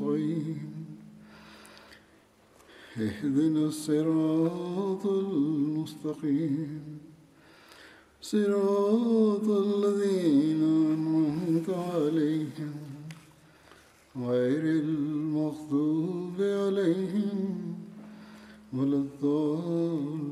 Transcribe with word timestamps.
نستعين 0.00 0.86
اهدنا 2.96 3.66
الصراط 3.66 5.06
المستقيم. 5.06 6.98
صراط 8.22 9.48
الذين 9.48 10.62
أنعمت 10.94 11.70
عليهم. 11.70 12.74
غير 14.16 14.64
المغضوب 14.84 16.36
عليهم 16.40 17.74
ولا 18.72 18.96
الضالين. 18.96 20.30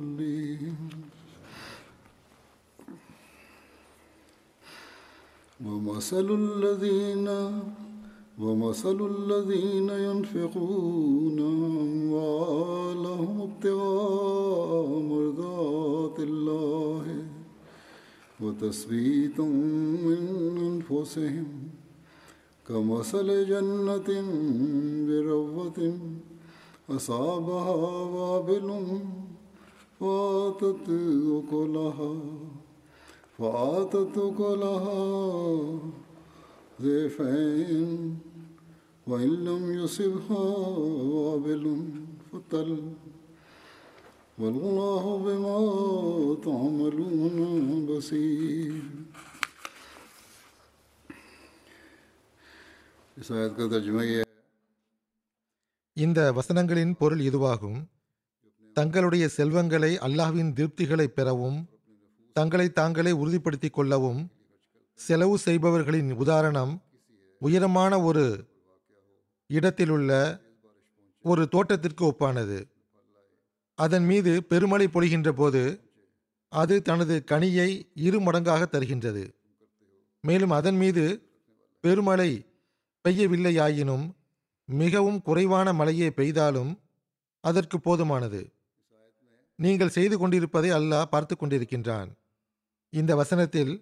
ومثل 5.64 6.28
الذين 6.30 7.28
ومثل 8.40 8.98
الذين 9.16 9.88
ينفقون 9.88 11.38
أموالهم 12.18 13.40
ابتغاء 13.40 14.98
مرضات 15.00 16.18
الله 16.18 17.24
وتثبيتا 18.40 19.42
من 19.42 20.22
أنفسهم 20.70 21.48
كمثل 22.68 23.46
جنة 23.48 24.08
بربوة 25.08 25.98
أصابها 26.90 27.74
وابل 28.04 28.68
فآتت 30.00 30.88
أكلها 31.38 32.14
فآتت 33.38 34.18
أكلها 34.18 35.00
ضيفين 36.82 38.27
وإن 39.08 39.32
لم 39.44 39.62
يصبها 39.82 40.44
وابل 41.14 41.64
فتل 42.30 42.68
والله 44.38 45.04
بما 45.26 45.58
تعملون 46.46 47.36
بصير 47.88 48.82
இந்த 55.96 56.20
வசனங்களின் 56.32 56.92
பொருள் 56.98 57.20
இதுவாகும். 57.20 57.78
தங்களுடைய 58.76 59.24
செல்வங்களை 59.28 59.90
அல்லாஹ்வின் 59.96 60.52
திருப்திகளை 60.52 61.06
பெறவும் 61.08 61.58
தங்களை 62.36 62.66
தாங்களே 62.72 63.12
உறுதிப்படுத்திக் 63.12 63.72
கொள்ளவும் 63.72 64.20
செலவு 65.00 65.38
செய்பவர்களின் 65.44 66.12
உதாரணம் 66.12 66.74
உயரமான 67.42 67.92
ஒரு 68.02 68.26
இடத்திலுள்ள 69.50 70.10
ஒரு 71.24 71.42
தோட்டத்திற்கு 71.48 72.02
ஒப்பானது. 72.10 72.58
அதன் 73.78 74.06
மீது 74.10 74.32
பெருமழை 74.42 74.86
பொழிகின்ற 74.94 75.28
போது 75.32 75.62
அது 76.52 76.82
தனது 76.82 77.14
கனியை 77.30 77.68
இரு 78.06 78.18
மடங்காக 78.18 78.62
தருகின்றது. 78.74 79.24
மேலும் 80.24 80.50
அதன் 80.50 80.78
மீது 80.82 81.04
பெருமழை 81.84 82.30
பெய்யவில்லையாயினும் 83.04 84.06
மிகவும் 84.68 85.20
குறைவான 85.22 85.72
மழையே 85.72 86.08
பெய்தாலும் 86.08 86.72
அதற்கு 87.44 87.76
போதுமானது. 87.78 88.40
நீங்கள் 89.58 89.94
செய்து 89.96 90.16
கொண்டிருப்பதை 90.18 90.70
அல்லாஹ் 90.70 91.10
பார்த்து 91.12 91.34
கொண்டிருக்கின்றான். 91.36 92.10
இந்த 92.92 93.12
வசனத்தில் 93.16 93.72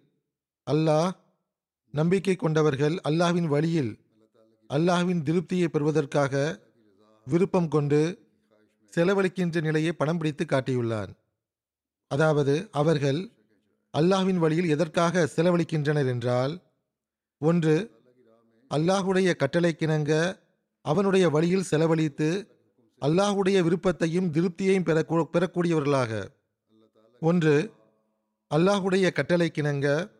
அல்லாஹ் 0.66 1.10
நம்பிக்கை 1.94 2.36
கொண்டவர்கள் 2.36 2.96
அல்லாஹ்வின் 3.08 3.48
வழியில் 3.54 3.92
அல்லாஹ்வின் 4.70 5.22
திருப்தியை 5.22 5.68
பெறுவதற்காக 5.68 6.62
விருப்பம் 7.24 7.68
கொண்டு 7.68 8.18
செலவழிக்கின்ற 8.92 9.60
நிலையை 9.60 9.92
படம் 9.92 10.18
பிடித்து 10.18 10.44
காட்டியுள்ளான் 10.44 11.10
அதாவது 12.08 12.68
அவர்கள் 12.70 13.30
அல்லாஹ்வின் 13.94 14.36
வழியில் 14.36 14.68
எதற்காக 14.68 15.26
செலவழிக்கின்றனர் 15.36 16.06
என்றால் 16.06 16.62
ஒன்று 17.38 17.90
அல்லாஹுடைய 18.70 19.34
கட்டளைக்கிணங்க 19.38 20.38
அவனுடைய 20.80 21.28
வழியில் 21.28 21.62
செலவழித்து 21.62 22.48
அல்லாஹுடைய 23.00 23.62
விருப்பத்தையும் 23.62 24.32
திருப்தியையும் 24.32 24.84
பெற 24.84 25.26
பெறக்கூடியவர்களாக. 25.32 26.28
ஒன்று 27.20 27.82
அல்லாஹுடைய 28.48 29.12
கட்டளைக்கிணங்க 29.14 30.10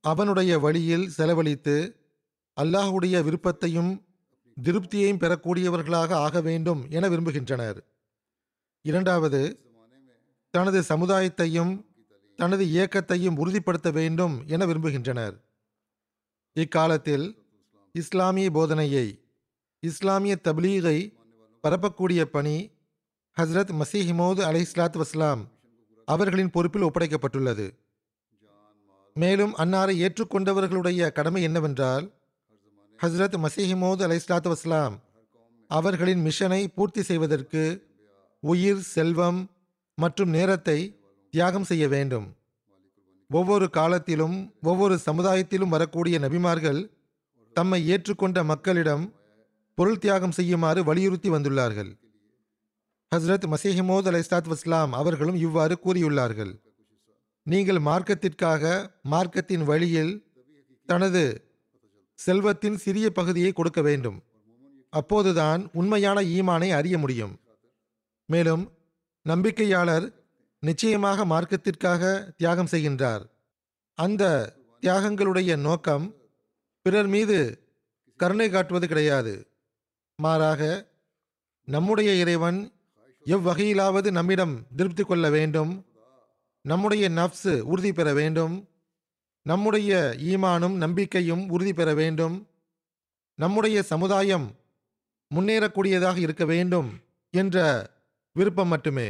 அவனுடைய 0.00 0.58
வழியில் 0.58 1.08
செலவழித்து 1.08 1.99
அல்லாஹுடைய 2.60 3.22
விருப்பத்தையும் 3.22 4.04
திருப்தியையும் 4.62 5.20
பெறக்கூடியவர்களாக 5.22 6.12
ஆக 6.12 6.40
வேண்டும் 6.40 6.86
என 6.90 7.08
விரும்புகின்றனர். 7.08 7.78
இரண்டாவது 8.82 9.40
தனது 10.50 10.80
சமுதாயத்தையும் 10.80 11.72
தனது 12.36 12.64
இயக்கத்தையும் 12.64 13.36
உறுதிப்படுத்த 13.36 13.90
வேண்டும் 13.90 14.42
என 14.46 14.66
விரும்புகின்றனர். 14.66 15.36
இக்காலத்தில் 16.52 17.26
இஸ்லாமிய 17.92 18.50
போதனையை 18.50 19.06
இஸ்லாமிய 19.80 20.38
தப்லீகை 20.44 20.98
பரப்பக்கூடிய 21.64 22.22
பணி 22.24 22.56
ஹஸ்ரத் 23.36 23.72
மசீஹிமோது 23.80 24.40
அலை 24.40 24.66
இஸ்லாத் 24.66 25.02
வஸ்லாம் 25.02 25.42
அவர்களின் 26.04 26.50
பொறுப்பில் 26.50 26.84
ஒப்படைக்கப்பட்டுள்ளது. 26.84 27.66
மேலும் 29.14 29.56
அன்னாரை 29.56 29.94
ஏற்றுக்கொண்டவர்களுடைய 30.06 31.12
கடமை 31.12 31.42
என்னவென்றால் 31.42 32.06
ஹஸ்ரத் 33.02 33.36
மசீஹிமோது 33.44 34.02
அலை 34.02 34.20
இஸ்லாத்து 34.20 34.48
வஸ்லாம் 34.52 34.94
அவர்களின் 35.68 36.24
மிஷனை 36.24 36.66
பூர்த்தி 36.74 37.02
செய்வதற்கு 37.02 37.62
உயிர் 38.40 38.82
செல்வம் 38.94 39.50
மற்றும் 39.94 40.28
நேரத்தை 40.28 40.76
தியாகம் 41.30 41.64
செய்ய 41.64 41.88
வேண்டும். 41.88 42.36
ஒவ்வொரு 43.30 43.70
காலத்திலும் 43.70 44.54
ஒவ்வொரு 44.62 45.00
சமுதாயத்திலும் 45.06 45.68
வரக்கூடிய 45.68 46.18
நபிமார்கள் 46.18 46.80
தம்மை 47.52 47.80
ஏற்றுக்கொண்ட 47.90 48.44
மக்களிடம் 48.44 49.14
பொருள் 49.74 49.98
தியாகம் 49.98 50.36
செய்யுமாறு 50.38 50.84
வலியுறுத்தி 50.84 51.30
வந்துள்ளார்கள். 51.30 51.90
ஹஸ்ரத் 53.16 53.46
மசீஹமோத் 53.54 54.08
அலை 54.12 54.22
இஸ்லாத் 54.22 54.54
வஸ்லாம் 54.54 54.90
அவர்களும் 54.90 55.34
இவ்வாறு 55.34 55.78
கூறியுள்ளார்கள். 55.84 56.52
நீங்கள் 57.42 57.80
மார்க்கத்திற்காக 57.90 58.90
மார்க்கத்தின் 59.10 59.64
வழியில் 59.64 60.12
தனது 60.86 61.24
செல்வத்தின் 62.24 62.76
சிறிய 62.76 63.10
பகுதியை 63.10 63.52
கொடுக்க 63.52 63.82
வேண்டும். 63.82 64.22
அப்போதுதான் 64.90 65.70
உண்மையான 65.72 66.20
ஈமானை 66.20 66.70
அறிய 66.70 66.98
முடியும். 66.98 67.40
மேலும் 68.26 68.72
நம்பிக்கையாளர் 69.28 70.12
நிச்சயமாக 70.60 71.24
மார்க்கத்திற்காக 71.24 72.32
தியாகம் 72.36 72.70
செய்கின்றார். 72.70 73.24
அந்த 73.94 74.52
தியாகங்களுடைய 74.80 75.56
நோக்கம் 75.56 76.14
பிறர் 76.82 77.06
மீது 77.06 77.38
கருணை 78.16 78.50
காட்டுவது 78.50 78.86
கிடையாது. 78.88 79.48
மாறாக 80.16 80.88
நம்முடைய 81.64 82.14
இறைவன் 82.14 82.72
எவ்வகையிலாவது 83.26 84.10
நம்மிடம் 84.10 84.66
திருப்தி 84.76 85.02
கொள்ள 85.02 85.30
வேண்டும். 85.30 85.86
நம்முடைய 86.62 87.08
நஃப்ஸு 87.08 87.60
உறுதி 87.60 87.92
பெற 87.92 88.12
வேண்டும். 88.12 88.69
நம்முடைய 89.42 90.14
ஈமானும் 90.18 90.76
நம்பிக்கையும் 90.76 91.48
உறுதி 91.48 91.72
பெற 91.72 91.94
வேண்டும். 91.94 92.48
நம்முடைய 93.34 93.82
சமுதாயம் 93.82 94.46
முன்னேறக்கூடியதாக 95.34 96.16
இருக்க 96.16 96.44
வேண்டும் 96.44 96.88
என்ற 97.30 97.56
விருப்பம் 98.32 98.68
மட்டுமே. 98.68 99.08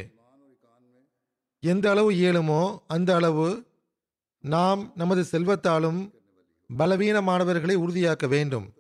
எந்த 1.63 1.91
அளவு 1.91 2.11
இயலுமோ 2.13 2.79
அந்த 2.87 3.15
அளவு 3.15 3.49
நாம் 4.45 4.93
நமது 4.95 5.23
செல்வத்தாலும் 5.31 6.01
பலவீனமானவர்களை 6.79 7.75
உறுதியாக்க 7.75 8.29
வேண்டும். 8.29 8.73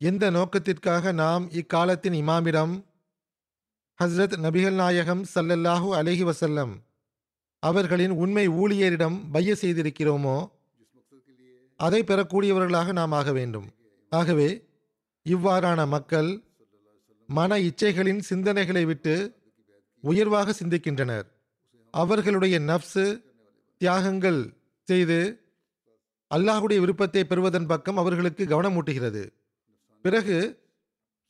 எந்த 0.00 0.30
நோக்கத்திற்காக 0.30 1.12
நாம் 1.12 1.50
இக்காலத்தின் 1.50 2.12
இமாமிடம் 2.12 2.74
ஹஸ்ரத் 3.98 4.36
நபிகள் 4.44 4.74
நாயகம் 4.74 5.24
சல்லல்லாஹூ 5.34 5.88
அலஹி 5.94 6.22
வசல்லம் 6.22 6.72
அவர்களின் 7.62 8.14
உண்மை 8.22 8.44
ஊழியரிடம் 8.60 9.16
பைய 9.34 9.56
செய்திருக்கிறோமோ 9.62 10.36
அதை 11.80 12.00
பெறக்கூடியவர்களாக 12.02 12.92
நாம் 12.98 13.14
ஆக 13.18 13.28
வேண்டும். 13.32 13.68
ஆகவே 14.12 14.48
இவ்வாறான 15.26 15.80
மக்கள் 15.94 16.30
மன 17.28 17.58
இச்சைகளின் 17.68 18.22
சிந்தனைகளை 18.28 18.84
விட்டு 18.90 19.14
உயர்வாக 20.04 20.54
சிந்திக்கின்றனர். 20.60 21.26
அவர்களுடைய 21.94 22.56
நப்சு 22.70 23.04
தியாகங்கள் 23.80 24.40
செய்து 24.88 25.18
அல்லாஹுடைய 26.30 26.78
விருப்பத்தை 26.82 27.22
பெறுவதன் 27.26 27.68
பக்கம் 27.70 28.00
அவர்களுக்கு 28.02 28.44
கவனமூட்டுகிறது 28.52 29.22
பிறகு 30.04 30.38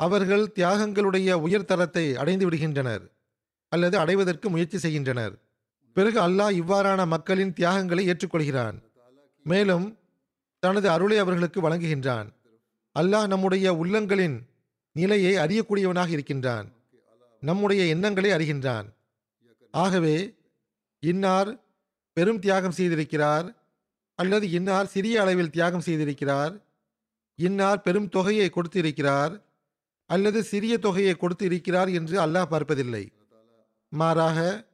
அவர்கள் 0.01 0.45
தியாகங்களுடைய 0.57 1.31
உயர்தரத்தை 1.47 2.05
அடைந்து 2.23 2.45
விடுகின்றனர் 2.47 3.05
அல்லது 3.73 3.97
அடைவதற்கு 4.03 4.47
முயற்சி 4.51 4.79
செய்கின்றனர். 4.79 5.35
பிறகு 5.95 6.21
அல்லாஹ் 6.21 6.55
இவ்வாறான 6.63 7.07
மக்களின் 7.07 7.53
தியாகங்களை 7.53 8.09
ஏற்றுக்கொள்கிறான். 8.09 8.83
மேலும் 9.43 9.99
தனது 10.59 10.91
அருளை 10.91 11.19
அவர்களுக்கு 11.19 11.69
வழங்குகின்றான். 11.69 12.29
அல்லாஹ் 12.99 13.27
நம்முடைய 13.27 13.75
உள்ளங்களின் 13.75 14.41
நிலையை 14.93 15.35
அறியக்கூடியவனாக 15.35 16.09
இருக்கின்றான். 16.09 16.73
நம்முடைய 17.41 17.85
எண்ணங்களை 17.85 18.31
அறிகின்றான். 18.31 18.85
ஆகவே 19.71 20.35
இன்னார் 21.01 21.65
பெரும் 22.13 22.39
தியாகம் 22.39 22.77
செய்திருக்கிறார். 22.77 23.55
அல்லது 24.15 24.51
இன்னார் 24.51 24.87
சிறிய 24.87 25.21
அளவில் 25.21 25.51
தியாகம் 25.51 25.87
செய்திருக்கிறார். 25.87 26.61
இன்னார் 27.35 27.81
பெரும் 27.81 28.09
தொகையை 28.09 28.51
கொடுத்திருக்கிறார். 28.51 29.45
அல்லது 30.07 30.43
சிறிய 30.43 30.79
தொகையை 30.79 31.15
கொடுத்து 31.17 31.45
இருக்கிறார் 31.45 31.89
என்று 31.89 32.27
அல்லாஹ் 32.27 32.45
பார்ப்பதில்லை. 32.45 33.13
மாறாக 33.89 34.69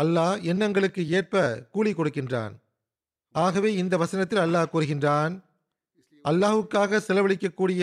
அல்லாஹ் 0.00 0.36
எண்ணங்களுக்கு 0.50 1.02
ஏற்ப 1.18 1.44
கூலி 1.74 1.92
கொடுக்கின்றான். 1.92 2.54
ஆகவே 3.34 3.70
இந்த 3.82 3.94
வசனத்தில் 4.02 4.42
அல்லாஹ் 4.44 4.72
கூறுகின்றான் 4.72 5.34
அல்லாஹுக்காக 6.24 7.00
செலவழிக்கக்கூடிய 7.08 7.82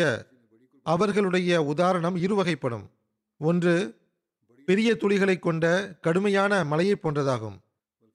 அவர்களுடைய 0.85 1.51
உதாரணம் 1.71 2.17
இருவகைப்படும். 2.25 2.85
ஒன்று 3.41 3.75
பெரிய 4.67 4.89
துளிகளை 5.01 5.35
கொண்ட 5.39 5.65
கடுமையான 6.05 6.53
மலையை 6.71 6.95
போன்றதாகும். 7.03 7.57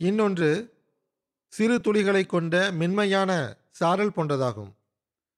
இன்னொன்று 0.00 0.50
சிறு 1.52 1.76
துளிகளை 1.86 2.22
கொண்ட 2.26 2.54
மென்மையான 2.80 3.30
சாரல் 3.80 4.14
போன்றதாகும். 4.16 4.70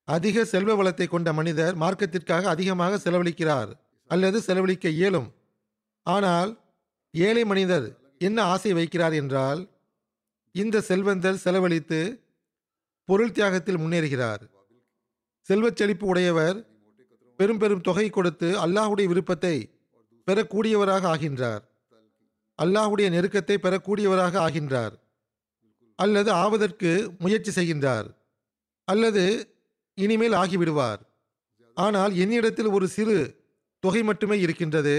அதிக 0.08 0.44
செல்வ 0.52 0.72
வளத்தை 0.78 1.06
கொண்ட 1.08 1.28
மனிதர் 1.38 1.74
மார்க்கத்திற்காக 1.82 2.48
அதிகமாக 2.54 2.98
செலவழிக்கிறார் 3.04 3.70
அல்லது 4.10 4.38
செலவழிக்க 4.46 4.88
இயலும். 4.98 5.28
ஆனால் 6.06 6.50
ஏழை 7.14 7.44
மனிதர் 7.52 7.86
என்ன 8.28 8.38
ஆசை 8.52 8.70
வைக்கிறார் 8.78 9.14
என்றால் 9.20 9.60
இந்த 10.54 10.82
செல்வந்தர் 10.88 11.42
செலவழித்து 11.44 12.00
பொருள் 13.08 13.34
தியாகத்தில் 13.36 13.80
முன்னேறுகிறார். 13.82 14.42
செல்வச் 15.48 15.78
செழிப்பு 15.80 16.04
உடையவர் 16.06 16.58
பெரும் 17.38 17.60
பெரும் 17.62 17.86
தொகை 17.88 18.06
கொடுத்து 18.10 18.48
அல்லாஹுடைய 18.64 19.06
விருப்பத்தை 19.12 19.54
பெறக்கூடியவராக 20.26 21.04
ஆகின்றார். 21.14 21.62
அல்லாஹுடைய 22.58 23.08
நெருக்கத்தை 23.14 23.56
பெறக்கூடியவராக 23.64 24.34
ஆகின்றார். 24.46 24.94
அல்லது 25.98 26.30
ஆவதற்கு 26.44 26.90
முயற்சி 27.18 27.50
செய்கின்றார். 27.58 28.08
அல்லது 28.88 29.24
இனிமேல் 29.98 30.36
ஆகிவிடுவார். 30.42 31.02
ஆனால் 31.76 32.12
என்னிடத்தில் 32.22 32.70
ஒரு 32.76 32.86
சிறு 32.96 33.18
தொகை 33.84 34.02
மட்டுமே 34.02 34.36
இருக்கின்றது. 34.40 34.96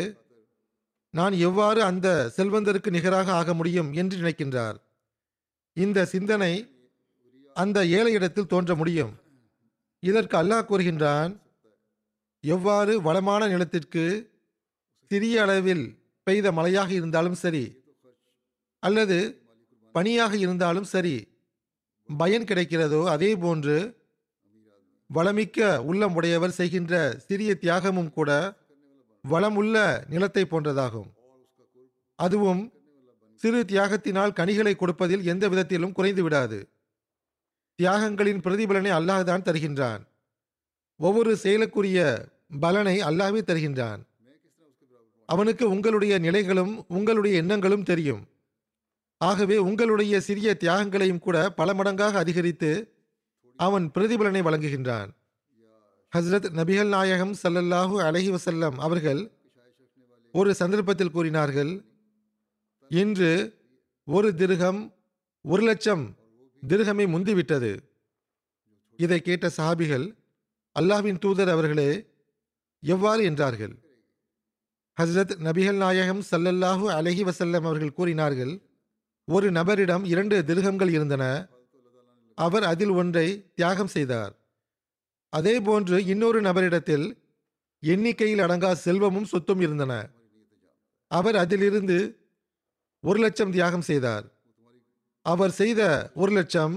நான் 1.15 1.33
எவ்வாறு 1.47 1.81
அந்த 1.89 2.07
செல்வந்தருக்கு 2.37 2.89
நிகராக 2.95 3.27
ஆக 3.39 3.49
முடியும் 3.53 3.89
என்று 4.01 4.15
நினைக்கின்றார். 4.21 4.77
இந்த 5.77 6.05
சிந்தனை 6.13 6.53
அந்த 7.55 7.79
ஏழையிடத்தில் 7.97 8.51
தோன்ற 8.53 8.71
முடியும். 8.75 9.13
இதற்கு 10.03 10.35
அல்லாஹ் 10.41 10.67
கூறுகின்றான் 10.69 11.31
எவ்வாறு 12.43 12.93
வளமான 13.01 13.43
நிலத்திற்கு 13.47 14.03
சிறிய 15.11 15.35
அளவில் 15.43 15.85
பெய்த 16.27 16.47
மழையாக 16.57 16.91
இருந்தாலும் 16.99 17.39
சரி 17.43 17.65
அல்லது 18.83 19.17
பனியாக 19.95 20.33
இருந்தாலும் 20.37 20.87
சரி 20.93 21.15
பயன் 22.09 22.47
கிடைக்கிறதோ 22.49 23.01
அதே 23.13 23.31
போன்று 23.43 23.77
வளமிக்க 25.09 25.59
உள்ளம் 25.89 26.15
உடையவர் 26.17 26.57
செய்கின்ற 26.59 26.93
சிறிய 27.27 27.51
தியாகமும் 27.63 28.13
கூட 28.13 28.31
வளமுள்ள 29.29 30.05
நிலத்தை 30.09 30.43
போன்றதாகும். 30.45 31.09
அதுவும் 32.19 32.63
சிறு 33.41 33.63
தியாகத்தினால் 33.63 34.33
கனிகளை 34.33 34.75
கொடுப்பதில் 34.75 35.23
எந்த 35.25 35.49
விதத்திலும் 35.49 35.91
குறைந்து 35.91 36.23
விடாது. 36.23 36.69
தியாகங்களின் 37.79 38.41
பிரதிபலனை 38.41 38.91
அல்லாஹ்தான் 38.91 39.45
தருகின்றான். 39.47 40.03
ஒவ்வொரு 40.99 41.31
செயலுக்குரிய 41.43 41.99
பலனை 42.59 42.95
அல்லாவே 42.99 43.41
தருகின்றான். 43.41 44.01
அவனுக்கு 45.25 45.69
உங்களுடைய 45.69 46.19
நிலைகளும் 46.19 46.85
உங்களுடைய 46.87 47.37
எண்ணங்களும் 47.37 47.83
தெரியும். 47.83 48.23
ஆகவே 49.17 49.57
உங்களுடைய 49.57 50.21
சிறிய 50.21 50.57
தியாகங்களையும் 50.59 51.19
கூட 51.19 51.49
பல 51.49 51.73
மடங்காக 51.73 52.13
அதிகரித்து 52.13 52.71
அவன் 53.59 53.91
பிரதிபலனை 53.93 54.41
வழங்குகின்றான். 54.41 55.09
ஹஸ்ரத் 56.15 56.45
நபிகள் 56.57 56.87
நாயகம் 56.87 57.31
சல்லல்லாஹூ 57.43 57.95
அலஹி 58.07 58.29
வசல்லம் 58.35 58.75
அவர்கள் 58.85 59.21
ஒரு 60.31 60.51
சந்தர்ப்பத்தில் 60.55 61.11
கூறினார்கள் 61.11 61.71
இன்று 62.91 63.31
ஒரு 64.03 64.29
திருகம் 64.35 64.79
ஒரு 65.41 65.63
லட்சம் 65.63 66.03
திருகமே 66.63 67.05
முந்திவிட்டது. 67.13 67.71
இதை 68.99 69.19
கேட்ட 69.21 69.49
சஹாபிகள் 69.57 70.05
அல்லாஹ்வின் 70.75 71.19
தூதர் 71.25 71.49
அவர்களே 71.49 71.89
எவ்வாறு 72.79 73.23
என்றார்கள்? 73.23 73.75
ஹஸ்ரத் 74.97 75.35
நபிகள் 75.47 75.81
நாயகம் 75.85 76.23
சல்லல்லாஹூ 76.31 76.87
அலஹி 76.97 77.25
வசல்லம் 77.31 77.67
அவர்கள் 77.71 77.97
கூறினார்கள் 77.99 78.55
ஒரு 79.23 79.49
நபரிடம் 79.51 80.05
இரண்டு 80.13 80.37
திருகங்கள் 80.43 80.89
இருந்தன 80.89 81.23
அவர் 82.37 82.63
அதில் 82.63 82.95
ஒன்றை 83.01 83.27
தியாகம் 83.55 83.93
செய்தார். 83.97 84.33
அதே 85.37 85.53
போன்று 85.67 85.97
இன்னொரு 86.13 86.39
நபரிடத்தில் 86.41 87.05
எண்ணிக்கையில் 87.93 88.43
அடங்கா 88.45 88.71
செல்வமும் 88.85 89.29
சொத்தும் 89.31 89.61
இருந்தன. 89.65 89.93
அவர் 91.11 91.37
அதிலிருந்து 91.43 91.97
ஒரு 93.03 93.19
லட்சம் 93.25 93.53
தியாகம் 93.55 93.87
செய்தார். 93.89 94.25
அவர் 95.25 95.53
செய்த 95.61 95.81
ஒரு 96.21 96.31
லட்சம் 96.31 96.75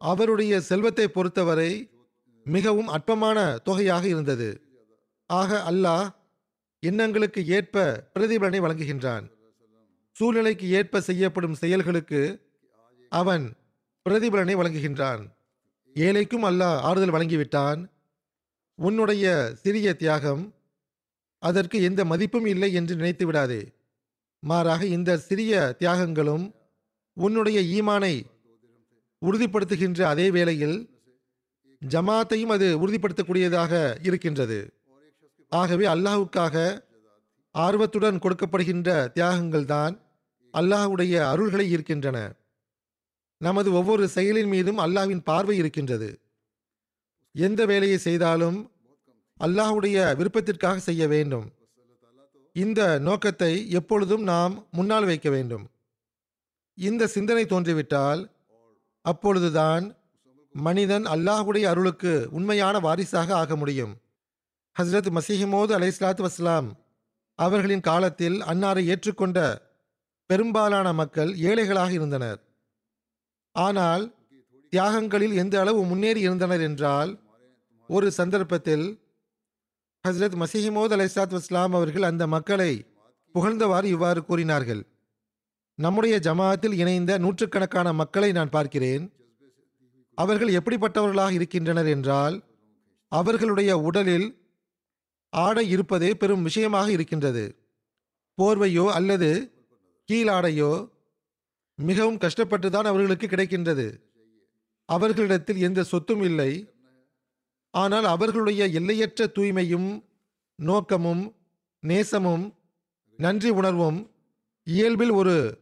அவருடைய 0.00 0.52
செல்வத்தை 0.68 1.06
பொறுத்தவரை 1.08 1.70
மிகவும் 2.46 2.90
அற்பமான 2.96 3.38
தொகையாக 3.66 4.04
இருந்தது. 4.14 4.48
ஆக 5.30 5.50
அல்லாஹ் 5.70 6.06
எண்ணங்களுக்கு 6.82 7.40
ஏற்ப 7.56 7.84
பிரதிபலனை 8.14 8.60
வழங்குகின்றான். 8.64 9.26
சூழ்நிலைக்கு 10.16 10.66
ஏற்ப 10.78 11.00
செய்யப்படும் 11.08 11.60
செயல்களுக்கு 11.62 12.22
அவன் 13.12 13.44
பிரதிபலனை 14.06 14.54
வழங்குகின்றான். 14.60 15.22
ஏழைக்கும் 15.96 16.46
அல்லாஹ் 16.48 16.76
ஆறுதல் 16.88 17.14
வழங்கிவிட்டான். 17.14 17.80
உன்னுடைய 18.78 19.24
சிறிய 19.62 19.88
தியாகம் 20.02 20.44
அதற்கு 21.42 21.76
எந்த 21.88 22.00
மதிப்பும் 22.12 22.46
இல்லை 22.52 22.70
என்று 22.78 22.94
நினைத்து 23.00 23.24
விடாதே. 23.26 23.62
மாறாக 24.42 24.82
இந்த 24.96 25.10
சிறிய 25.28 25.52
தியாகங்களும் 25.80 26.44
உன்னுடைய 27.16 27.58
ஈமானை 27.76 28.14
உறுதிப்படுத்துகின்ற 29.22 30.00
அதே 30.12 30.26
வேளையில் 30.36 30.78
ஜமாத்தையும் 31.82 32.52
அது 32.56 32.68
உறுதிப்படுத்தக்கூடியதாக 32.82 33.72
இருக்கின்றது. 34.08 34.60
ஆகவே 35.52 35.84
அல்லாஹுக்காக 35.94 36.56
ஆர்வத்துடன் 37.54 38.22
கொடுக்கப்படுகின்ற 38.24 38.90
தியாகங்கள் 39.16 39.66
தான் 39.74 39.94
அல்லாஹுடைய 40.54 41.14
அருள்களை 41.32 41.66
இருக்கின்றன 41.74 42.18
நமது 43.42 43.72
ஒவ்வொரு 43.72 44.04
செயலின் 44.14 44.46
மீதும் 44.46 44.78
அல்லாவின் 44.78 45.22
பார்வை 45.24 45.56
இருக்கின்றது. 45.56 46.08
எந்த 47.34 47.66
வேலையை 47.66 47.98
செய்தாலும் 47.98 48.58
அல்லாஹுடைய 49.40 49.96
விருப்பத்திற்காக 50.18 50.76
செய்ய 50.76 51.02
வேண்டும். 51.08 51.46
இந்த 52.56 52.80
நோக்கத்தை 52.98 53.70
எப்பொழுதும் 53.70 54.22
நாம் 54.22 54.54
முன்னால் 54.70 55.04
வைக்க 55.04 55.30
வேண்டும். 55.30 55.64
இந்த 56.74 57.06
சிந்தனை 57.06 57.44
தோன்றிவிட்டால் 57.44 58.22
அப்பொழுதுதான் 59.04 59.84
மனிதன் 60.54 61.04
அல்லாஹுடைய 61.04 61.64
அருளுக்கு 61.72 62.12
உண்மையான 62.30 62.78
வாரிசாக 62.78 63.34
ஆக 63.34 63.56
முடியும். 63.56 63.92
ஹஸ்ரத் 64.76 65.10
மசீஹமோது 65.18 65.72
அலைஸ்லாத்து 65.78 66.22
வஸ்லாம் 66.28 66.68
அவர்களின் 67.34 67.86
காலத்தில் 67.90 68.38
அன்னாரை 68.42 68.84
ஏற்றுக்கொண்ட 68.92 69.38
பெரும்பாலான 70.30 70.88
மக்கள் 70.92 71.30
ஏழைகளாக 71.48 71.92
இருந்தனர். 71.92 72.40
ஆனால் 73.56 74.04
தியாகங்களில் 74.72 75.34
எந்த 75.34 75.60
அளவு 75.60 75.84
முன்னேறி 75.84 76.20
இருந்தனர் 76.20 76.60
என்றால் 76.60 77.10
ஒரு 77.90 78.10
சந்தர்ப்பத்தில் 78.10 78.86
ஹஸ்ரத் 80.04 80.36
மசிஹிமோத் 80.42 80.94
அலைசாத் 80.96 81.34
வஸ்லாம் 81.36 81.74
அவர்கள் 81.78 82.02
அந்த 82.02 82.26
மக்களை 82.26 82.72
புகழ்ந்தவாறு 83.34 83.84
இவ்வாறு 83.84 84.20
கூறினார்கள் 84.24 84.82
நம்முடைய 85.78 86.14
ஜமாத்தில் 86.18 86.72
இணைந்த 86.72 87.12
நூற்றுக்கணக்கான 87.18 87.92
மக்களை 87.92 88.32
நான் 88.32 88.50
பார்க்கிறேன். 88.50 89.04
அவர்கள் 90.18 90.56
எப்படிப்பட்டவர்களாக 90.58 91.32
இருக்கின்றனர் 91.32 91.86
என்றால் 91.86 92.36
அவர்களுடைய 93.12 93.78
உடலில் 93.78 94.26
ஆடை 95.32 95.64
இருப்பதே 95.70 96.10
பெரும் 96.14 96.42
விஷயமாக 96.42 96.90
இருக்கின்றது. 96.90 97.44
போர்வையோ 98.38 98.84
அல்லது 98.88 99.30
கீழாடையோ 100.08 100.72
மிகவும் 101.76 102.18
கஷ்டப்பட்டுதான் 102.18 102.90
அவர்களுக்கு 102.90 103.26
கிடைக்கின்றது. 103.26 104.00
அவர்களிடத்தில் 104.84 105.56
எந்த 105.56 105.82
சொத்தும் 105.82 106.22
இல்லை. 106.22 106.70
ஆனால் 107.70 108.04
அவர்களுடைய 108.04 108.66
எல்லையற்ற 108.66 109.30
தூய்மையும் 109.34 110.04
நோக்கமும் 110.54 111.34
நேசமும் 111.86 112.54
நன்றி 113.16 113.50
உணர்வும் 113.50 114.10
இயல்பில் 114.64 115.10
ஒரு 115.10 115.60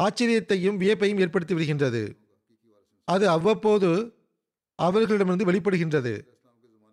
ஆச்சரியத்தையும் 0.00 0.76
வியப்பையும் 0.76 1.18
ஏற்படுத்தி 1.18 1.54
விடுகின்றது. 1.54 2.16
அது 3.04 3.28
அவ்வப்போது 3.28 4.14
அவர்களிடமிருந்து 4.74 5.52
வெளிப்படுகின்றது. 5.52 6.34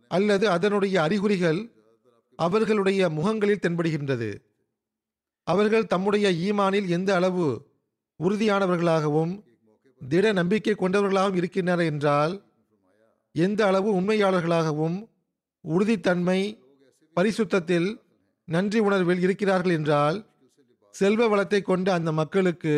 அல்லது 0.08 0.50
அதனுடைய 0.50 1.01
அறிகுறிகள் 1.01 1.72
அவர்களுடைய 2.36 3.10
முகங்களில் 3.10 3.60
தென்படுகின்றது. 3.62 4.41
அவர்கள் 5.43 5.88
தம்முடைய 5.88 6.53
ஈமானில் 6.53 6.88
எந்த 6.88 7.15
அளவு 7.15 7.73
உறுதியானவர்களாகவும் 8.24 9.34
திட 10.01 10.25
நம்பிக்கை 10.34 10.74
கொண்டவர்களாகவும் 10.75 11.39
இருக்கின்றனர் 11.39 11.89
என்றால் 11.92 12.34
எந்த 13.36 13.62
அளவு 13.65 13.89
உண்மையாளர்களாகவும் 13.94 14.98
உறுதித்தன்மை 15.65 16.39
பரிசுத்தத்தில் 17.18 17.89
நன்றி 18.48 18.80
உணர்வில் 18.80 19.22
இருக்கிறார்கள் 19.22 19.74
என்றால் 19.74 20.18
செல்வ 20.96 21.27
வளத்தை 21.27 21.60
கொண்ட 21.62 21.88
அந்த 21.94 22.10
மக்களுக்கு 22.12 22.74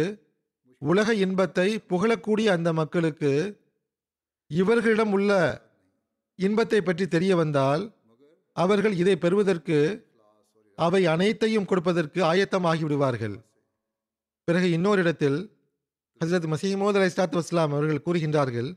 உலக 0.82 1.10
இன்பத்தை 1.16 1.68
புகழக்கூடிய 1.90 2.48
அந்த 2.48 2.70
மக்களுக்கு 2.74 3.32
இவர்களிடம் 4.52 5.12
உள்ள 5.12 5.32
இன்பத்தை 6.40 6.80
பற்றி 6.82 7.06
தெரிய 7.08 7.34
வந்தால் 7.36 7.84
அவர்கள் 8.56 8.96
இதை 8.96 9.16
பெறுவதற்கு 9.16 9.78
அவை 10.78 11.02
அனைத்தையும் 11.06 11.66
கொடுப்பதற்கு 11.66 12.20
ஆயத்தம் 12.24 12.68
ஆகிவிடுவார்கள் 12.68 13.36
பிறகு 14.48 14.72
இன்னொரு 14.72 15.02
இடத்தில் 15.02 15.38
ஹசரத் 16.22 16.48
மசீமோத் 16.52 16.98
அலை 16.98 17.08
இஸ்லாத்து 17.12 17.38
வஸ்லாம் 17.38 17.72
அவர்கள் 17.76 18.04
கூறுகின்றார்கள் 18.06 18.70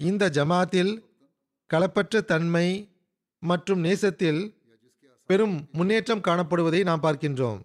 இந்த 0.00 0.30
ஜமாத்தில் 0.36 0.92
களப்பற்ற 1.70 2.20
தன்மை 2.20 2.68
மற்றும் 3.38 3.80
நேசத்தில் 3.80 4.40
பெரும் 5.26 5.68
முன்னேற்றம் 5.72 6.24
காணப்படுவதை 6.28 6.80
நாம் 6.84 7.02
பார்க்கின்றோம். 7.02 7.60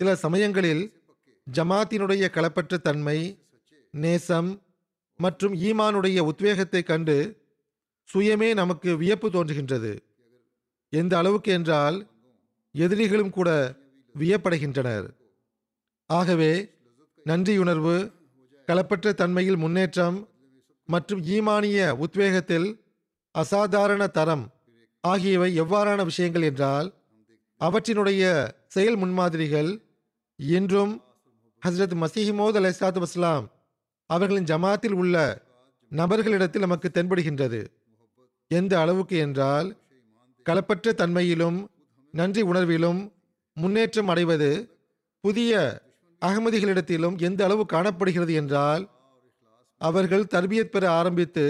சில 0.00 0.16
சமயங்களில் 0.16 0.82
ஜமாத்தினுடைய 1.46 2.24
களப்பற்ற 2.36 2.80
தன்மை 2.88 3.18
நேசம் 3.90 4.50
மற்றும் 5.16 5.54
ஈமானுடைய 5.68 6.18
உத்வேகத்தை 6.32 6.82
கண்டு 6.82 7.16
சுயமே 8.08 8.54
நமக்கு 8.54 8.96
வியப்பு 8.96 9.28
தோன்றுகின்றது. 9.30 9.92
எந்த 10.88 11.12
அளவுக்கு 11.18 11.52
என்றால் 11.52 11.98
எதிரிகளும் 12.74 13.34
கூட 13.38 13.50
வியப்படைகின்றனர். 14.14 15.08
ஆகவே 16.12 16.52
நன்றியுணர்வு 17.26 17.96
களப்பற்ற 18.68 19.12
தன்மையில் 19.12 19.56
முன்னேற்றம் 19.56 20.18
மற்றும் 20.88 21.20
ஈமானிய 21.26 21.78
உத்வேகத்தில் 22.04 22.68
அசாதாரண 23.34 24.06
தரம் 24.06 24.44
ஆகியவை 25.04 25.60
எவ்வாறான 25.60 26.00
விஷயங்கள் 26.04 26.42
என்றால் 26.42 26.88
அவற்றினுடைய 27.60 28.22
செயல் 28.66 28.96
முன்மாதிரிகள் 28.96 29.70
இன்றும் 30.36 30.92
ஹஸ்ரத் 31.62 31.96
மசீஹிமோத் 32.02 32.58
அலைசாத்து 32.60 33.00
வஸ்லாம் 33.04 33.46
அவர்களின் 34.10 34.44
ஜமாத்தில் 34.44 34.92
உள்ள 34.92 35.16
நபர்களிடத்தில் 35.92 36.64
நமக்கு 36.66 36.88
தென்படுகின்றது. 36.94 37.60
எந்த 38.50 38.72
அளவுக்கு 38.80 39.16
என்றால் 39.16 39.68
களப்பற்ற 40.46 40.92
தன்மையிலும் 40.92 41.58
நன்றி 42.14 42.42
உணர்விலும் 42.42 43.00
முன்னேற்றம் 43.56 44.08
அடைவது 44.08 44.50
புதிய 45.24 45.52
அகமதிகளிடத்திலும் 46.26 47.16
எந்த 47.18 47.44
அளவு 47.44 47.66
காணப்படுகிறது 47.66 48.32
என்றால் 48.34 48.84
அவர்கள் 49.80 50.30
தர்பியத் 50.34 50.72
பெற 50.74 50.84
ஆரம்பித்து 50.90 51.44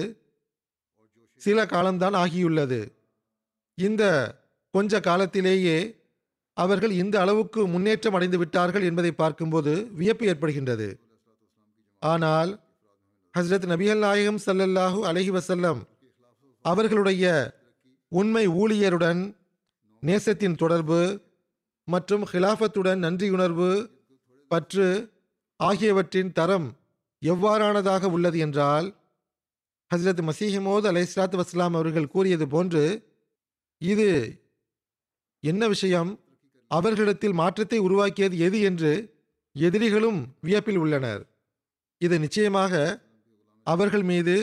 சில 1.43 1.67
காலம்தான் 1.67 2.15
ஆகியுள்ளது. 2.15 2.81
இந்த 3.79 4.03
கொஞ்ச 4.75 5.01
காலத்திலேயே 5.01 5.79
அவர்கள் 6.57 6.93
இந்த 7.03 7.21
அளவுக்கு 7.21 7.61
முன்னேற்றம் 7.67 8.15
அடைந்து 8.15 8.39
விட்டார்கள் 8.39 8.83
என்பதை 8.83 9.13
பார்க்கும்போது 9.13 9.73
வியப்பு 9.93 10.27
ஏற்படுகின்றது. 10.27 10.89
ஆனால் 12.03 12.51
ஹஸ்ரத் 13.35 13.67
நபிகள் 13.73 13.99
நாயகம் 13.99 14.41
சல்லல்லாஹு 14.47 14.99
அலஹி 15.11 15.31
வசல்லம் 15.39 15.81
அவர்களுடைய 16.65 17.27
உண்மை 18.13 18.49
ஊழியருடன் 18.49 19.21
நேசத்தின் 20.03 20.57
தொடர்பு 20.57 21.01
மற்றும் 21.89 22.25
ஹிலாஃபத்துடன் 22.33 23.03
நன்றியுணர்வு 23.07 23.71
பற்று 24.53 24.87
ஆகியவற்றின் 25.57 26.33
தரம் 26.33 26.69
எவ்வாறானதாக 27.23 28.05
உள்ளது 28.05 28.39
என்றால் 28.39 28.87
ஹசரத் 29.91 30.23
மசீஹமோது 30.29 30.87
அலை 30.87 31.03
இஸ்லாத்து 31.03 31.37
வஸ்லாம் 31.41 31.75
அவர்கள் 31.79 32.13
கூறியது 32.15 32.47
போன்று 32.49 32.85
இது 33.83 34.09
என்ன 35.45 35.69
விஷயம்? 35.69 36.11
அவர்களிடத்தில் 36.71 37.33
மாற்றத்தை 37.33 37.79
உருவாக்கியது 37.79 38.37
எது 38.39 38.59
என்று 38.61 38.93
எதிரிகளும் 39.57 40.21
வியப்பில் 40.41 40.77
உள்ளனர். 40.77 41.23
இது 42.01 42.19
நிச்சயமாக 42.19 42.75
அவர்கள் 43.67 44.03
மீது 44.03 44.37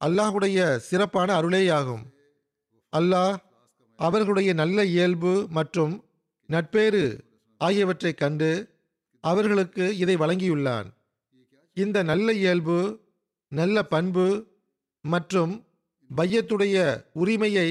அல்லாஹுடைய 0.00 0.76
சிறப்பான 0.76 1.28
அருளேயாகும். 1.40 2.04
அல்லாஹ் 2.96 3.36
அவர்களுடைய 3.98 4.52
நல்ல 4.52 4.84
இயல்பு 4.84 5.32
மற்றும் 5.50 5.94
நட்பேறு 6.48 7.04
ஆகியவற்றைக் 7.60 8.20
கண்டு 8.22 8.50
அவர்களுக்கு 9.20 9.84
இதை 9.96 10.16
வழங்கியுள்ளான். 10.16 10.88
இந்த 11.76 12.02
நல்ல 12.02 12.32
இயல்பு 12.32 12.78
நல்ல 13.52 13.82
பண்பு 13.82 14.26
மற்றும் 15.04 15.52
பையத்துடைய 16.16 16.76
உரிமையை 17.12 17.68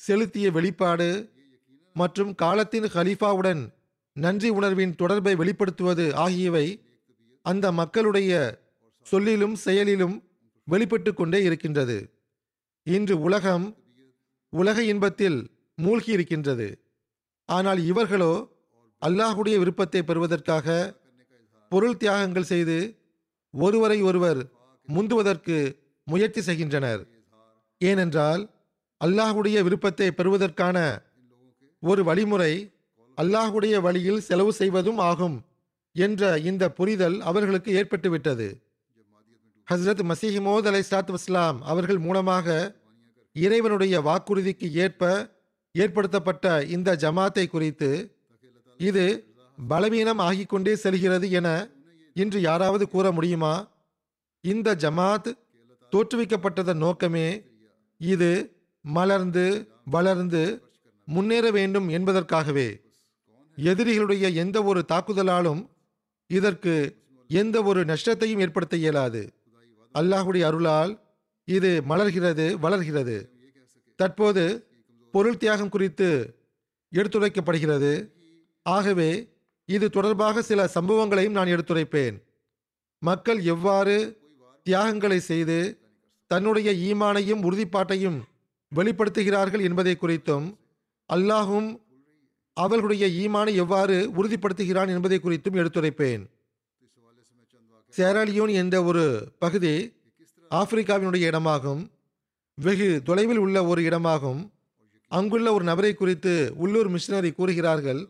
செலுத்திய 0.00 0.50
வெளிப்பாடு 0.50 1.08
மற்றும் 1.96 2.34
காலத்தின் 2.34 2.84
ஹலீஃபாவுடன் 2.84 3.62
நன்றி 4.16 4.48
உணர்வின் 4.48 4.94
தொடர்பை 4.94 5.34
வெளிப்படுத்துவது 5.34 6.12
ஆகியவை 6.14 6.66
அந்த 7.42 7.72
மக்களுடைய 7.72 8.32
சொல்லிலும் 9.02 9.54
செயலிலும் 9.54 10.16
வெளிப்பட்டு 10.64 11.14
கொண்டே 11.14 11.42
இருக்கின்றது. 11.42 11.98
இன்று 12.82 13.20
உலகம் 13.20 13.66
உலக 14.52 14.84
இன்பத்தில் 14.84 15.38
மூழ்கி 15.74 16.10
இருக்கின்றது 16.12 16.68
ஆனால் 17.48 17.80
இவர்களோ 17.84 18.32
அல்லாஹுடைய 19.02 19.56
விருப்பத்தை 19.58 20.00
பெறுவதற்காக 20.02 20.68
பொருள் 21.72 21.96
தியாகங்கள் 21.96 22.50
செய்து 22.52 22.78
ஒருவரை 23.54 23.98
ஒருவர் 24.02 24.40
முந்துவதற்கு 24.88 25.56
முயற்சி 26.06 26.40
செய்கின்றனர். 26.40 27.02
ஏனென்றால் 27.80 28.42
அல்லாஹுடைய 29.00 29.58
விருப்பத்தை 29.62 30.08
பெறுவதற்கான 30.10 30.78
ஒரு 31.82 32.02
வழிமுறை 32.04 32.52
அல்லாஹுடைய 33.18 33.76
வழியில் 33.80 34.20
செலவு 34.20 34.52
செய்வதும் 34.52 35.00
ஆகும் 35.10 35.36
என்ற 35.96 36.22
இந்த 36.50 36.64
புரிதல் 36.70 37.16
அவர்களுக்கு 37.20 37.70
ஏற்பட்டுவிட்டது. 37.80 38.48
ஹஸ்ரத் 39.68 40.04
மசிஹிமோத் 40.10 40.68
அலை 40.70 40.82
சாத் 40.90 41.12
வஸ்லாம் 41.14 41.58
அவர்கள் 41.72 41.98
மூலமாக 41.98 42.46
இறைவனுடைய 43.36 43.96
வாக்குறுதிக்கு 44.00 44.68
ஏற்ப 44.84 45.02
ஏற்படுத்தப்பட்ட 45.74 46.46
இந்த 46.76 46.96
ஜமாத்தை 47.02 47.44
குறித்து 47.48 47.90
இது 48.88 49.04
பலவீனம் 49.68 50.18
ஆகிக்கொண்டே 50.18 50.72
செல்கிறது 50.72 51.30
என 51.30 51.48
இன்று 52.14 52.40
யாராவது 52.40 52.88
கூற 52.88 53.06
முடியுமா? 53.12 53.54
இந்த 54.44 54.74
ஜமாத் 54.74 55.30
தோற்றுவிக்கப்பட்டதன் 55.92 56.82
நோக்கமே 56.84 57.26
இது 57.98 58.30
மலர்ந்து 58.80 59.44
வளர்ந்து 59.84 60.42
முன்னேற 61.04 61.50
வேண்டும் 61.50 61.88
என்பதற்காகவே. 61.88 62.68
எதிரிகளுடைய 63.56 64.34
எந்த 64.34 64.62
ஒரு 64.62 64.84
தாக்குதலாலும் 64.92 65.62
இதற்கு 66.26 66.74
எந்த 67.28 67.62
ஒரு 67.62 67.84
நஷ்டத்தையும் 67.84 68.40
ஏற்படுத்த 68.40 68.76
இயலாது. 68.76 69.22
அல்லாஹுடைய 69.94 70.42
அருளால் 70.50 70.92
இது 71.44 71.82
மலர்கிறது 71.88 72.46
வளர்கிறது. 72.54 73.16
தற்போது 73.98 74.44
பொருள் 75.14 75.36
தியாகம் 75.36 75.68
குறித்து 75.68 76.08
எடுத்துரைக்கப்படுகிறது. 76.92 77.92
ஆகவே 78.62 79.28
இது 79.64 79.90
தொடர்பாக 79.90 80.42
சில 80.42 80.70
சம்பவங்களையும் 80.74 81.30
நான் 81.30 81.46
எடுத்துரைப்பேன். 81.46 82.22
மக்கள் 82.98 83.42
எவ்வாறு 83.42 84.18
தியாகங்களை 84.62 85.20
செய்து 85.20 85.78
தன்னுடைய 86.26 86.94
ஈமானையும் 86.94 87.42
உறுதிப்பாட்டையும் 87.42 88.20
வெளிப்படுத்துகிறார்கள் 88.74 89.62
என்பதை 89.62 89.96
குறித்தும் 90.00 90.56
அல்லாஹும் 91.12 91.80
அவர்களுடைய 92.52 93.06
ஈமானை 93.06 93.54
எவ்வாறு 93.54 94.10
உறுதிப்படுத்துகிறான் 94.16 94.88
என்பதை 94.88 95.20
குறித்தும் 95.22 95.52
எடுத்துரைப்பேன். 95.52 96.22
சேரலியோன் 97.96 98.52
என்ற 98.52 98.82
ஒரு 98.82 99.32
பகுதி 99.38 99.92
ஆப்பிரிக்காவினுடைய 100.50 101.24
இடமாகும். 101.30 101.90
வெகு 102.54 103.02
தொலைவில் 103.04 103.36
உள்ள 103.36 103.64
ஒரு 103.64 103.82
இடமாகும். 103.82 104.50
அங்குள்ள 105.08 105.52
ஒரு 105.52 105.64
நபரை 105.64 105.94
குறித்து 105.94 106.52
உள்ளூர் 106.56 106.90
மிஷினரி 106.90 107.34
கூறுகிறார்கள். 107.34 108.08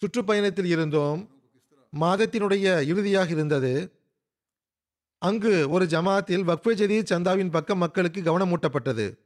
சுற்றுப்பயணத்தில் 0.00 0.64
இருந்தோம். 0.64 1.30
மாதத்தினுடைய 2.00 2.80
இறுதியாக 2.80 3.30
இருந்தது. 3.30 3.92
அங்கு 5.18 5.70
ஒரு 5.70 5.84
ஜமாத்தில் 5.84 6.44
வக்ஃபே 6.50 6.72
ஜதீத் 6.80 7.10
சந்தாவின் 7.10 7.50
பக்கம் 7.50 7.78
மக்களுக்கு 7.78 8.20
கவனமூட்டப்பட்டது. 8.22 9.18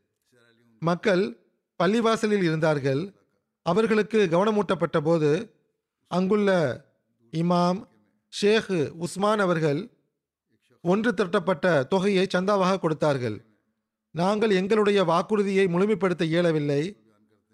மக்கள் 0.78 1.36
பள்ளிவாசலில் 1.82 2.42
இருந்தார்கள். 2.42 3.14
அவர்களுக்கு 3.62 4.28
கவனமூட்டப்பட்ட 4.30 5.00
போது 5.00 5.54
அங்குள்ள 6.08 6.50
இமாம் 7.30 7.88
ஷேக் 8.28 8.92
உஸ்மான் 8.92 9.38
அவர்கள் 9.38 9.90
ஒன்று 10.82 11.14
திரட்டப்பட்ட 11.14 11.84
தொகையை 11.84 12.26
சந்தாவாக 12.34 12.78
கொடுத்தார்கள். 12.78 13.44
நாங்கள் 14.10 14.50
எங்களுடைய 14.50 15.04
வாக்குறுதியை 15.04 15.66
முழுமைப்படுத்த 15.66 16.22
இயலவில்லை. 16.22 16.96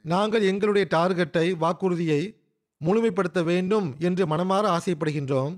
நாங்கள் 0.03 0.43
எங்களுடைய 0.43 0.89
டார்கெட்டை 0.91 1.57
வாக்குறுதியை 1.57 2.41
முழுமைப்படுத்த 2.81 3.41
வேண்டும் 3.45 3.89
என்று 3.99 4.25
மனமாற 4.27 4.65
ஆசைப்படுகின்றோம். 4.77 5.55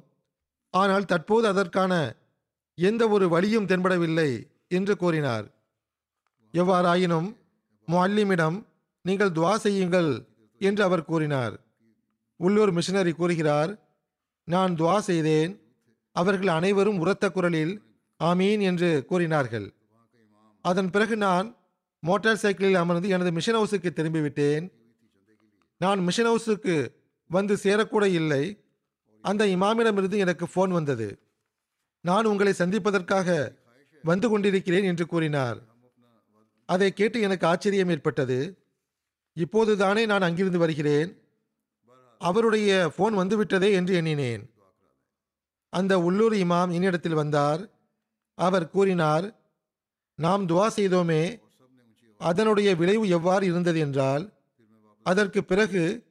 ஆனால் 0.75 1.08
தற்போது 1.12 1.46
அதற்கான 1.48 1.92
எந்த 2.78 3.02
ஒரு 3.08 3.26
வழியும் 3.28 3.68
தென்படவில்லை 3.70 4.30
என்று 4.68 4.94
கூறினார். 4.96 5.46
எவ்வாறாயினும் 6.54 7.28
முல்லிமிடம் 7.88 8.58
நீங்கள் 9.04 9.34
துவா 9.37 9.54
செய்யுங்கள் 9.64 10.10
என்று 10.60 10.82
அவர் 10.84 11.08
கூறினார். 11.10 11.54
உள்ளூர் 12.40 12.72
மிஷனரி 12.72 13.12
கூறுகிறார் 13.12 13.70
நான் 14.48 14.72
துவா 14.75 14.98
செய்தேன். 15.08 15.52
அவர்கள் 16.16 16.50
அனைவரும் 16.58 17.00
உரத்த 17.02 17.26
குரலில் 17.30 17.75
ஆமீன் 18.20 18.60
என்று 18.60 18.90
கூறினார்கள். 19.10 19.66
அதன் 20.64 20.90
பிறகு 20.90 21.16
நான் 21.16 21.46
மோட்டார் 22.02 22.40
சைக்கிளில் 22.42 22.80
அமர்ந்து 22.82 23.08
எனது 23.08 23.30
மிஷன் 23.37 23.58
ஹவுஸுக்கு 23.58 23.90
திரும்பிவிட்டேன். 23.98 24.64
நான் 25.80 26.00
மிஷன் 26.06 26.28
ஹவுஸுக்கு 26.30 26.76
வந்து 27.28 27.54
சேரக்கூட 27.54 28.04
இல்லை. 28.04 28.64
அந்த 29.23 29.47
இமாமிடமிருந்து 29.47 30.18
எனக்கு 30.18 30.47
ஃபோன் 30.54 30.68
வந்தது. 30.68 31.18
நான் 32.00 32.25
உங்களை 32.25 32.52
சந்திப்பதற்காக 32.52 33.54
வந்து 34.02 34.28
கொண்டிருக்கிறேன் 34.28 34.85
என்று 34.85 35.06
கூறினார். 35.06 35.58
அதை 36.66 36.92
கேட்டு 36.92 37.20
எனக்கு 37.20 37.47
ஆச்சரியம் 37.47 37.88
ஏற்பட்டது. 37.88 38.58
இப்போது 39.32 39.76
தானே 39.76 40.06
நான் 40.06 40.23
அங்கிருந்து 40.23 40.58
வருகிறேன். 40.58 41.23
அவருடைய 42.18 42.92
ஃபோன் 42.99 43.14
வந்துவிட்டதே 43.14 43.73
என்று 43.73 43.94
எண்ணினேன். 43.94 44.50
அந்த 45.70 45.99
உள்ளூர் 45.99 46.32
இமாம் 46.32 46.73
என்னிடத்தில் 46.73 47.14
வந்தார். 47.14 47.70
அவர் 48.35 48.70
கூறினார் 48.70 49.37
நாம் 50.14 50.47
துவா 50.47 50.68
செய்தோமே. 50.76 51.40
அதனுடைய 52.18 52.75
விளைவு 52.75 53.08
எவ்வாறு 53.08 53.47
இருந்தது? 53.47 53.78
என்றால் 53.78 54.32
அதற்கு 55.02 55.44
பிறகு 55.44 56.07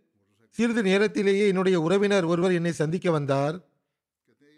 சிறிது 0.59 0.83
நேரத்திலேயே 0.83 1.47
என்னுடைய 1.47 1.81
உறவினர் 1.81 2.25
ஒருவர் 2.25 2.51
என்னை 2.51 2.71
சந்திக்க 2.71 3.11
வந்தார். 3.11 3.69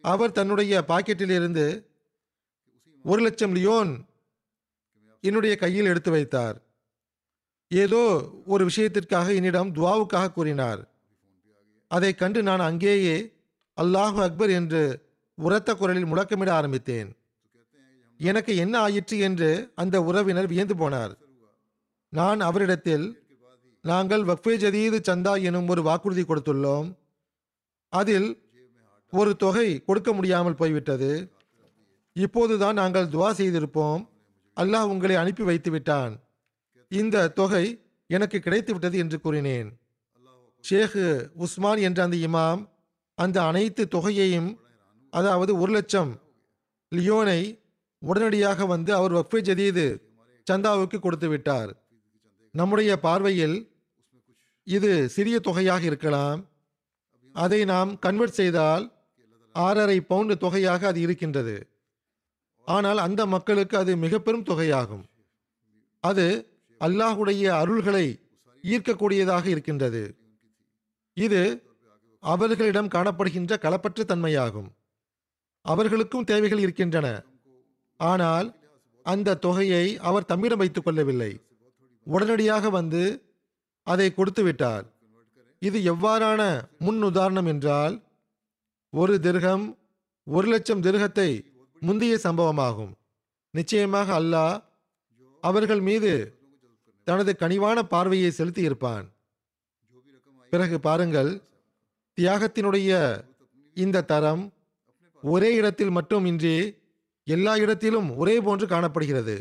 அவர் 0.01 0.31
தன்னுடைய 0.31 0.85
பாக்கெட்டிலிருந்து 0.87 1.85
ஒரு 3.03 3.21
லட்சம் 3.21 3.55
லியோன் 3.55 4.05
என்னுடைய 5.19 5.55
கையில் 5.55 5.85
எடுத்து 5.85 6.11
வைத்தார். 6.11 6.61
ஏதோ 7.67 8.31
ஒரு 8.45 8.63
விஷயத்திற்காக 8.65 9.33
என்னிடம் 9.33 9.75
துவாவுக்காக 9.75 10.31
கூறினார். 10.31 10.87
அதை 11.87 12.13
கண்டு 12.13 12.43
நான் 12.43 12.59
அங்கேயே 12.59 13.35
அல்லாஹு 13.81 14.21
அக்பர் 14.21 14.49
என்று 14.49 15.07
உரத்த 15.33 15.75
குரலில் 15.75 16.05
முழக்கமிட 16.05 16.49
ஆரம்பித்தேன். 16.49 17.09
எனக்கு 18.17 18.55
என்ன 18.55 18.79
ஆயிற்று 18.79 19.17
என்று 19.17 19.71
அந்த 19.75 20.03
உறவினர் 20.03 20.47
வியந்து 20.47 20.75
போனார். 20.75 21.13
நான் 22.09 22.39
அவரிடத்தில் 22.39 23.18
நாங்கள் 23.91 24.23
வக்ஃபே 24.29 24.53
ஜதீது 24.63 24.97
சந்தா 25.09 25.33
எனும் 25.49 25.69
ஒரு 25.73 25.81
வாக்குறுதி 25.87 26.23
கொடுத்துள்ளோம். 26.23 26.87
அதில் 27.93 28.29
ஒரு 29.13 29.31
தொகை 29.43 29.67
கொடுக்க 29.87 30.09
முடியாமல் 30.17 30.57
போய்விட்டது. 30.61 31.11
இப்போதுதான் 32.15 32.79
நாங்கள் 32.81 33.11
துவா 33.13 33.29
செய்திருப்போம். 33.39 34.01
அல்லாஹ் 34.57 34.89
உங்களை 34.93 35.15
அனுப்பி 35.21 35.43
வைத்து 35.49 35.69
விட்டான். 35.71 36.13
இந்த 36.91 37.27
தொகை 37.39 37.65
எனக்கு 38.09 38.37
கிடைத்து 38.45 38.71
விட்டது 38.73 38.97
என்று 39.03 39.17
கூறினேன். 39.19 39.69
ஷேக் 40.63 40.99
உஸ்மான் 41.43 41.81
என்ற 41.87 41.99
அந்த 42.07 42.17
இமாம் 42.27 42.61
அந்த 43.17 43.37
அனைத்து 43.49 43.83
தொகையையும் 43.95 44.49
அதாவது 45.13 45.51
ஒரு 45.61 45.71
லட்சம் 45.77 46.11
லியோனை 46.91 47.41
உடனடியாக 48.01 48.65
வந்து 48.73 48.91
அவர் 48.97 49.15
வக்ஃபே 49.17 49.39
ஜதீது 49.49 49.85
சந்தாவுக்கு 50.47 50.97
கொடுத்து 50.99 51.27
விட்டார். 51.29 51.71
நம்முடைய 52.53 52.91
பார்வையில் 53.05 53.57
இது 54.69 54.91
சிறிய 55.15 55.35
தொகையாக 55.39 55.83
இருக்கலாம். 55.89 56.39
அதை 57.35 57.59
நாம் 57.65 57.91
கன்வெர்ட் 57.99 58.39
செய்தால் 58.39 58.85
ஆறரை 59.55 59.97
பவுண்டு 60.01 60.35
தொகையாக 60.37 60.81
அது 60.87 60.99
இருக்கின்றது. 61.01 61.55
ஆனால் 62.67 62.97
அந்த 62.97 63.21
மக்களுக்கு 63.33 63.75
அது 63.77 63.91
மிக 64.03 64.19
பெரும் 64.19 64.47
தொகையாகும். 64.49 65.03
அது 66.03 66.25
அல்லாஹுடைய 66.81 67.45
அருள்களை 67.61 68.05
ஈர்க்கக்கூடியதாக 68.63 69.45
இருக்கின்றது. 69.45 70.03
இது 71.17 71.41
அவர்களிடம் 72.23 72.93
காணப்படுகின்ற 72.95 73.53
களப்பற்ற 73.63 74.05
தன்மையாகும். 74.11 74.69
அவர்களுக்கும் 75.65 76.27
தேவைகள் 76.31 76.63
இருக்கின்றன. 76.65 77.07
ஆனால் 77.99 78.47
அந்த 79.05 79.37
தொகையை 79.45 79.85
அவர் 80.09 80.29
தம்மிடம் 80.31 80.61
வைத்துக் 80.61 80.85
கொள்ளவில்லை. 80.85 81.31
உடனடியாக 82.07 82.69
வந்து 82.69 83.01
அதை 83.91 84.07
கொடுத்து 84.11 84.41
விட்டார். 84.45 84.85
இது 85.61 85.77
எவ்வாறான 85.91 86.41
முன் 86.85 87.01
உதாரணம் 87.09 87.49
என்றால் 87.53 87.95
ஒரு 88.93 89.15
திர்கம் 89.25 89.65
ஒரு 90.27 90.47
லட்சம் 90.53 90.83
திர்கத்தை 90.85 91.29
முந்தைய 91.81 92.15
சம்பவமாகும். 92.25 92.93
நிச்சயமாக 93.53 94.07
அல்லாஹ் 94.19 94.55
அவர்கள் 95.43 95.81
மீது 95.87 96.11
தனது 97.07 97.31
கனிவான 97.41 97.77
பார்வையை 97.93 98.31
செலுத்தி 98.37 98.61
இருப்பான் 98.67 99.05
பிறகு 100.53 100.77
பாருங்கள் 100.87 101.31
தியாகத்தினுடைய 102.17 102.91
இந்த 103.77 104.05
தரம் 104.11 104.43
ஒரே 105.23 105.49
இடத்தில் 105.59 105.93
மட்டும் 105.97 106.25
இன்றி 106.31 106.55
எல்லா 107.27 107.53
இடத்திலும் 107.63 108.09
ஒரே 108.21 108.35
போன்று 108.45 108.65
காணப்படுகிறது. 108.67 109.35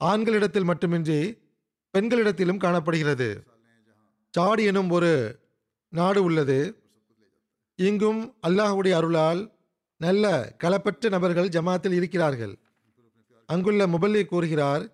ஆண்களிடத்தில் 0.00 0.68
மட்டுமின்றி 0.70 1.20
பெண்களிடத்திலும் 1.98 2.56
காணப்படுகிறது. 2.56 3.44
சாடி 4.30 4.64
எனும் 4.64 4.90
ஒரு 4.90 5.38
நாடு 5.88 6.22
உள்ளது. 6.22 6.58
இங்கும் 7.76 8.34
அல்லாஹுடைய 8.46 8.92
அருளால் 8.92 9.52
நல்ல 9.96 10.54
களப்பற்ற 10.58 11.08
நபர்கள் 11.08 11.48
ஜமாத்தில் 11.48 11.92
இருக்கிறார்கள். 11.92 12.58
அங்குள்ள 13.46 13.86
முபல்லி 13.86 14.24
கூறுகிறார் 14.24 14.90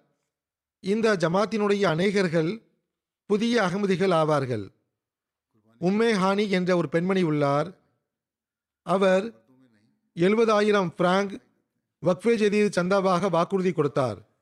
இந்த 0.81 1.17
ஜமாத்தினுடைய 1.17 1.83
அநேகர்கள் 1.83 2.63
புதிய 3.27 3.63
அகமதிகள் 3.63 4.13
ஆவார்கள். 4.13 4.65
உம்மே 5.81 6.11
ஹானி 6.23 6.49
என்ற 6.49 6.77
ஒரு 6.77 6.89
பெண்மணி 6.89 7.23
உள்ளார். 7.23 7.69
அவர் 8.83 9.45
எழுபதாயிரம் 10.15 10.89
பிராங்க் 10.89 11.41
வக்ஃபே 12.03 12.35
ஜதீத் 12.43 12.77
சந்தாவாக 12.77 13.31
வாக்குறுதி 13.31 13.73
கொடுத்தார். 13.73 14.36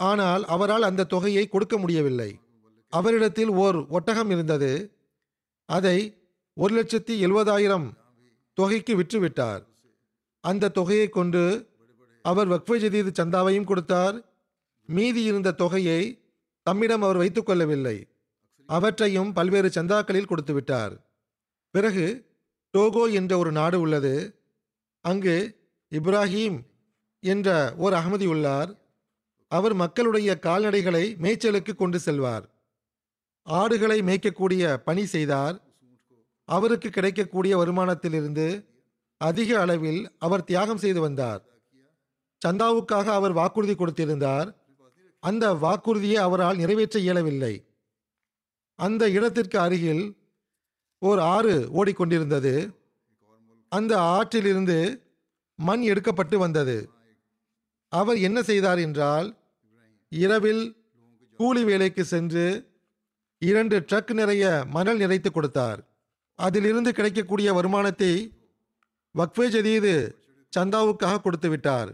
ஆனால் 0.00 0.42
அவரால் 0.44 0.82
அந்த 0.82 1.04
தொகையை 1.04 1.44
கொடுக்க 1.48 1.78
முடியவில்லை. 1.78 2.30
அவரிடத்தில் 2.92 3.48
ஓர் 3.48 3.78
ஒட்டகம் 3.88 4.30
இருந்தது. 4.30 4.72
அதை 5.68 5.98
ஒரு 6.56 6.72
லட்சத்தி 6.78 7.14
எழுபதாயிரம் 7.26 7.86
தொகைக்கு 8.58 8.92
விற்றுவிட்டார். 8.96 9.62
அந்த 10.44 10.68
தொகையை 10.68 11.08
கொண்டு 11.08 11.42
அவர் 12.24 12.48
வக்ஃபை 12.48 12.76
ஜதீது 12.84 13.10
சந்தாவையும் 13.20 13.64
கொடுத்தார். 13.64 14.16
மீதி 14.88 15.22
இருந்த 15.22 15.56
தொகையை 15.62 16.00
தம்மிடம் 16.62 17.02
அவர் 17.02 17.20
வைத்துக்கொள்ளவில்லை 17.22 17.96
அவற்றையும் 18.68 19.32
பல்வேறு 19.32 19.68
சந்தாக்களில் 19.68 20.30
கொடுத்து 20.30 20.52
விட்டார் 20.54 20.94
பிறகு 21.70 22.06
டோகோ 22.74 23.12
என்ற 23.12 23.32
ஒரு 23.38 23.52
நாடு 23.52 23.80
உள்ளது. 23.80 24.14
அங்கு 25.04 25.36
இப்ராஹீம் 25.92 26.58
என்ற 27.20 27.74
ஓர் 27.76 27.92
அகமதி 27.92 28.26
உள்ளார். 28.26 28.70
அவர் 29.48 29.74
மக்களுடைய 29.74 30.38
கால்நடைகளை 30.42 31.16
மேய்ச்சலுக்கு 31.16 31.74
கொண்டு 31.74 31.98
செல்வார். 31.98 32.50
ஆடுகளை 33.42 34.00
மேய்க்கக்கூடிய 34.00 34.76
பணி 34.76 35.06
செய்தார். 35.06 35.62
அவருக்கு 36.44 36.90
கிடைக்கக்கூடிய 36.90 37.58
வருமானத்திலிருந்து 37.58 38.64
அதிக 39.16 39.60
அளவில் 39.60 40.10
அவர் 40.18 40.44
தியாகம் 40.44 40.76
செய்து 40.76 41.00
வந்தார். 41.00 41.44
சந்தாவுக்காக 42.46 43.04
அவர் 43.04 43.32
வாக்குறுதி 43.32 43.74
கொடுத்திருந்தார். 43.74 44.54
அந்த 45.20 45.52
வாக்குறுதியை 45.52 46.16
அவரால் 46.16 46.56
நிறைவேற்ற 46.56 47.00
இயலவில்லை. 47.00 47.64
அந்த 48.74 49.10
இடத்திற்கு 49.10 49.58
அருகில் 49.58 50.16
ஓர் 50.98 51.18
ஆறு 51.18 51.68
ஓடிக்கொண்டிருந்தது. 51.74 52.74
அந்த 53.68 53.98
ஆற்றிலிருந்து 53.98 55.02
மண் 55.54 55.80
எடுக்கப்பட்டு 55.80 56.38
வந்தது. 56.38 56.90
அவர் 57.98 58.18
என்ன 58.28 58.38
செய்தார் 58.50 58.80
என்றால் 58.86 59.28
இரவில் 60.12 60.64
கூலி 61.40 61.62
வேலைக்கு 61.68 62.02
சென்று 62.12 62.46
இரண்டு 63.42 63.76
ட்ரக் 63.88 64.12
நிறைய 64.20 64.44
மணல் 64.76 65.00
நிறைத்து 65.02 65.30
கொடுத்தார். 65.30 65.80
அதிலிருந்து 66.38 66.90
கிடைக்கக்கூடிய 66.92 67.48
வருமானத்தை 67.58 68.12
வக்ஃபே 69.14 69.46
ஜதீது 69.54 69.92
சந்தாவுக்காக 70.52 71.20
கொடுத்து 71.22 71.48
விட்டார். 71.52 71.90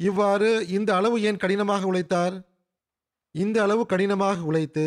இவ்வாறு 0.00 0.50
இந்த 0.76 0.90
அளவு 0.98 1.16
ஏன் 1.28 1.40
கடினமாக 1.42 1.88
உழைத்தார்? 1.90 2.36
இந்த 3.34 3.56
அளவு 3.66 3.82
கடினமாக 3.92 4.38
உழைத்து 4.50 4.86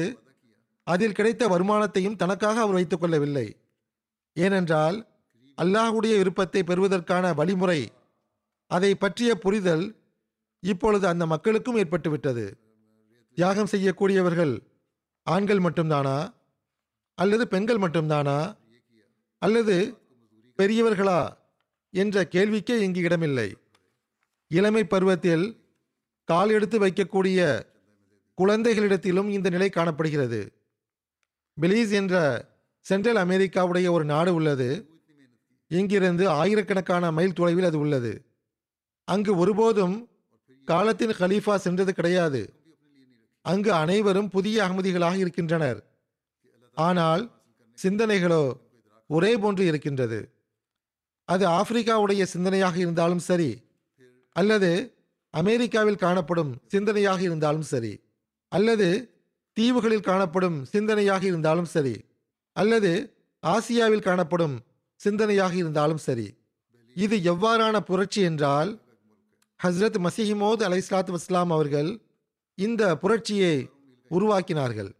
அதில் 0.88 1.16
கிடைத்த 1.20 1.44
வருமானத்தையும் 1.54 2.20
தனக்காக 2.22 2.58
அவர் 2.64 2.78
வைத்துக் 2.80 3.02
கொள்ளவில்லை. 3.02 3.48
ஏனென்றால் 4.38 4.98
அல்லாஹுடைய 5.58 6.14
விருப்பத்தை 6.22 6.62
பெறுவதற்கான 6.64 7.26
வழிமுறை 7.40 7.80
அதை 8.72 8.92
பற்றிய 8.96 9.32
புரிதல் 9.46 9.86
இப்பொழுது 10.68 11.08
அந்த 11.08 11.26
மக்களுக்கும் 11.26 11.76
ஏற்பட்டுவிட்டது 11.76 12.46
தியாகம் 13.36 13.72
செய்யக்கூடியவர்கள் 13.72 14.54
ஆண்கள் 15.24 15.60
மட்டும்தானா? 15.60 16.34
அல்லது 17.16 17.48
பெண்கள் 17.48 17.78
மட்டும்தானா? 17.78 18.56
அல்லது 19.38 19.98
பெரியவர்களா? 20.58 21.22
என்ற 21.92 22.28
கேள்விக்கே 22.32 22.76
இங்கு 22.80 23.00
இடமில்லை. 23.00 23.58
இளமை 24.48 24.84
பருவத்தில் 24.86 25.46
கால் 26.24 26.50
எடுத்து 26.50 26.78
வைக்கக்கூடிய 26.80 27.64
குழந்தைகளிடத்திலும் 28.38 29.30
இந்த 29.30 29.50
நிலை 29.50 29.70
காணப்படுகிறது. 29.70 30.42
பெலீஸ் 31.62 31.92
என்ற 31.92 32.16
சென்ட்ரல் 32.82 33.16
அமெரிக்காவுடைய 33.16 33.92
ஒரு 33.92 34.06
நாடு 34.06 34.34
உள்ளது. 34.34 34.70
இங்கிருந்து 35.68 36.30
ஆயிரக்கணக்கான 36.30 37.12
மைல் 37.12 37.34
தொலைவில் 37.34 37.64
அது 37.64 37.80
உள்ளது. 37.80 38.14
அங்கு 39.04 39.38
ஒருபோதும் 39.38 39.96
காலத்தின் 40.68 41.20
கலீஃபா 41.20 41.56
சென்றது 41.66 41.92
கிடையாது. 42.00 42.42
அங்கு 43.46 43.72
அனைவரும் 43.82 44.30
புதிய 44.36 44.58
அகமதிகளாக 44.66 45.18
இருக்கின்றனர். 45.24 45.80
ஆனால் 46.78 47.24
சிந்தனைகளோ 47.78 48.44
ஒரே 49.10 49.32
போன்று 49.44 49.64
இருக்கின்றது. 49.72 50.20
அது 51.30 51.46
ஆப்பிரிக்காவுடைய 51.60 52.24
சிந்தனையாக 52.34 52.76
இருந்தாலும் 52.84 53.24
சரி 53.30 53.52
அல்லது 54.36 54.72
அமெரிக்காவில் 55.34 56.04
காணப்படும் 56.04 56.52
சிந்தனையாக 56.74 57.22
இருந்தாலும் 57.28 57.68
சரி 57.72 57.94
அல்லது 58.52 58.88
தீவுகளில் 59.58 60.08
காணப்படும் 60.10 60.58
சிந்தனையாக 60.74 61.24
இருந்தாலும் 61.32 61.70
சரி 61.76 61.96
அல்லது 62.56 62.92
ஆசியாவில் 63.44 64.06
காணப்படும் 64.08 64.56
சிந்தனையாக 65.02 65.54
இருந்தாலும் 65.62 66.02
சரி. 66.08 66.28
இது 66.96 67.16
எவ்வாறான 67.32 67.76
புரட்சி 67.90 68.22
என்றால் 68.30 68.70
ஹஸ்ரத் 69.64 70.08
மசிஹிமோத் 70.08 70.64
அலைஸ்லாத் 70.68 71.16
வஸ்லாம் 71.16 71.50
அவர்கள் 71.50 72.02
இந்த 72.56 72.98
புரட்சியை 72.98 73.70
உருவாக்கினார்கள். 74.12 74.92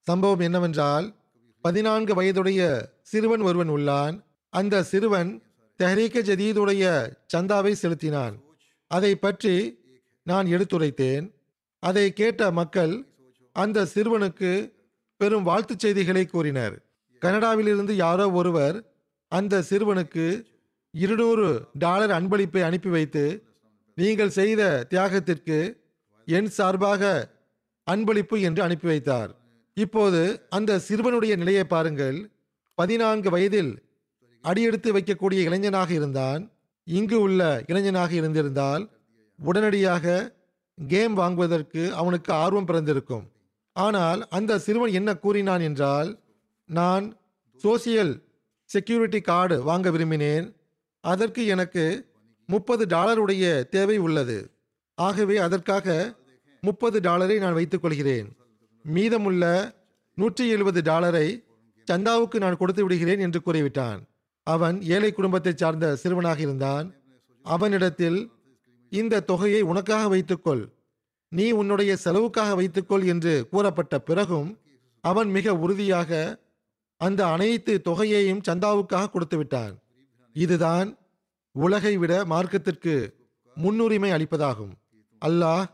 சம்பவம் 0.00 0.38
என்னவென்றால் 0.38 1.14
பதினான்கு 1.60 2.14
வயதுடைய 2.14 2.92
சிறுவன் 3.02 3.40
ஒருவன் 3.40 3.70
உள்ளான். 3.70 4.24
அந்த 4.50 4.82
சிறுவன் 4.82 5.42
தெஹரீக்க 5.78 6.18
ஜதீதுடைய 6.30 7.12
சந்தாவை 7.36 7.72
செலுத்தினான். 7.72 8.42
அதை 8.86 9.16
பற்றி 9.16 9.78
நான் 10.22 10.46
எடுத்துரைத்தேன். 10.46 11.34
அதை 11.78 12.12
கேட்ட 12.12 12.50
மக்கள் 12.50 13.06
அந்த 13.52 13.84
சிறுவனுக்கு 13.84 14.72
பெரும் 15.16 15.42
வாழ்த்துச் 15.42 15.78
செய்திகளை 15.78 16.26
கூறினர். 16.26 16.86
கனடாவிலிருந்து 17.20 17.92
யாரோ 17.92 18.30
ஒருவர் 18.30 18.94
அந்த 19.28 19.64
சிறுவனுக்கு 19.70 20.44
இருநூறு 20.90 21.66
டாலர் 21.74 22.10
அன்பளிப்பை 22.10 22.62
அனுப்பி 22.62 22.88
வைத்து 22.88 23.46
நீங்கள் 24.02 24.36
செய்த 24.38 24.62
தியாகத்திற்கு 24.92 25.58
என் 26.28 26.50
சார்பாக 26.56 27.02
அன்பளிப்பு 27.86 28.36
என்று 28.48 28.60
அனுப்பி 28.66 28.86
வைத்தார். 28.90 29.30
இப்போது 29.76 30.20
அந்த 30.56 30.80
சிறுவனுடைய 30.86 31.32
நிலையை 31.42 31.64
பாருங்கள். 31.74 32.18
பதினான்கு 32.78 33.28
வயதில் 33.34 33.72
அடியெடுத்து 34.44 34.90
வைக்கக்கூடிய 34.96 35.40
இளைஞனாக 35.48 35.90
இருந்தான். 35.98 36.42
இங்கு 36.86 37.18
உள்ள 37.26 37.40
இளைஞனாக 37.70 38.12
இருந்திருந்தால் 38.20 38.84
உடனடியாக 39.38 40.06
கேம் 40.78 41.14
வாங்குவதற்கு 41.20 41.82
அவனுக்கு 42.00 42.30
ஆர்வம் 42.42 42.68
பிறந்திருக்கும். 42.68 43.26
ஆனால் 43.76 44.20
அந்த 44.38 44.58
சிறுவன் 44.64 44.96
என்ன 45.00 45.10
கூறினான் 45.24 45.62
என்றால் 45.68 46.10
நான் 46.68 47.04
சோசியல் 47.64 48.12
செக்யூரிட்டி 48.70 49.20
கார்டு 49.30 49.56
வாங்க 49.68 49.90
விரும்பினேன். 49.90 50.46
அதற்கு 51.04 51.42
எனக்கு 51.54 51.84
முப்பது 52.52 52.84
டாலருடைய 52.86 53.44
தேவை 53.74 53.96
உள்ளது. 53.98 54.38
ஆகவே 54.98 55.36
அதற்காக 55.36 55.86
முப்பது 56.62 56.98
டாலரை 57.00 57.36
நான் 57.38 57.58
வைத்துக் 57.58 57.82
கொள்கிறேன். 57.82 58.28
மீதமுள்ள 58.84 59.44
நூற்றி 60.18 60.44
எழுபது 60.48 60.80
டாலரை 60.82 61.28
சந்தாவுக்கு 61.88 62.36
நான் 62.36 62.56
கொடுத்து 62.56 62.82
விடுகிறேன் 62.82 63.20
என்று 63.20 63.40
கூறிவிட்டான். 63.46 64.00
அவன் 64.46 64.76
ஏழை 64.94 65.10
குடும்பத்தைச் 65.12 65.60
சார்ந்த 65.62 65.96
சிறுவனாக 65.96 66.40
இருந்தான். 66.40 66.86
அவனிடத்தில் 67.44 68.20
இந்த 68.92 69.24
தொகையை 69.30 69.60
உனக்காக 69.70 70.04
வைத்துக்கொள். 70.08 70.64
நீ 71.32 71.46
உன்னுடைய 71.50 71.92
செலவுக்காக 71.96 72.50
வைத்துக்கொள் 72.54 73.04
என்று 73.06 73.34
கூறப்பட்ட 73.52 73.94
பிறகும் 74.08 74.50
அவன் 75.04 75.30
மிக 75.36 75.54
உறுதியாக 75.64 76.10
அந்த 77.00 77.20
அனைத்து 77.26 77.72
தொகையையும் 77.84 78.44
சந்தாவுக்காக 78.48 79.10
கொடுத்து 79.10 79.36
விட்டான். 79.36 79.74
இதுதான் 80.36 80.88
உலகை 81.52 81.96
விட 81.96 82.24
மார்க்கத்திற்கு 82.24 83.14
முன்னுரிமை 83.54 84.10
அளிப்பதாகும். 84.10 84.72
அல்லாஹ் 85.24 85.64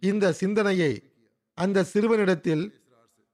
இந்த 0.00 0.32
சிந்தனையை 0.32 1.12
அந்த 1.54 1.84
சிறுவனிடத்தில் 1.84 2.84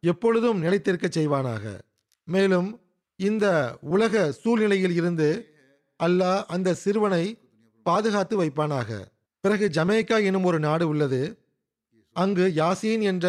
எப்பொழுதும் 0.01 0.59
நிலைத்திருக்க 0.59 1.07
செய்வானாக. 1.09 1.79
மேலும் 2.25 2.81
இந்த 3.17 3.77
உலக 3.81 4.33
சூழ்நிலையில் 4.33 4.91
இருந்து 4.91 5.55
அல்லாஹ் 6.03 6.45
அந்த 6.47 6.75
சிறுவனை 6.75 7.39
பாதுகாத்து 7.83 8.43
வைப்பானாக. 8.43 9.05
பிறகு 9.41 9.71
ஜமேக்கா 9.73 10.25
எனும் 10.25 10.45
ஒரு 10.45 10.59
நாடு 10.59 10.89
உள்ளது. 10.89 11.39
அங்கு 12.13 12.53
யாசீன் 12.57 13.03
என்ற 13.03 13.27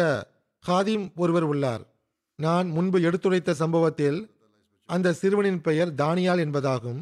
ஹாதிம் 0.68 1.08
ஒருவர் 1.16 1.42
உள்ளார். 1.42 1.94
நான் 2.36 2.68
முன்பு 2.68 3.00
எடுத்துரைத்த 3.00 3.54
சம்பவத்தில் 3.54 4.36
அந்த 4.86 5.12
சிறுவனின் 5.12 5.60
பெயர் 5.60 5.94
தானியால் 5.94 6.42
என்பதாகும். 6.46 7.00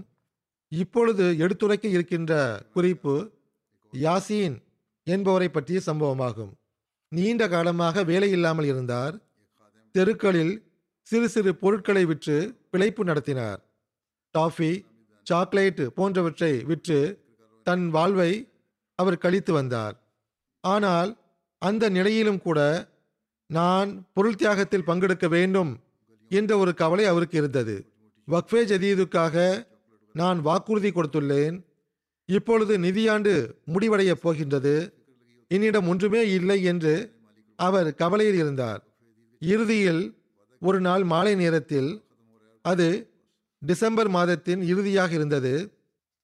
இப்பொழுது 0.72 1.24
எடுத்துரைக்க 1.38 1.86
இருக்கின்ற 1.88 2.32
குறிப்பு 2.72 3.14
யாசீன் 3.92 4.56
என்பவரை 5.06 5.48
பற்றிய 5.48 5.80
சம்பவமாகும். 5.86 6.52
நீண்ட 7.12 7.48
காலமாக 7.48 8.02
வேலை 8.02 8.30
இல்லாமல் 8.30 8.64
இருந்தார். 8.64 9.14
தெருக்களில் 9.94 10.54
சிறு 11.06 11.28
சிறு 11.28 11.50
பொருட்களை 11.54 12.04
விற்று 12.04 12.36
பிழைப்பு 12.70 13.02
நடத்தினார். 13.04 13.60
டாஃபி 14.34 14.72
சாக்லேட் 15.26 15.82
போன்றவற்றை 15.94 16.52
விற்று 16.64 16.98
தன் 17.66 17.86
வாழ்வை 17.90 18.32
அவர் 18.98 19.22
கழித்து 19.24 19.52
வந்தார். 19.52 19.96
ஆனால் 20.64 21.10
அந்த 21.62 21.88
நிலையிலும் 21.88 22.42
கூட 22.42 22.60
நான் 23.50 23.90
பொருள் 24.12 24.34
தியாகத்தில் 24.34 24.86
பங்கெடுக்க 24.86 25.26
வேண்டும் 25.28 25.72
என்ற 26.30 26.52
ஒரு 26.58 26.74
கவலை 26.74 27.04
அவருக்கு 27.04 27.36
இருந்தது. 27.38 27.76
வக்ஃபே 28.28 28.62
ஜதீதுக்காக 28.72 29.36
நான் 30.18 30.38
வாக்குறுதி 30.40 30.90
கொடுத்துள்ளேன். 30.90 31.56
இப்பொழுது 32.28 32.74
நிதியாண்டு 32.78 33.32
முடிவடையப் 33.74 34.22
போகின்றது. 34.24 34.74
என்னிடம் 35.50 35.88
ஒன்றுமே 35.88 36.22
இல்லை 36.28 36.58
என்று 36.62 36.94
அவர் 37.58 37.88
கவலையில் 37.94 38.34
இருந்தார். 38.34 38.82
இறுதியில் 39.42 40.02
ஒரு 40.60 40.78
நாள் 40.80 41.04
மாலை 41.04 41.34
நேரத்தில் 41.34 41.90
அது 42.64 42.88
டிசம்பர் 43.62 44.08
மாதத்தின் 44.08 44.62
இறுதியாக 44.62 45.12
இருந்தது. 45.12 45.54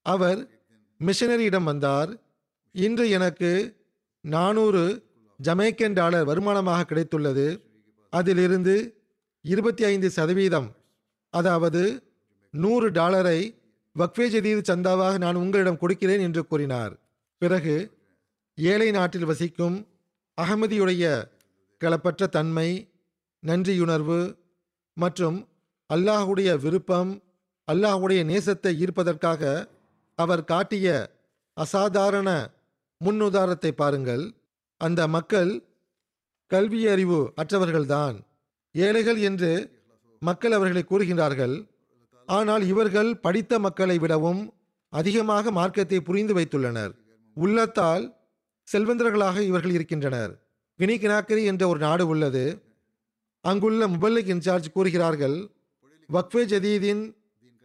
அவர் 0.06 0.40
மிஷனரியிடம் 1.00 1.68
வந்தார். 1.70 2.10
இன்று 2.74 3.04
எனக்கு 3.10 3.50
நானூறு 4.24 4.84
ஜமைக்கன் 5.38 5.92
டாலர் 5.92 6.28
வருமானமாக 6.28 6.88
கிடைத்துள்ளது. 6.88 7.46
அதிலிருந்து 8.12 8.74
இருபத்தி 9.44 9.84
ஐந்து 9.84 10.08
சதவீதம் 10.10 10.68
அதாவது 11.34 11.82
நூறு 12.54 12.88
டாலரை 12.90 13.40
வக்ஃபே 13.98 14.26
ஜதீது 14.34 14.60
சந்தாவாக 14.68 15.18
நான் 15.18 15.40
உங்களிடம் 15.42 15.78
கொடுக்கிறேன் 15.78 16.20
என்று 16.20 16.42
கூறினார். 16.46 16.92
பிறகு 17.42 17.74
ஏழை 18.58 18.90
நாட்டில் 18.90 19.28
வசிக்கும் 19.30 19.76
அகமதியுடைய 20.38 21.04
களப்பற்ற 21.80 22.28
தன்மை 22.36 22.68
நன்றியுணர்வு 23.42 24.20
மற்றும் 24.96 25.38
அல்லாஹுடைய 25.90 26.50
விருப்பம் 26.64 27.10
அல்லாஹுடைய 27.68 28.20
நேசத்தை 28.30 28.72
ஈர்ப்பதற்காக 28.82 29.42
அவர் 30.18 30.44
காட்டிய 30.44 30.86
அசாதாரண 31.56 32.30
முன்னுதாரணத்தை 33.00 33.72
பாருங்கள். 33.82 34.24
அந்த 34.80 35.00
மக்கள் 35.08 35.50
கல்வியறிவு 36.50 37.20
அற்றவர்கள்தான். 37.40 38.16
ஏழைகள் 38.74 39.20
என்று 39.28 39.52
மக்கள் 40.22 40.52
அவர்களை 40.52 40.82
கூறுகின்றார்கள். 40.86 41.54
ஆனால் 42.26 42.62
இவர்கள் 42.66 43.10
படித்த 43.16 43.58
மக்களை 43.58 43.98
விடவும் 43.98 44.42
அதிகமாக 44.88 45.50
மார்க்கத்தை 45.50 46.00
புரிந்து 46.00 46.34
வைத்துள்ளனர். 46.34 46.92
உள்ளத்தால் 47.36 48.04
செல்வந்தர்களாக 48.72 49.40
இவர்கள் 49.40 49.70
இருக்கின்றனர். 49.70 50.32
கினி 50.78 50.96
கினாக்கரி 50.98 51.44
என்ற 51.44 51.68
ஒரு 51.68 51.78
நாடு 51.78 52.06
உள்ளது. 52.06 52.44
அங்குள்ள 53.40 53.86
முபல்லிக் 53.86 54.30
இன்சார்ஜ் 54.34 54.68
கூறுகிறார்கள் 54.72 55.36
வக்ஃபே 56.12 56.42
ஜதீதின் 56.52 57.02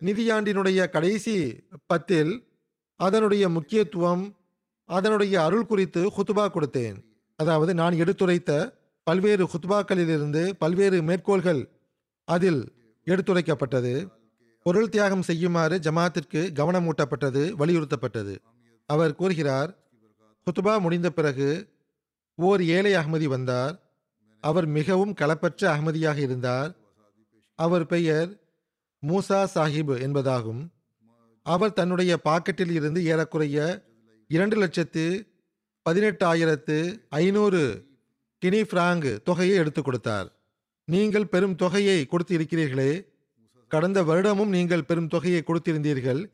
நிதியாண்டினுடைய 0.01 0.89
கடைசி 0.89 1.35
பத்தில் 1.85 2.33
அதனுடைய 2.95 3.49
முக்கியத்துவம் 3.49 4.35
அதனுடைய 4.85 5.43
அருள் 5.43 5.65
குறித்து 5.65 6.01
ஹுத்துபா 6.17 6.45
கொடுத்தேன். 6.55 6.97
அதாவது 7.35 7.73
நான் 7.73 7.93
எடுத்துரைத்த 7.93 8.51
பல்வேறு 9.03 9.43
ஹுத்பாக்களிலிருந்து 9.43 10.53
பல்வேறு 10.57 11.01
மேற்கோள்கள் 11.01 11.61
அதில் 12.23 12.61
எடுத்துரைக்கப்பட்டது. 13.07 13.93
பொருள் 14.67 14.89
தியாகம் 14.89 15.21
செய்யுமாறு 15.21 15.79
ஜமாத்திற்கு 15.79 16.39
கவனமூட்டப்பட்டது 16.59 17.41
வலியுறுத்தப்பட்டது. 17.59 18.37
அவர் 18.85 19.15
கூறுகிறார் 19.15 19.77
ஹுத்துபா 20.47 20.79
முடிந்த 20.79 21.09
பிறகு 21.09 21.69
ஓர் 22.35 22.63
ஏழை 22.63 22.91
அகமதி 22.93 23.23
வந்தார். 23.23 23.95
அவர் 24.41 24.65
மிகவும் 24.65 25.13
களப்பற்ற 25.13 25.61
அகமதியாக 25.73 26.17
இருந்தார். 26.17 26.75
அவர் 27.55 27.85
பெயர் 27.85 28.29
மூசா 29.07 29.39
சாஹிப் 29.55 29.93
என்பதாகும். 30.05 30.61
அவர் 31.41 31.73
தன்னுடைய 31.73 32.19
பாக்கெட்டில் 32.23 32.71
இருந்து 32.71 33.05
ஏறக்குறைய 33.05 33.85
இரண்டு 34.27 34.57
லட்சத்து 34.57 35.27
பதினெட்டாயிரத்து 35.89 37.01
ஐநூறு 37.09 37.85
கினி 38.41 38.63
பிராங்கு 38.63 39.21
தொகையை 39.23 39.57
எடுத்து 39.57 39.81
கொடுத்தார். 39.81 40.27
நீங்கள் 40.85 41.27
பெரும் 41.27 41.55
தொகையை 41.55 42.05
கொடுத்து 42.05 42.37
இருக்கிறீர்களே 42.37 43.15
கடந்த 43.67 44.03
வருடமும் 44.03 44.45
நீங்கள் 44.45 44.85
பெரும் 44.85 45.07
தொகையை 45.07 45.43
கொடுத்திருந்தீர்கள். 45.43 46.29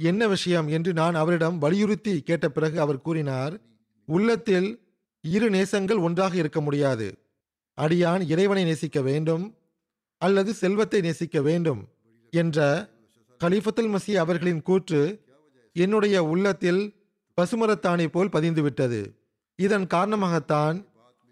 என்ன 0.00 0.28
விஷயம் 0.28 0.68
என்று 0.68 0.92
நான் 0.92 1.14
அவரிடம் 1.14 1.58
வலியுறுத்தி 1.58 2.22
கேட்ட 2.22 2.48
பிறகு 2.48 2.80
அவர் 2.80 3.00
கூறினார் 3.00 3.60
உள்ளத்தில் 4.04 4.68
இரு 5.20 5.50
நேசங்கள் 5.50 6.00
ஒன்றாக 6.00 6.34
இருக்க 6.36 6.60
முடியாது. 6.60 7.08
அடியான் 7.78 8.22
இறைவனை 8.28 8.64
நேசிக்க 8.64 9.00
வேண்டும் 9.00 9.44
அல்லது 10.18 10.54
செல்வத்தை 10.54 11.00
நேசிக்க 11.00 11.40
வேண்டும் 11.40 11.88
என்ற 12.32 12.58
கலிஃபத்துல் 13.40 13.92
மசி 13.94 14.12
அவர்களின் 14.14 14.62
கூற்று 14.62 15.02
என்னுடைய 15.72 16.24
உள்ளத்தில் 16.24 16.82
பசுமரத்தாணி 17.38 18.06
போல் 18.06 18.32
பதிந்துவிட்டது. 18.32 19.00
இதன் 19.58 19.86
காரணமாகத்தான் 19.86 20.76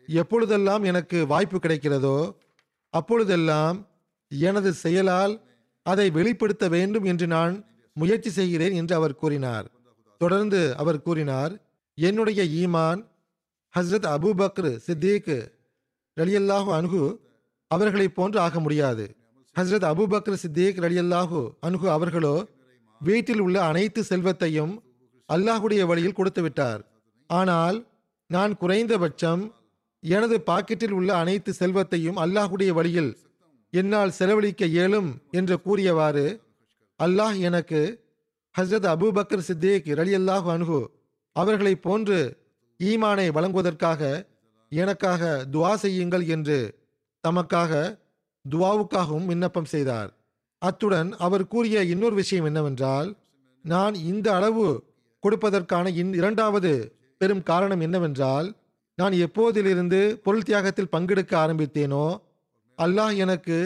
எப்பொழுதெல்லாம் 0.08 0.82
எனக்கு 0.82 1.26
வாய்ப்பு 1.26 1.58
கிடைக்கிறதோ 1.58 2.18
அப்பொழுதெல்லாம் 2.94 3.87
எனது 4.30 4.70
செயலால் 4.84 5.34
அதை 5.86 6.06
வெளிப்படுத்த 6.10 6.64
வேண்டும் 6.68 7.04
என்று 7.04 7.26
நான் 7.26 7.54
முயற்சி 7.96 8.30
செய்கிறேன் 8.30 8.74
என்று 8.80 8.94
அவர் 8.94 9.20
கூறினார். 9.22 9.66
தொடர்ந்து 10.20 10.60
அவர் 10.76 11.02
கூறினார் 11.02 11.52
என்னுடைய 11.98 12.40
ஈமான் 12.60 13.00
ஹஸ்ரத் 13.74 14.08
அபுபக்ர் 14.16 14.70
சித்தீக் 14.86 15.32
ரலியல்லாஹு 16.16 16.70
அனுகு 16.78 17.02
அவர்களைப் 17.70 18.14
போன்று 18.14 18.38
ஆக 18.40 18.60
முடியாது. 18.60 19.04
ஹஸ்ரத் 19.56 19.86
அபுபக்ர் 19.92 20.40
சித்தீக் 20.42 20.78
ரலியல்லாஹு 20.84 21.40
அனுகு 21.66 21.88
அவர்களோ 21.96 22.36
வீட்டில் 23.00 23.40
உள்ள 23.40 23.56
அனைத்து 23.62 24.00
செல்வத்தையும் 24.04 24.74
அல்லாஹுடைய 25.28 25.82
வழியில் 25.86 26.16
கொடுத்து 26.18 26.42
விட்டார். 26.42 26.82
ஆனால் 27.30 27.78
நான் 28.30 28.52
குறைந்தபட்சம் 28.56 29.42
எனது 30.02 30.36
பாக்கெட்டில் 30.46 30.94
உள்ள 30.98 31.10
அனைத்து 31.16 31.52
செல்வத்தையும் 31.52 32.16
அல்லாஹுடைய 32.16 32.72
வழியில் 32.78 33.10
என்னால் 33.70 34.10
செலவழிக்க 34.10 34.66
இயலும் 34.66 35.22
என்று 35.30 35.60
கூறியவாறு 35.60 36.40
அல்லாஹ் 37.00 37.38
எனக்கு 37.38 37.80
ஹஸ்ரத் 38.58 39.42
சித்தேக் 39.42 39.86
ரலி 39.86 40.14
அல்லாஹ் 40.14 40.46
அனுகு 40.50 40.88
அவர்களைப் 41.32 41.82
போன்று 41.82 42.36
ஈமானை 42.80 43.30
வழங்குவதற்காக 43.32 44.26
எனக்காக 44.68 45.46
துவா 45.52 45.74
செய்யுங்கள் 45.74 46.26
என்று 46.26 46.74
தமக்காக 47.28 47.98
துவாவுக்காகவும் 48.50 49.24
விண்ணப்பம் 49.24 49.64
செய்தார். 49.64 50.16
அத்துடன் 50.58 51.12
அவர் 51.16 51.46
கூறிய 51.46 51.82
இன்னொரு 51.82 52.14
விஷயம் 52.14 52.44
என்னவென்றால் 52.44 53.16
நான் 53.62 53.94
இந்த 53.94 54.34
அளவு 54.34 54.66
கொடுப்பதற்கான 55.22 55.94
இன் 55.94 56.14
இரண்டாவது 56.14 56.94
பெரும் 57.18 57.42
காரணம் 57.42 57.80
என்னவென்றால் 57.80 58.56
நான் 58.94 59.12
எப்போதிலிருந்து 59.12 60.18
பொருள் 60.22 60.42
தியாகத்தில் 60.42 60.92
பங்கெடுக்க 60.96 61.36
ஆரம்பித்தேனோ 61.36 62.20
அல்லாஹ் 62.78 63.14
எனக்கு 63.24 63.58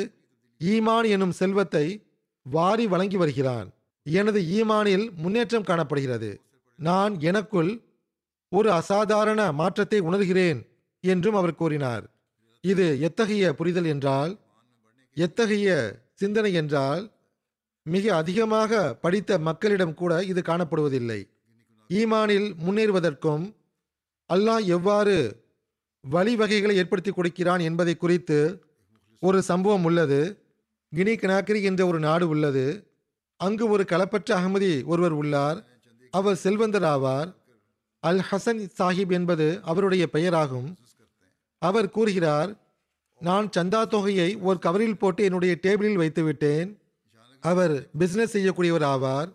ஈமான் 0.60 1.06
எனும் 1.14 1.34
செல்வத்தை 1.40 1.86
வாரி 2.46 2.84
வழங்கி 2.92 3.18
வருகிறான். 3.22 3.68
எனது 4.06 4.40
ஈமானில் 4.58 5.06
முன்னேற்றம் 5.22 5.68
காணப்படுகிறது. 5.70 6.30
நான் 6.78 7.14
எனக்குள் 7.20 7.72
ஒரு 8.52 8.68
அசாதாரண 8.72 9.40
மாற்றத்தை 9.60 9.98
உணர்கிறேன் 10.00 10.60
என்றும் 11.04 11.36
அவர் 11.40 11.58
கூறினார். 11.60 12.04
இது 12.64 12.86
எத்தகைய 13.08 13.44
புரிதல் 13.58 13.88
என்றால் 13.94 14.32
எத்தகைய 15.16 15.68
சிந்தனை 16.20 16.52
என்றால் 16.60 17.02
மிக 17.86 18.04
அதிகமாக 18.16 18.82
படித்த 19.04 19.38
மக்களிடம் 19.48 19.94
கூட 19.94 20.12
இது 20.32 20.40
காணப்படுவதில்லை. 20.40 21.20
ஈமானில் 21.90 22.48
முன்னேறுவதற்கும் 22.64 23.44
அல்லாஹ் 24.30 24.64
எவ்வாறு 24.76 25.16
வழிவகைகளை 26.04 26.74
ஏற்படுத்தி 26.82 27.12
கொடுக்கிறான் 27.12 27.62
என்பதை 27.68 27.94
குறித்து 27.96 28.38
ஒரு 29.26 29.38
சம்பவம் 29.42 29.84
உள்ளது. 29.84 30.20
கினி 30.92 31.12
கனாக்கரி 31.16 31.60
என்ற 31.62 31.82
ஒரு 31.86 31.98
நாடு 31.98 32.28
உள்ளது. 32.28 32.64
அங்கு 33.36 33.64
ஒரு 33.68 33.84
களப்பற்ற 33.88 34.30
அகமதி 34.38 34.84
ஒருவர் 34.84 35.12
உள்ளார். 35.12 35.58
அவர் 36.10 36.36
செல்வந்தர் 36.36 36.86
ஆவார் 36.94 37.28
அல் 38.02 38.22
ஹசன் 38.30 38.62
சாஹிப் 38.78 39.12
என்பது 39.12 39.46
அவருடைய 39.62 40.04
பெயராகும். 40.12 40.68
அவர் 41.58 41.88
கூறுகிறார் 41.90 42.50
நான் 43.20 43.48
சந்தா 43.56 43.80
தொகையை 43.86 44.28
ஒரு 44.48 44.58
கவரில் 44.66 45.00
போட்டு 45.02 45.24
என்னுடைய 45.24 45.54
டேபிளில் 45.62 46.00
வைத்துவிட்டேன். 46.02 46.70
அவர் 47.40 47.74
பிசினஸ் 47.98 48.34
செய்யக்கூடியவர் 48.36 48.86
ஆவார். 48.94 49.28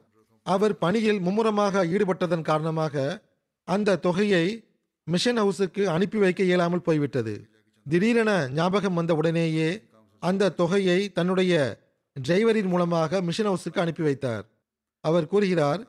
அவர் 0.46 0.78
பணியில் 0.78 1.20
மும்முரமாக 1.20 1.86
ஈடுபட்டதன் 1.86 2.50
காரணமாக 2.52 2.96
அந்த 3.68 4.00
தொகையை 4.08 4.46
மிஷன் 5.08 5.40
ஹவுஸுக்கு 5.42 5.84
அனுப்பி 5.96 6.18
வைக்க 6.18 6.42
இயலாமல் 6.44 6.88
போய்விட்டது. 6.88 7.36
திடீரென 7.90 8.32
ஞாபகம் 8.50 8.94
வந்த 8.94 9.16
உடனேயே 9.16 9.70
அந்த 10.20 10.50
தொகையை 10.50 11.12
தன்னுடைய 11.12 11.54
டிரைவரின் 12.16 12.68
மூலமாக 12.68 13.22
மிஷன் 13.22 13.48
ஹவுஸுக்கு 13.48 13.80
அனுப்பி 13.80 14.04
வைத்தார். 14.04 14.46
அவர் 15.00 15.28
கூறுகிறார் 15.28 15.82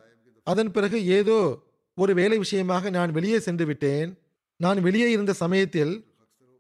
அதன் 0.42 0.70
பிறகு 0.70 1.06
ஏதோ 1.06 1.62
ஒரு 1.94 2.14
வேலை 2.14 2.38
விஷயமாக 2.38 2.90
நான் 2.90 3.12
வெளியே 3.12 3.38
சென்று 3.38 3.66
விட்டேன். 3.66 4.18
நான் 4.56 4.80
வெளியே 4.80 5.10
இருந்த 5.10 5.32
சமயத்தில் 5.32 5.92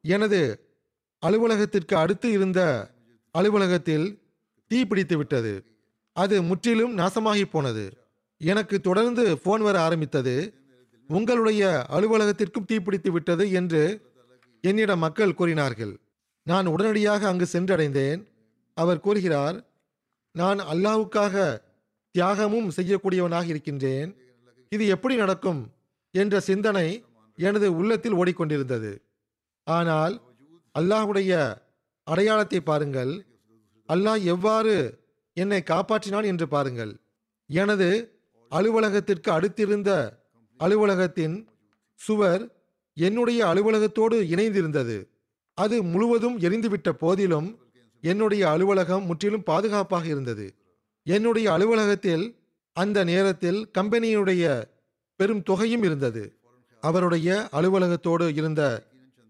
எனது 0.02 0.40
அலுவலகத்திற்கு 1.22 1.96
அடுத்து 1.96 2.28
இருந்த 2.30 2.60
அலுவலகத்தில் 3.34 4.06
தீ 4.66 4.84
பிடித்து 4.84 5.16
விட்டது. 5.16 5.64
அது 6.12 6.42
முற்றிலும் 6.42 6.98
நாசமாகி 6.98 7.44
போனது. 7.44 7.84
எனக்கு 8.40 8.80
தொடர்ந்து 8.80 9.38
போன் 9.38 9.60
வர 9.60 9.80
ஆரம்பித்தது. 9.80 10.54
உங்களுடைய 11.08 11.62
அலுவலகத்திற்கும் 11.90 12.68
தீப்பிடித்து 12.68 13.10
விட்டது 13.10 13.44
என்று 13.50 13.82
என்னிடம் 14.64 14.98
மக்கள் 14.98 15.34
கூறினார்கள் 15.34 15.94
நான் 16.46 16.66
உடனடியாக 16.66 17.28
அங்கு 17.28 17.46
சென்றடைந்தேன். 17.52 18.20
அவர் 18.76 19.00
கூறுகிறார் 19.00 19.56
நான் 20.34 20.60
அல்லாஹ்வுக்காக 20.72 21.34
தியாகமும் 22.14 22.68
செய்யக்கூடியவனாக 22.76 23.46
இருக்கின்றேன். 23.46 24.10
இது 24.72 24.86
எப்படி 24.86 25.14
நடக்கும்? 25.16 25.60
என்ற 26.14 26.40
சிந்தனை 26.40 26.88
எனது 27.38 27.66
உள்ளத்தில் 27.76 28.12
ஓடிக்கொண்டிருந்தது. 28.12 28.92
ஆனால் 29.66 30.14
அல்லாஹுடைய 30.74 31.32
அடையாளத்தை 32.06 32.60
பாருங்கள். 32.60 33.12
அல்லாஹ் 33.88 34.22
எவ்வாறு 34.24 34.74
என்னை 35.36 35.60
காப்பாற்றினான் 35.70 36.24
என்று 36.24 36.48
பாருங்கள். 36.48 36.92
எனது 37.50 37.88
அலுவலகத்திற்கு 38.52 39.30
அடுத்திருந்த 39.32 39.90
அலுவலகத்தின் 40.60 41.36
சுவர் 42.00 42.42
என்னுடைய 42.98 43.40
அலுவலகத்தோடு 43.46 44.16
இணைந்திருந்தது. 44.34 44.96
அது 45.58 45.76
முழுவதும் 45.82 46.36
எரிந்துவிட்ட 46.38 46.90
போதிலும் 46.92 47.48
என்னுடைய 48.04 48.42
அலுவலகம் 48.50 49.06
முற்றிலும் 49.06 49.42
பாதுகாப்பாக 49.42 50.06
இருந்தது. 50.06 50.46
என்னுடைய 51.06 51.46
அலுவலகத்தில் 51.52 52.24
அந்த 52.76 52.98
நேரத்தில் 53.04 53.60
கம்பெனியுடைய 53.78 54.44
பெரும் 55.20 55.42
தொகையும் 55.42 55.82
இருந்தது. 55.82 56.22
அவருடைய 56.82 57.48
அலுவலகத்தோடு 57.52 58.26
இருந்த 58.34 58.62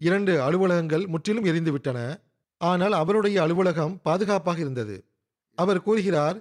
இரண்டு 0.01 0.33
அலுவலகங்கள் 0.41 1.05
முற்றிலும் 1.07 1.47
எரிந்துவிட்டன. 1.51 1.99
ஆனால் 2.61 2.91
அவருடைய 2.91 3.37
அலுவலகம் 3.41 3.95
பாதுகாப்பாக 4.03 4.59
இருந்தது. 4.59 4.97
அவர் 5.57 5.81
கூறுகிறார் 5.81 6.37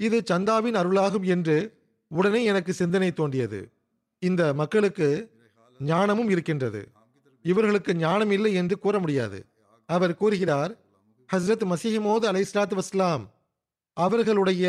இது 0.00 0.18
சந்தாவின் 0.30 0.76
அருளாகும் 0.80 1.26
என்று 1.34 1.56
உடனே 2.10 2.40
எனக்கு 2.44 2.72
சிந்தனை 2.72 3.10
தோன்றியது. 3.12 3.60
இந்த 4.22 4.42
மக்களுக்கு 4.54 5.08
ஞானமும் 5.84 6.30
இருக்கின்றது. 6.30 6.82
இவர்களுக்கு 7.44 7.94
ஞானம் 7.94 8.30
இல்லை 8.30 8.54
என்று 8.54 8.78
கூற 8.78 8.98
முடியாது. 8.98 9.46
அவர் 9.88 10.14
கூறுகிறார் 10.14 10.72
ஹஸ்ரத் 11.32 11.64
மசிஹிமோது 11.72 12.24
அலை 12.24 12.42
இஸ்லாத்து 12.42 12.78
வஸ்லாம் 12.78 13.24
அவர்களுடைய 13.96 14.64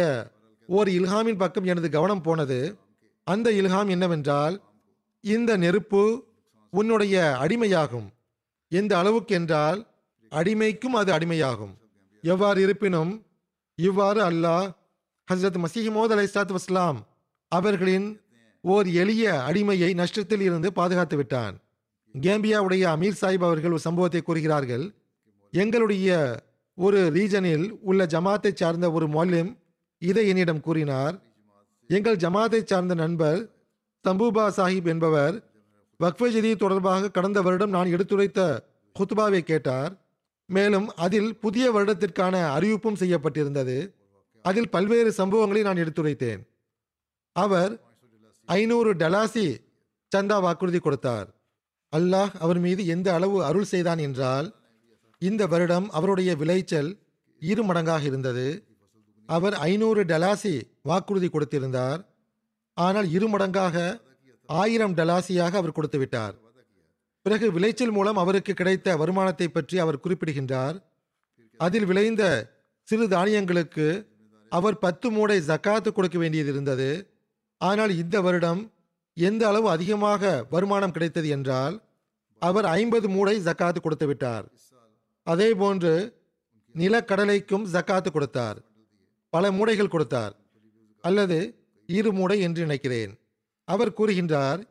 ஓர் 0.67 0.87
இல்ஹாமின் 0.87 1.37
பக்கம் 1.37 1.63
எனது 1.63 1.89
கவனம் 1.89 2.21
போனது. 2.21 2.77
அந்த 3.27 3.51
இல்ஹாம் 3.51 3.89
என்னவென்றால் 3.89 4.55
இந்த 5.23 5.57
நெருப்பு 5.57 6.03
உன்னுடைய 6.71 7.37
அடிமையாகும். 7.41 8.07
எந்த 8.71 8.97
அளவுக்கு 8.97 9.35
என்றால் 9.35 9.79
அடிமைக்கும் 10.31 10.99
அது 11.01 11.11
அடிமையாகும். 11.13 11.73
எவ்வாறு 12.21 12.61
இருப்பினும் 12.61 13.25
இவ்வாறு 13.75 14.21
அல்லாஹ் 14.29 14.67
ஹசரத் 15.27 15.65
மசீமோத் 15.65 16.13
அலை 16.13 16.25
இஸ்லாத் 16.25 16.55
வஸ்லாம் 16.55 16.99
அவர்களின் 17.47 18.21
ஓர் 18.63 18.87
எளிய 18.87 19.31
அடிமையை 19.47 19.89
நஷ்டத்தில் 20.01 20.39
இருந்து 20.39 20.73
பாதுகாத்து 20.73 21.15
விட்டான். 21.15 21.55
கேம்பியாவுடைய 22.21 22.83
அமீர் 22.93 23.19
சாஹிப் 23.21 23.47
அவர்கள் 23.47 23.71
ஒரு 23.71 23.79
சம்பவத்தை 23.79 24.21
கூறுகிறார்கள். 24.21 24.93
எங்களுடைய 25.51 26.09
ஒரு 26.75 27.11
ரீஜனில் 27.13 27.69
உள்ள 27.81 28.05
ஜமாத்தை 28.05 28.53
சார்ந்த 28.53 28.91
ஒரு 28.91 29.07
மொல்லிம் 29.07 29.57
இதை 29.97 30.27
என்னிடம் 30.27 30.59
கூறினார். 30.59 31.15
எங்கள் 31.87 32.15
ஜமாத்தை 32.15 32.63
சார்ந்த 32.63 32.93
நண்பர் 32.93 33.39
தம்பூபா 34.05 34.45
சாஹிப் 34.57 34.85
என்பவர் 34.85 35.35
வக்ஃபஜதி 35.99 36.55
தொடர்பாக 36.55 37.11
கடந்த 37.11 37.41
வருடம் 37.41 37.69
நான் 37.69 37.91
எடுத்துரைத்த 37.91 38.39
குத்பாவை 38.95 39.39
கேட்டார். 39.39 39.91
மேலும் 40.45 40.87
அதில் 40.95 41.37
புதிய 41.37 41.65
வருடத்திற்கான 41.71 42.35
அறிவிப்பும் 42.57 42.99
செய்யப்பட்டிருந்தது. 42.99 43.77
அதில் 44.41 44.69
பல்வேறு 44.69 45.13
சம்பவங்களை 45.17 45.61
நான் 45.61 45.77
எடுத்துரைத்தேன். 45.77 46.41
அவர் 47.35 47.73
ஐநூறு 48.49 48.91
டலாசி 49.01 49.45
சந்தா 50.11 50.37
வாக்குறுதி 50.45 50.79
கொடுத்தார். 50.79 51.27
அல்லாஹ் 51.93 52.33
அவர் 52.43 52.59
மீது 52.65 52.81
எந்த 52.93 53.07
அளவு 53.17 53.37
அருள் 53.49 53.71
செய்தான் 53.71 54.01
என்றால் 54.07 54.47
இந்த 55.21 55.43
வருடம் 55.53 55.87
அவருடைய 55.97 56.31
விளைச்சல் 56.41 56.89
இரு 57.41 57.63
மடங்காக 57.69 58.03
இருந்தது. 58.11 58.47
அவர் 59.29 59.55
ஐநூறு 59.69 60.01
டலாசி 60.11 60.53
வாக்குறுதி 60.89 61.27
கொடுத்திருந்தார். 61.31 62.01
ஆனால் 62.77 63.07
இரு 63.15 63.27
மடங்காக 63.33 63.75
ஆயிரம் 64.49 64.95
டலாசியாக 64.99 65.57
அவர் 65.61 65.77
கொடுத்து 65.77 65.99
விட்டார். 66.01 66.35
பிறகு 67.25 67.47
விளைச்சல் 67.55 67.93
மூலம் 67.97 68.21
அவருக்கு 68.23 68.53
கிடைத்த 68.61 68.97
வருமானத்தை 69.01 69.47
பற்றி 69.47 69.77
அவர் 69.83 70.03
குறிப்பிடுகின்றார். 70.03 70.77
அதில் 71.59 71.87
விளைந்த 71.91 72.23
சிறு 72.87 73.05
தானியங்களுக்கு 73.15 73.87
அவர் 74.51 74.77
பத்து 74.85 75.07
மூடை 75.15 75.37
ஜக்காத்து 75.49 75.89
கொடுக்க 75.91 76.17
வேண்டியது 76.23 76.49
இருந்தது. 76.53 76.89
ஆனால் 77.69 77.91
இந்த 78.01 78.15
வருடம் 78.25 78.61
எந்த 79.17 79.41
அளவு 79.49 79.67
அதிகமாக 79.69 80.31
வருமானம் 80.53 80.93
கிடைத்தது 80.95 81.27
என்றால் 81.35 81.75
அவர் 82.41 82.65
ஐம்பது 82.79 83.07
மூடை 83.15 83.35
ஜக்காத்து 83.47 83.79
கொடுத்து 83.81 84.05
விட்டார். 84.09 84.45
அதே 85.27 85.49
போன்று 85.61 85.93
நிலக்கடலைக்கும் 86.75 87.65
ஜக்காத்து 87.73 88.09
கொடுத்தார். 88.11 88.57
பல 89.33 89.51
மூடைகள் 89.57 89.93
கொடுத்தார். 89.93 90.33
அல்லது 91.03 91.37
இரு 91.89 92.11
மூடை 92.17 92.37
என்று 92.47 92.61
நினைக்கிறேன். 92.65 93.13
அவர் 93.67 93.95
கூறுகின்றார் 93.99 94.61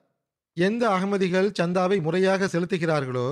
எந்த 0.57 0.83
அகமதிகள் 0.97 1.49
சந்தாவை 1.59 1.99
முறையாக 2.07 2.49
செலுத்துகிறார்களோ 2.55 3.29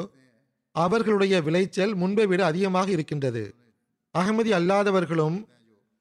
அவர்களுடைய 0.76 1.34
விளைச்சல் 1.46 1.92
முன்பை 2.00 2.26
விட 2.30 2.40
அதிகமாக 2.50 2.88
இருக்கின்றது. 2.96 3.44
அகமதி 4.14 4.50
அல்லாதவர்களும் 4.58 5.36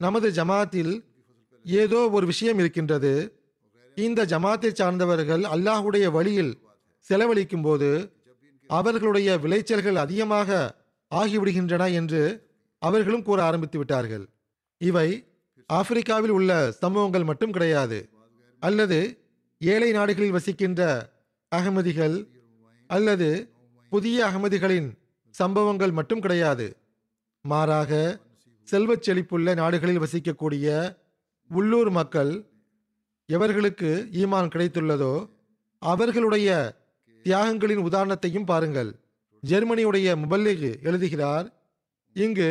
நமது 0.02 0.28
ஜமாத்தில் 0.38 0.94
ஏதோ 1.66 2.00
ஒரு 2.18 2.26
விஷயம் 2.32 2.60
இருக்கின்றது. 2.62 3.14
இந்த 3.98 4.26
ஜமாத்தை 4.26 4.72
சார்ந்தவர்கள் 4.74 5.44
அல்லாஹுடைய 5.54 6.12
வழியில் 6.12 6.54
செலவழிக்கும் 7.08 7.62
போது 7.62 7.90
அவர்களுடைய 8.70 9.38
விளைச்சல்கள் 9.38 9.96
அதிகமாக 9.96 10.78
ஆகிவிடுகின்றன 11.12 11.84
என்று 11.94 12.22
அவர்களும் 12.82 13.24
கூற 13.24 13.44
ஆரம்பித்து 13.44 13.78
விட்டார்கள். 13.78 14.26
இவை 14.78 15.08
ஆப்பிரிக்காவில் 15.70 16.34
உள்ள 16.38 16.72
சம்பவங்கள் 16.72 17.24
மட்டும் 17.24 17.52
கிடையாது. 17.52 18.10
அல்லது 18.60 19.00
ஏழை 19.62 19.92
நாடுகளில் 19.92 20.32
வசிக்கின்ற 20.32 20.82
அகமதிகள் 21.52 22.18
அல்லது 22.88 23.30
புதிய 23.90 24.18
அகமதிகளின் 24.26 24.90
சம்பவங்கள் 25.36 25.92
மட்டும் 25.92 26.20
கிடையாது. 26.20 26.68
மாறாக 27.42 28.20
செல்வச் 28.64 29.06
செழிப்புள்ள 29.10 29.56
நாடுகளில் 29.56 30.00
வசிக்கக்கூடிய 30.00 30.96
உள்ளூர் 31.52 31.90
மக்கள் 31.90 32.32
எவர்களுக்கு 33.30 33.90
ஈமான் 34.22 34.52
கிடைத்துள்ளதோ 34.54 35.14
அவர்களுடைய 35.82 36.50
தியாகங்களின் 37.26 37.82
உதாரணத்தையும் 37.88 38.46
பாருங்கள். 38.46 38.90
ஜெர்மனியுடைய 39.44 40.08
முபல்லிக் 40.22 40.82
எழுதுகிறார் 40.84 41.48
இங்கு 42.14 42.50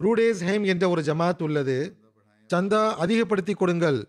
ரூடேஸ் 0.00 0.40
ஹேம் 0.48 0.64
என்ற 0.72 0.84
ஒரு 0.88 1.02
ஜமாத் 1.02 1.42
உள்ளது. 1.42 1.78
சந்தா 2.50 2.82
அதிகப்படுத்தி 2.94 3.54
கொடுங்கள் 3.54 4.00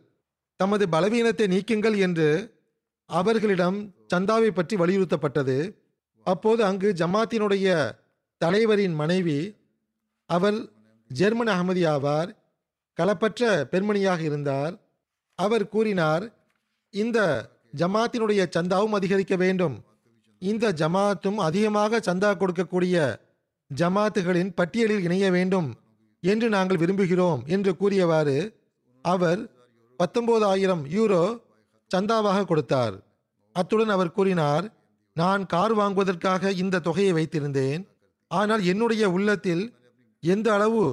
தமது 0.56 0.86
பலவீனத்தை 0.90 1.48
நீக்குங்கள் 1.54 1.98
என்று 1.98 2.30
அவர்களிடம் 3.06 3.78
சந்தாவை 4.14 4.50
பற்றி 4.52 4.76
வலியுறுத்தப்பட்டது. 4.76 5.58
அப்போது 6.24 6.62
அங்கு 6.64 6.90
ஜமாத்தினுடைய 7.02 7.68
தலைவரின் 8.38 8.94
மனைவி 8.94 9.40
அவர் 10.30 10.58
ஜெர்மன் 11.12 11.54
அகமதி 11.56 11.84
ஆவார் 11.96 12.30
களப்பற்ற 12.98 13.42
பெண்மணியாக 13.72 14.20
இருந்தார். 14.20 14.74
அவர் 15.40 15.66
கூறினார் 15.70 16.26
இந்த 16.94 17.20
ஜமாத்தினுடைய 17.78 18.42
சந்தாவும் 18.56 18.96
அதிகரிக்க 18.98 19.36
வேண்டும். 19.36 19.76
இந்த 20.42 20.66
ஜமாத்தும் 20.82 21.40
அதிகமாக 21.48 22.00
சந்தா 22.00 22.32
கொடுக்கக்கூடிய 22.36 22.96
ஜமாத்துகளின் 23.72 24.52
பட்டியலில் 24.60 25.06
இணைய 25.08 25.26
வேண்டும் 25.32 25.70
என்று 26.24 26.48
நாங்கள் 26.50 26.82
விரும்புகிறோம் 26.84 27.42
என்று 27.46 27.72
கூறியவாறு 27.76 28.38
அவர் 29.06 29.42
பத்தொன்பதாயிரம் 30.00 30.84
யூரோ 30.96 31.24
சந்தாவாக 31.92 32.46
கொடுத்தார். 32.46 32.96
அத்துடன் 33.56 33.92
அவர் 33.96 34.16
கூறினார் 34.18 34.66
நான் 35.16 35.44
கார் 35.46 35.74
வாங்குவதற்காக 35.74 36.52
இந்த 36.64 36.82
தொகையை 36.88 37.12
வைத்திருந்தேன். 37.14 37.84
ஆனால் 38.32 38.64
என்னுடைய 38.72 39.04
உள்ளத்தில் 39.16 39.64
எந்த 40.24 40.48
அளவு 40.54 40.84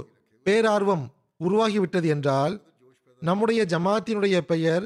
பேரார்வம் 0.46 1.04
உருவாகிவிட்டது 1.40 2.08
என்றால் 2.14 2.54
நம்முடைய 3.22 3.64
ஜமாத்தினுடைய 3.64 4.40
பெயர் 4.40 4.84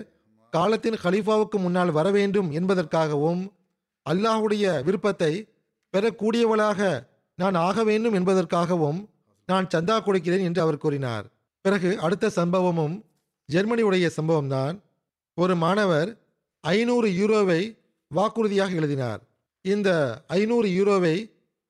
காலத்தின் 0.50 0.98
கலீஃபாவுக்கு 1.04 1.58
முன்னால் 1.58 1.90
வர 1.90 2.10
வேண்டும் 2.10 2.52
என்பதற்காகவும் 2.52 3.42
அல்லாஹுடைய 4.06 4.82
விருப்பத்தை 4.82 5.32
பெறக்கூடியவளாக 5.94 7.08
நான் 7.34 7.54
ஆக 7.54 7.84
வேண்டும் 7.84 8.14
என்பதற்காகவும் 8.14 9.08
நான் 9.46 9.66
சந்தா 9.74 9.96
கொடுக்கிறேன் 10.02 10.40
என்று 10.40 10.60
அவர் 10.60 10.78
கூறினார். 10.78 11.26
பிறகு 11.60 11.98
அடுத்த 11.98 12.30
சம்பவமும் 12.36 12.94
ஜெர்மனியுடைய 13.52 14.06
சம்பவம்தான். 14.16 14.76
ஒரு 15.34 15.56
மாணவர் 15.56 16.10
ஐநூறு 16.60 17.08
யூரோவை 17.08 17.60
வாக்குறுதியாக 18.14 18.74
எழுதினார். 18.74 19.20
இந்த 19.64 19.90
ஐநூறு 20.26 20.68
யூரோவை 20.68 21.16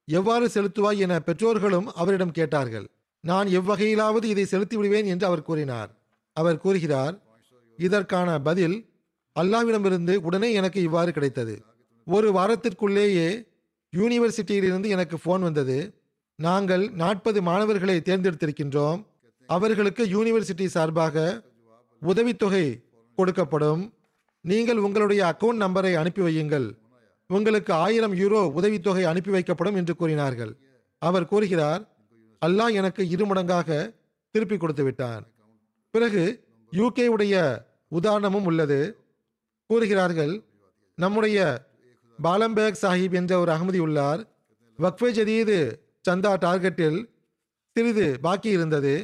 எவ்வாறு 0.08 0.46
செலுத்துவாய் 0.54 0.98
என 0.98 1.20
பெற்றோர்களும் 1.20 1.88
அவரிடம் 1.94 2.36
கேட்டார்கள். 2.38 2.86
நான் 3.20 3.48
எவ்வகையிலாவது 3.58 4.24
இதை 4.24 4.44
செலுத்தி 4.44 4.76
விடுவேன் 4.76 5.06
என்று 5.06 5.26
அவர் 5.26 5.42
கூறினார். 5.42 5.90
அவர் 6.36 6.62
கூறுகிறார் 6.64 7.14
இதற்கான 7.78 8.28
பதில் 8.48 8.76
அல்லாவிடமிருந்து 9.36 10.14
உடனே 10.28 10.48
எனக்கு 10.58 10.78
இவ்வாறு 10.88 11.10
கிடைத்தது. 11.12 11.54
ஒரு 12.06 12.28
வாரத்திற்குள்ளேயே 12.38 13.28
யூனிவர்சிட்டியிலிருந்து 13.92 14.88
எனக்கு 14.94 15.16
ஃபோன் 15.22 15.42
வந்தது. 15.48 15.76
நாங்கள் 16.38 16.84
நாற்பது 17.02 17.38
மாணவர்களை 17.48 17.96
தேர்ந்தெடுத்திருக்கின்றோம். 18.08 19.00
அவர்களுக்கு 19.48 20.02
யூனிவர்சிட்டி 20.14 20.66
சார்பாக 20.76 21.16
உதவித்தொகை 22.02 22.64
கொடுக்கப்படும். 23.18 23.82
நீங்கள் 24.44 24.82
உங்களுடைய 24.86 25.20
அக்கவுண்ட் 25.30 25.62
நம்பரை 25.64 25.92
அனுப்பி 26.00 26.22
வையுங்கள். 26.26 26.66
உங்களுக்கு 27.30 27.72
ஆயிரம் 27.84 28.14
யூரோ 28.22 28.42
உதவித்தொகை 28.58 29.04
அனுப்பி 29.12 29.30
வைக்கப்படும் 29.36 29.78
என்று 29.80 29.94
கூறினார்கள். 30.00 30.52
அவர் 31.02 31.30
கூறுகிறார் 31.32 31.82
அல்லாஹ் 32.42 32.76
எனக்கு 32.80 33.02
இருமடங்காக 33.14 33.70
திருப்பி 34.34 34.56
கொடுத்து 34.56 34.84
விட்டான் 34.84 35.24
பிறகு 35.96 36.24
யூகே 36.72 37.06
உடைய 37.06 37.36
உதாரணமும் 37.88 38.44
உள்ளது. 38.44 38.80
கூறுகிறார்கள் 39.70 40.34
நம்முடைய 40.98 41.38
பாலம்பேக் 42.22 42.80
சாஹிப் 42.82 43.14
என்ற 43.20 43.32
ஒரு 43.38 43.50
அகமதி 43.52 43.78
உள்ளார். 43.78 44.20
வக்ஃபே 44.78 45.10
ஜதீது 45.18 45.58
சந்தா 46.08 46.32
டார்கெட்டில் 46.44 46.98
சிறிது 47.76 48.06
பாக்கி 48.20 48.48
இருந்தது. 48.48 48.94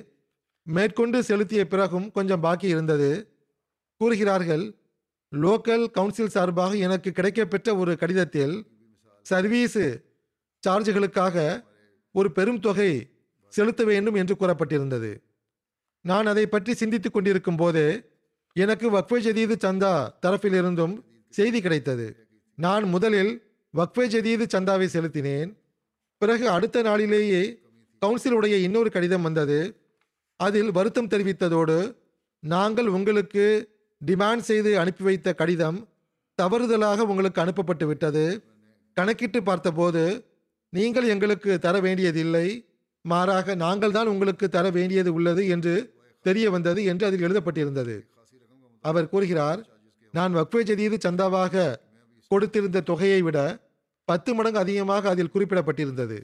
மேற்கொண்டு 0.66 1.18
செலுத்திய 1.22 1.62
பிறகும் 1.66 2.10
கொஞ்சம் 2.10 2.40
பாக்கி 2.40 2.68
இருந்தது. 2.68 3.10
கூறுகிறார்கள் 4.00 4.64
லோக்கல் 5.32 5.84
கவுன்சில் 5.90 6.34
சார்பாக 6.36 6.72
எனக்கு 6.86 7.10
கிடைக்கப்பெற்ற 7.10 7.78
ஒரு 7.78 7.92
கடிதத்தில் 7.98 8.54
சர்வீஸு 9.26 9.86
சார்ஜுகளுக்காக 10.66 11.36
ஒரு 12.14 12.28
பெரும் 12.32 12.62
தொகை 12.66 12.92
செலுத்த 13.48 13.84
வேண்டும் 13.84 14.14
என்று 14.14 14.34
கூறப்பட்டிருந்தது. 14.40 15.12
நான் 16.04 16.26
அதை 16.26 16.46
பற்றி 16.46 16.74
சிந்தித்துக் 16.74 17.12
கொண்டிருக்கும் 17.12 17.56
போது 17.56 17.84
எனக்கு 18.56 18.86
வக்ஃபே 18.90 19.18
ஜதீது 19.26 19.54
சந்தா 19.64 19.92
தரப்பிலிருந்தும் 20.26 20.94
செய்தி 21.28 21.60
கிடைத்தது. 21.60 22.06
நான் 22.58 22.84
முதலில் 22.84 23.32
வக்ஃபே 23.74 24.04
ஜதீது 24.14 24.44
சந்தாவை 24.54 24.88
செலுத்தினேன். 24.94 25.50
பிறகு 26.18 26.48
அடுத்த 26.48 26.82
நாளிலேயே 26.82 27.42
கவுன்சிலுடைய 28.02 28.56
இன்னொரு 28.66 28.90
கடிதம் 28.90 29.22
வந்தது. 29.22 29.60
அதில் 30.36 30.70
வருத்தம் 30.70 31.08
தெரிவித்ததோடு 31.08 31.78
நாங்கள் 32.42 32.86
உங்களுக்கு 32.86 33.44
டிமாண்ட் 34.00 34.44
செய்து 34.50 34.78
அனுப்பி 34.78 35.04
வைத்த 35.04 35.34
கடிதம் 35.34 35.78
தவறுதலாக 36.38 37.06
உங்களுக்கு 37.12 37.40
அனுப்பப்பட்டு 37.40 37.86
விட்டது. 37.86 38.24
கணக்கிட்டு 38.96 39.42
பார்த்தபோது 39.42 40.04
நீங்கள் 40.72 41.08
எங்களுக்கு 41.08 41.58
தர 41.58 41.80
வேண்டியதில்லை. 41.80 42.46
மாறாக 43.04 43.54
நாங்கள் 43.64 43.94
தான் 43.96 44.10
உங்களுக்கு 44.12 44.46
தர 44.56 44.66
வேண்டியது 44.78 45.10
உள்ளது 45.18 45.42
என்று 45.54 45.74
தெரிய 46.24 46.46
வந்தது 46.54 46.80
என்று 46.90 47.04
அதில் 47.08 47.24
எழுதப்பட்டிருந்தது. 47.26 47.96
அவர் 48.84 49.10
கூறுகிறார் 49.12 49.60
நான் 50.14 50.36
வக்ஃபே 50.38 50.62
ஜதீது 50.70 50.96
சந்தாவாக 51.06 51.64
கொடுத்திருந்த 52.30 52.82
தொகையை 52.90 53.20
விட 53.26 53.38
பத்து 54.08 54.30
மடங்கு 54.36 54.62
அதிகமாக 54.64 55.08
அதில் 55.14 55.32
குறிப்பிடப்பட்டிருந்தது. 55.34 56.18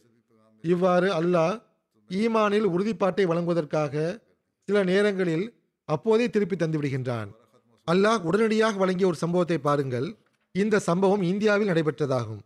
இவ்வாறு 0.65 1.09
அல்லாஹ் 1.21 1.57
ஈமானில் 2.11 2.67
உறுதிப்பாட்டை 2.75 3.25
வழங்குவதற்காக 3.31 3.95
சில 4.69 4.79
நேரங்களில் 4.91 5.47
அப்போதே 5.89 6.27
திருப்பி 6.35 6.57
தந்துவிடுகின்றான். 6.57 7.31
அல்லாஹ் 7.89 8.25
உடனடியாக 8.29 8.79
வழங்கிய 8.83 9.07
ஒரு 9.11 9.19
சம்பவத்தை 9.25 9.59
பாருங்கள். 9.69 10.09
இந்த 10.55 10.77
சம்பவம் 10.89 11.23
இந்தியாவில் 11.33 11.71
நடைபெற்றதாகும். 11.73 12.43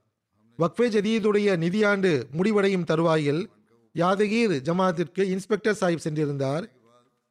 வக்ஃபே 0.59 0.87
ஜதீதுடைய 0.97 1.49
நிதியாண்டு 1.65 2.13
முடிவடையும் 2.39 2.89
தருவாயில் 2.91 3.43
யாதகீர் 3.99 4.61
ஜமாத்திற்கு 4.61 5.21
இன்ஸ்பெக்டர் 5.21 5.77
சாஹிப் 5.81 5.99
சென்றிருந்தார். 6.09 6.71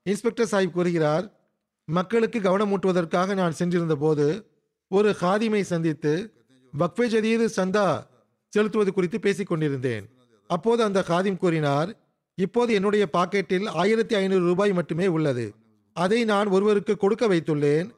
இன்ஸ்பெக்டர் 0.04 0.48
சாஹிப் 0.52 0.72
கூறுகிறார் 0.72 1.40
மக்களுக்கு 1.86 2.40
கவனமூட்டுவதற்காக 2.40 3.34
நான் 3.34 3.52
சென்றிருந்த 3.52 3.96
போது 3.96 4.46
ஒரு 4.88 5.16
ஹாதிமை 5.22 5.62
சந்தித்து 5.62 6.34
வக்ஃபே 6.80 7.08
ஜதீது 7.08 7.50
சந்தா 7.56 8.08
செலுத்துவது 8.50 8.94
குறித்து 8.94 9.20
பேசிக் 9.20 9.48
கொண்டிருந்தேன். 9.48 10.10
அப்போது 10.48 10.84
அந்த 10.84 11.06
ஹாதிம் 11.08 11.38
கூறினார் 11.38 11.98
இப்போது 12.36 12.74
என்னுடைய 12.74 13.10
பாக்கெட்டில் 13.14 13.68
ஆயிரத்தி 13.68 14.16
ஐநூறு 14.16 14.42
ரூபாய் 14.42 14.74
மட்டுமே 14.74 15.08
உள்ளது. 15.08 15.54
அதை 15.94 16.24
நான் 16.24 16.48
ஒருவருக்கு 16.48 16.98
கொடுக்க 16.98 17.28
வைத்துள்ளேன். 17.28 17.90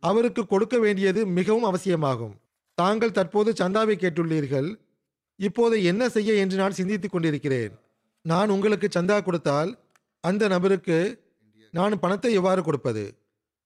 அவருக்கு 0.00 0.46
கொடுக்க 0.46 0.78
வேண்டியது 0.78 1.26
மிகவும் 1.26 1.64
அவசியமாகும். 1.64 2.34
தாங்கள் 2.74 3.10
தற்போது 3.10 3.52
சந்தாவை 3.52 3.94
கேட்டுள்ளீர்கள். 3.96 4.78
இப்போது 5.36 5.84
என்ன 5.84 6.08
செய்ய 6.08 6.34
என்று 6.34 6.56
நான் 6.56 6.72
சிந்தித்துக் 6.72 7.12
கொண்டிருக்கிறேன். 7.12 7.72
நான் 8.24 8.50
உங்களுக்கு 8.50 8.88
சந்தா 8.88 9.22
கொடுத்தால் 9.22 9.70
அந்த 10.20 10.48
நபருக்கு 10.48 10.98
நான் 11.70 11.98
பணத்தை 11.98 12.32
எவ்வாறு 12.32 12.62
கொடுப்பது? 12.62 13.04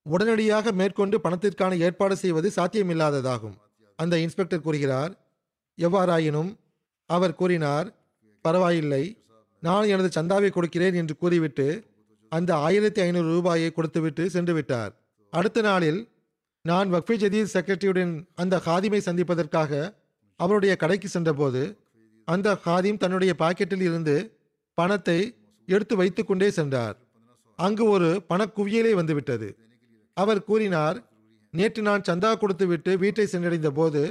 உடனடியாக 0.03 0.73
மேற்கொண்டு 0.73 1.21
பணத்திற்கான 1.25 1.79
ஏற்பாடு 1.79 2.17
செய்வது 2.17 2.49
சாத்தியமில்லாததாகும். 2.57 3.57
அந்த 3.97 4.19
இன்ஸ்பெக்டர் 4.19 4.61
கூறுகிறார் 4.61 5.13
எவ்வாறாயினும் 5.79 6.51
அவர் 7.11 7.35
கூறினார் 7.35 7.89
பரவாயில்லை 8.41 9.05
நான் 9.61 9.89
எனது 9.89 10.23
சந்தாவை 10.23 10.51
கொடுக்கிறேன் 10.51 10.95
என்று 10.95 11.17
கூறிவிட்டு 11.17 11.67
அந்த 12.29 12.51
ஆயிரத்தி 12.57 13.01
ஐநூறு 13.01 13.29
ரூபாயை 13.35 13.73
கொடுத்துவிட்டு 13.73 14.31
சென்று 14.31 14.55
விட்டார். 14.55 14.93
அடுத்த 15.33 15.61
நாளில் 15.61 16.01
நான் 16.65 16.93
வக்ஃபி 16.95 17.17
ஜதீத் 17.23 17.53
செக்ரட்டரியுடன் 17.55 18.13
அந்த 18.35 18.55
ஹாதிமை 18.67 18.99
சந்திப்பதற்காக 18.99 19.73
அவருடைய 20.37 20.77
கடைக்கு 20.77 21.09
சென்றபோது 21.09 21.63
அந்த 22.25 22.59
ஹாதிம் 22.65 22.97
தன்னுடைய 22.97 23.35
பாக்கெட்டில் 23.39 23.85
இருந்து 23.89 24.17
பணத்தை 24.79 25.19
எடுத்து 25.69 25.95
வைத்துக்கொண்டே 25.97 26.49
சென்றார். 26.59 26.97
அங்கு 27.59 27.85
ஒரு 27.95 28.09
பணக்குவியலே 28.31 28.93
வந்துவிட்டது. 28.95 29.49
அவர் 30.17 30.47
கூறினார் 30.49 30.99
நேற்று 31.55 31.83
நான் 31.83 32.07
சந்தா 32.09 32.31
கொடுத்துவிட்டு 32.39 32.93
வீட்டை 33.03 33.27
சென்றடைந்த 33.33 33.71
போது 33.79 34.03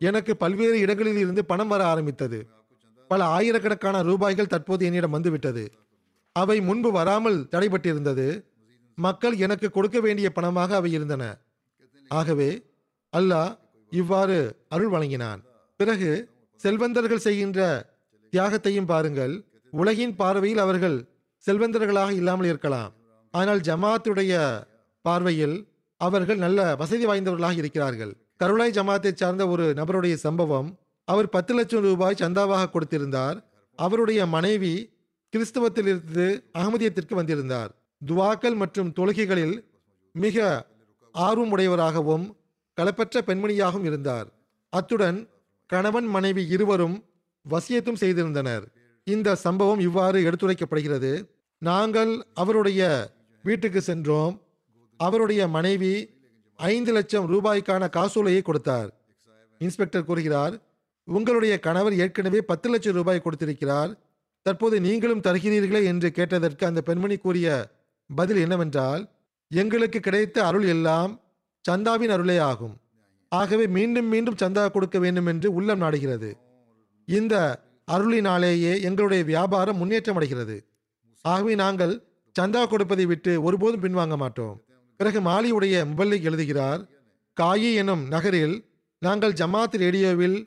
எனக்கு 0.00 0.32
பல்வேறு 0.36 0.76
இடங்களில் 0.84 1.20
இருந்து 1.22 1.42
பணம் 1.50 1.70
வர 1.72 1.82
ஆரம்பித்தது. 1.92 2.38
பல 3.10 3.24
ஆயிரக்கணக்கான 3.36 3.96
ரூபாய்கள் 4.02 4.52
தற்போது 4.54 4.82
என்னிடம் 4.88 5.14
வந்துவிட்டது. 5.16 5.64
அவை 6.36 6.56
முன்பு 6.68 6.90
வராமல் 6.92 7.38
தடைபட்டிருந்தது. 7.52 8.28
மக்கள் 8.98 9.34
எனக்கு 9.44 9.68
கொடுக்க 9.70 9.98
வேண்டிய 10.00 10.28
பணமாக 10.34 10.70
அவை 10.80 10.90
இருந்தன. 10.92 11.24
ஆகவே 12.10 12.50
அல்லாஹ் 13.12 13.50
இவ்வாறு 13.92 14.38
அருள் 14.74 14.92
வழங்கினான். 14.94 15.40
பிறகு 15.80 16.10
செல்வந்தர்கள் 16.60 17.26
செய்கின்ற 17.26 17.60
தியாகத்தையும் 18.32 18.90
பாருங்கள். 18.92 19.34
உலகின் 19.80 20.14
பார்வையில் 20.20 20.62
அவர்கள் 20.64 20.96
செல்வந்தர்களாக 21.44 22.10
இல்லாமல் 22.20 22.48
இருக்கலாம். 22.50 22.92
ஆனால் 23.34 23.60
ஜமாத்துடைய 23.68 24.32
பார்வையில் 25.04 25.56
அவர்கள் 26.00 26.40
நல்ல 26.44 26.60
வசதி 26.80 27.04
வாய்ந்தவர்களாக 27.06 27.56
இருக்கிறார்கள். 27.62 28.12
கருளாய் 28.42 28.76
ஜமாத்தை 28.78 29.12
சார்ந்த 29.14 29.42
ஒரு 29.48 29.64
நபருடைய 29.80 30.14
சம்பவம் 30.26 30.68
அவர் 31.08 31.28
பத்து 31.28 31.52
லட்சம் 31.54 31.84
ரூபாய் 31.86 32.20
சந்தாவாக 32.22 32.68
கொடுத்திருந்தார். 32.74 33.38
அவருடைய 33.78 34.20
மனைவி 34.26 34.74
கிறிஸ்தவத்திலிருந்து 35.32 36.26
அகமதியத்திற்கு 36.58 37.14
வந்திருந்தார். 37.20 37.70
துவாக்கள் 38.02 38.56
மற்றும் 38.62 38.92
தொழுகைகளில் 38.98 39.56
மிக 40.14 40.46
ஆர்வமுடையவராகவும் 41.14 42.26
களப்பற்ற 42.78 43.20
பெண்மணியாகவும் 43.28 43.86
இருந்தார். 43.90 44.28
அத்துடன் 44.72 45.18
கணவன் 45.70 46.08
மனைவி 46.14 46.42
இருவரும் 46.54 46.96
வசியத்தும் 47.46 48.00
செய்திருந்தனர். 48.02 48.64
இந்த 49.04 49.34
சம்பவம் 49.34 49.78
இவ்வாறு 49.78 50.18
எடுத்துரைக்கப்படுகிறது. 50.20 51.28
நாங்கள் 51.58 52.24
அவருடைய 52.34 53.10
வீட்டுக்கு 53.42 53.80
சென்றோம். 53.80 54.42
அவருடைய 54.96 55.48
மனைவி 55.48 56.10
ஐந்து 56.56 56.92
லட்சம் 56.92 57.26
ரூபாய்க்கான 57.32 57.88
காசோலையை 57.88 58.42
கொடுத்தார். 58.42 58.90
இன்ஸ்பெக்டர் 59.58 60.04
கூறுகிறார் 60.04 60.60
உங்களுடைய 61.04 61.58
கணவர் 61.58 61.94
ஏற்கனவே 61.94 62.40
பத்து 62.40 62.70
லட்சம் 62.70 62.94
ரூபாய் 62.94 63.20
கொடுத்திருக்கிறார். 63.20 64.00
தற்போது 64.42 64.80
நீங்களும் 64.80 65.20
தருகிறீர்களே? 65.20 65.84
என்று 65.84 66.10
கேட்டதற்கு 66.10 66.66
அந்த 66.66 66.80
பெண்மணி 66.80 67.16
கூறிய 67.16 67.70
பதில் 68.14 68.36
என்னவென்றால் 68.36 69.08
எங்களுக்கு 69.48 70.00
கிடைத்த 70.00 70.46
அருள் 70.46 70.66
எல்லாம் 70.68 71.20
சந்தாவின் 71.68 72.12
அருளே 72.16 72.38
ஆகும். 72.38 72.76
ஆகவே 73.28 73.66
மீண்டும் 73.66 74.08
மீண்டும் 74.08 74.40
சந்தா 74.42 74.70
கொடுக்க 74.70 74.98
வேண்டும் 74.98 75.26
என்று 75.26 75.52
உள்ளம் 75.52 75.80
நாடுகிறது. 75.80 76.36
இந்த 77.06 77.63
அருளினாலேயே 77.92 78.82
எங்களுடைய 78.82 79.24
வியாபாரம் 79.24 79.76
முன்னேற்றம் 79.76 80.16
அடைகிறது 80.16 80.56
ஆகவே 81.24 81.54
நாங்கள் 81.54 81.94
சந்தா 82.36 82.66
கொடுப்பதை 82.66 83.06
விட்டு 83.06 83.42
ஒருபோதும் 83.42 83.82
பின்வாங்க 83.82 84.16
மாட்டோம். 84.16 84.54
பிறகு 84.96 85.20
மாலியுடைய 85.20 85.74
முபல்லிக் 85.90 86.22
எழுதுகிறார் 86.22 86.80
காயி 87.40 87.74
எனும் 87.74 88.08
நகரில் 88.08 88.56
நாங்கள் 88.98 89.32
ஜமாத் 89.32 89.76
ரேடியோவில் 89.76 90.38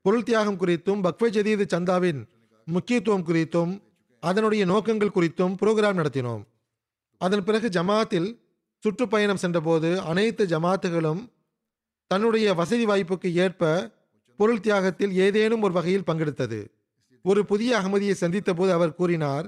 பொருள் 0.00 0.22
தியாகம் 0.22 0.58
குறித்தும் 0.60 1.02
பக்வை 1.06 1.28
ஜதீது 1.36 1.64
சந்தாவின் 1.74 2.20
முக்கியத்துவம் 2.64 3.26
குறித்தும் 3.26 3.72
அதனுடைய 4.20 4.64
நோக்கங்கள் 4.64 5.14
குறித்தும் 5.14 5.56
புரோகிராம் 5.60 5.98
நடத்தினோம். 6.00 6.42
அதன் 7.18 7.44
பிறகு 7.44 7.68
ஜமாத்தில் 7.68 8.28
சுற்றுப்பயணம் 8.82 9.36
சென்றபோது 9.36 10.00
அனைத்து 10.00 10.46
ஜமாத்துகளும் 10.46 11.22
தன்னுடைய 12.06 12.54
வசதி 12.54 12.84
வாய்ப்புக்கு 12.86 13.32
ஏற்ப 13.34 13.90
பொருள் 14.36 14.60
தியாகத்தில் 14.60 15.12
ஏதேனும் 15.12 15.62
ஒரு 15.62 15.72
வகையில் 15.72 16.06
பங்கெடுத்தது. 16.06 16.60
ஒரு 17.28 17.44
புதிய 17.44 17.78
அகமதியை 17.78 18.12
சந்தித்த 18.12 18.54
போது 18.54 18.72
அவர் 18.72 18.94
கூறினார் 18.94 19.46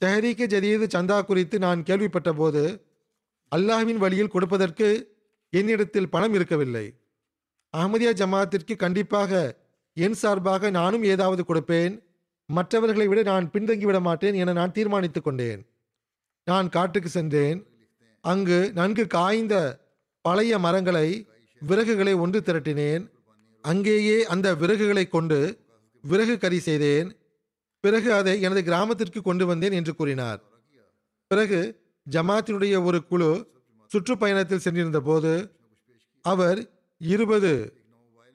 தெஹரீக்கு 0.00 0.46
ஜதீது 0.54 0.86
சந்தா 0.94 1.24
குறித்து 1.24 1.58
நான் 1.58 1.82
கேள்விப்பட்ட 1.82 2.32
போது 2.32 2.84
அல்லாஹ்வின் 3.56 3.96
வழியில் 3.96 4.28
கொடுப்பதற்கு 4.28 5.18
என்னிடத்தில் 5.50 6.08
பணம் 6.08 6.34
இருக்கவில்லை. 6.34 6.94
அஹமதியா 7.76 8.12
ஜமாத்திற்கு 8.20 8.76
கண்டிப்பாக 8.76 9.60
என் 9.94 10.14
சார்பாக 10.14 10.70
நானும் 10.70 11.02
ஏதாவது 11.02 11.44
கொடுப்பேன். 11.48 12.02
மற்றவர்களை 12.46 13.06
விட 13.06 13.22
நான் 13.22 13.50
பின்தங்கிவிட 13.50 14.00
மாட்டேன் 14.00 14.34
என 14.34 14.52
நான் 14.52 14.72
தீர்மானித்துக் 14.72 15.24
கொண்டேன். 15.24 15.66
நான் 16.44 16.68
காட்டுக்கு 16.68 17.08
சென்றேன். 17.08 17.66
அங்கு 18.20 18.72
நன்கு 18.74 19.06
காய்ந்த 19.06 19.84
பழைய 20.20 20.58
மரங்களை 20.58 21.26
விறகுகளை 21.68 22.18
ஒன்று 22.18 22.40
திரட்டினேன். 22.40 23.10
அங்கேயே 23.62 24.24
அந்த 24.24 24.54
விறகுகளை 24.54 25.08
கொண்டு 25.08 25.59
விறகு 26.04 26.38
கறி 26.38 26.58
செய்தேன். 26.58 27.08
பிறகு 27.80 28.12
அதை 28.12 28.34
எனது 28.40 28.62
கிராமத்திற்கு 28.64 29.20
கொண்டு 29.22 29.44
வந்தேன் 29.46 29.72
என்று 29.72 29.94
கூறினார். 29.94 30.40
பிறகு 31.26 31.60
ஜமாத்தினுடைய 32.06 32.74
ஒரு 32.84 32.98
குழு 33.06 33.30
சுற்றுப்பயணத்தில் 33.90 34.64
சென்றிருந்த 34.64 35.00
போது 35.00 35.32
அவர் 36.24 36.58
இருபது 37.00 37.52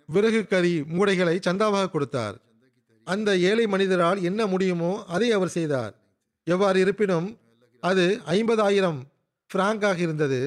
விறகு 0.09 0.41
கறி 0.47 0.73
மூடைகளை 0.95 1.35
சந்தாவாக 1.47 1.89
கொடுத்தார். 1.89 2.35
அந்த 3.07 3.29
ஏழை 3.49 3.65
மனிதரால் 3.65 4.19
என்ன 4.21 4.41
முடியுமோ 4.47 4.91
அதை 5.05 5.27
அவர் 5.31 5.55
செய்தார். 5.57 5.93
எவ்வாறு 6.47 6.77
இருப்பினும் 6.79 7.27
அது 7.83 8.05
ஐம்பதாயிரம் 8.25 8.99
பிராங்காக 9.51 9.97
இருந்தது. 9.97 10.41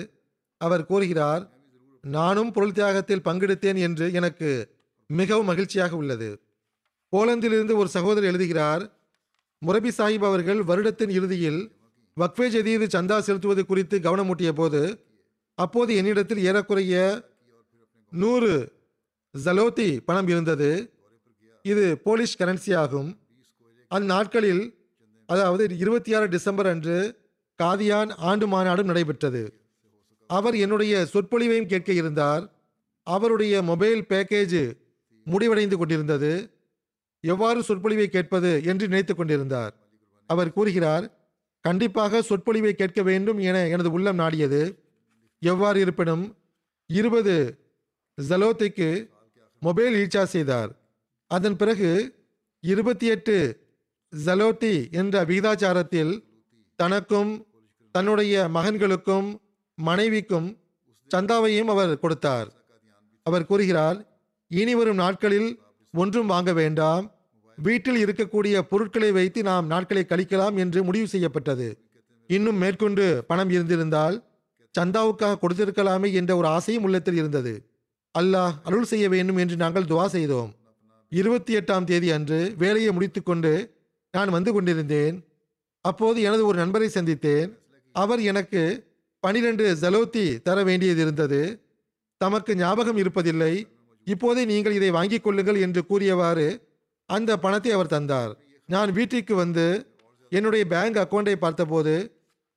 அவர் 0.61 0.87
கூறுகிறார் 0.87 1.43
நானும் 2.05 2.53
பொருள் 2.53 2.73
தியாகத்தில் 2.73 3.25
பங்கெடுத்தேன் 3.25 3.79
என்று 3.87 4.07
எனக்கு 4.13 4.51
மிகவும் 5.11 5.51
மகிழ்ச்சியாக 5.51 5.97
உள்ளது. 5.97 6.31
போலந்திலிருந்து 7.17 7.75
ஒரு 7.75 7.89
சகோதரர் 7.89 8.31
எழுதுகிறார் 8.31 8.83
முரபி 9.67 9.91
சாஹிப் 9.99 10.27
அவர்கள் 10.27 10.59
வருடத்தின் 10.59 11.11
இறுதியில் 11.11 11.73
வக்ஃபே 12.21 12.47
ஜதீது 12.55 12.87
சந்தா 12.95 13.19
செலுத்துவது 13.19 13.67
குறித்து 13.67 13.99
கவனமூட்டிய 13.99 14.53
போது 14.53 15.07
அப்போது 15.55 15.95
என்னிடத்தில் 15.95 16.45
ஏறக்குறைய 16.45 17.25
நூறு 18.11 18.73
ஜலோத்தி 19.45 19.99
பணம் 20.05 20.29
இருந்தது. 20.29 20.93
இது 21.63 22.01
போலிஷ் 22.05 22.39
கரன்சி 22.39 22.77
ஆகும். 22.77 23.19
அந்நாட்களில் 23.91 24.75
அதாவது 25.27 25.79
இருபத்தி 25.79 26.15
ஆறு 26.15 26.29
டிசம்பர் 26.29 26.67
அன்று 26.67 27.21
காதியான் 27.63 28.11
ஆண்டு 28.17 28.47
மாநாடும் 28.47 28.85
நடைபெற்றது. 28.85 29.43
அவர் 30.27 30.57
என்னுடைய 30.57 31.07
சொற்பொழிவையும் 31.13 31.67
கேட்க 31.67 31.93
இருந்தார். 31.93 32.53
அவருடைய 33.03 33.63
மொபைல் 33.63 34.05
பேக்கேஜ் 34.09 34.73
முடிவடைந்து 35.25 35.77
கொண்டிருந்தது. 35.77 36.58
எவ்வாறு 37.21 37.63
சொற்பொழிவை 37.63 38.09
கேட்பது 38.09 38.63
என்று 38.65 38.89
நினைத்துக் 38.89 39.17
கொண்டிருந்தார். 39.17 39.75
அவர் 40.27 40.53
கூறுகிறார் 40.53 41.31
கண்டிப்பாக 41.61 42.23
சொற்பொழிவை 42.23 42.75
கேட்க 42.75 43.03
வேண்டும் 43.03 43.39
என 43.39 43.69
எனது 43.69 43.93
உள்ளம் 43.93 44.19
நாடியது. 44.19 44.79
எவ்வாறு 45.39 45.81
இருப்பினும் 45.81 46.37
இருபது 46.87 47.59
ஜலோத்திக்கு 48.29 49.09
மொபைல் 49.61 49.95
ரீசார்ஜ் 49.95 50.25
செய்தார். 50.25 50.71
அதன் 51.27 51.57
பிறகு 51.57 52.15
இருபத்தி 52.61 53.07
எட்டு 53.07 53.67
ஜலோத்தி 54.27 54.93
என்ற 54.93 55.25
விகிதாச்சாரத்தில் 55.25 56.25
தனக்கும் 56.77 57.47
தன்னுடைய 57.91 58.49
மகன்களுக்கும் 58.55 59.41
மனைவிக்கும் 59.75 60.59
சந்தாவையும் 61.15 61.65
அவர் 61.65 61.99
கொடுத்தார். 61.99 62.53
அவர் 63.23 63.47
கூறுகிறார் 63.47 64.21
இனி 64.49 64.75
வரும் 64.75 64.97
நாட்களில் 64.97 65.61
ஒன்றும் 65.93 66.27
வாங்க 66.27 66.53
வேண்டாம். 66.53 67.13
வீட்டில் 67.57 68.05
இருக்கக்கூடிய 68.05 68.59
பொருட்களை 68.59 69.13
வைத்து 69.13 69.43
நாம் 69.43 69.67
நாட்களை 69.67 70.07
கழிக்கலாம் 70.09 70.57
என்று 70.57 70.83
முடிவு 70.83 71.07
செய்யப்பட்டது. 71.07 71.79
இன்னும் 72.27 72.57
மேற்கொண்டு 72.57 73.25
பணம் 73.27 73.51
இருந்திருந்தால் 73.51 74.23
சந்தாவுக்காக 74.79 75.39
கொடுத்திருக்கலாமே 75.43 76.13
என்ற 76.13 76.37
ஒரு 76.37 76.47
ஆசையும் 76.47 76.83
உள்ளத்தில் 76.83 77.15
இருந்தது. 77.15 77.71
அல்லாஹ் 78.19 78.53
அருள் 78.63 78.85
செய்ய 78.85 79.09
வேண்டும் 79.09 79.37
என்று 79.37 79.57
நாங்கள் 79.57 79.85
துவா 79.85 80.07
செய்தோம். 80.07 80.55
இருபத்தி 81.09 81.57
எட்டாம் 81.57 81.85
தேதி 81.85 82.11
அன்று 82.11 82.55
வேலையை 82.59 82.93
முடித்துக்கொண்டு 82.93 83.75
நான் 84.11 84.31
வந்து 84.31 84.53
கொண்டிருந்தேன். 84.53 85.25
அப்போது 85.81 86.23
எனது 86.23 86.47
ஒரு 86.47 86.59
நண்பரை 86.59 86.89
சந்தித்தேன். 86.95 87.59
அவர் 87.93 88.21
எனக்கு 88.21 88.87
பனிரெண்டு 89.21 89.77
ஜலோத்தி 89.81 90.43
தர 90.43 90.65
வேண்டியது 90.65 91.01
இருந்தது. 91.01 91.63
தமக்கு 92.17 92.57
ஞாபகம் 92.57 92.97
இருப்பதில்லை. 92.97 93.69
இப்போதே 94.13 94.43
நீங்கள் 94.51 94.77
இதை 94.79 94.91
வாங்கிக் 94.99 95.25
கொள்ளுங்கள் 95.25 95.59
என்று 95.67 95.81
கூறியவாறு 95.91 96.49
அந்த 97.11 97.31
பணத்தை 97.45 97.71
அவர் 97.77 97.95
தந்தார். 97.95 98.33
நான் 98.69 98.91
வீட்டிற்கு 98.97 99.35
வந்து 99.43 99.67
என்னுடைய 100.33 100.65
பேங்க் 100.73 100.99
அக்கௌண்டை 101.03 101.35
பார்த்தபோது 101.45 101.95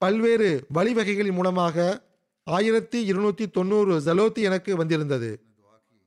பல்வேறு 0.02 0.50
வழிவகைகளின் 0.78 1.38
மூலமாக 1.40 1.86
ஆயிரத்தி 2.48 3.00
இருநூத்தி 3.12 3.46
தொண்ணூறு 3.58 3.94
ஜலோத்தி 4.08 4.42
எனக்கு 4.50 4.72
வந்திருந்தது. 4.82 5.32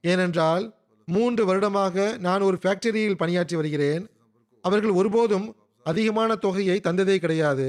ஏனென்றால் 0.05 0.65
மூன்று 1.09 1.43
வருடமாக 1.51 1.97
நான் 2.27 2.45
ஒரு 2.49 2.57
ஃபேக்டரியில் 2.63 3.21
பணியாற்றி 3.23 3.55
வருகிறேன். 3.57 4.05
அவர்கள் 4.65 4.99
ஒருபோதும் 5.01 5.47
அதிகமான 5.87 6.31
தொகையை 6.45 6.77
தந்ததே 6.85 7.17
கிடையாது. 7.25 7.69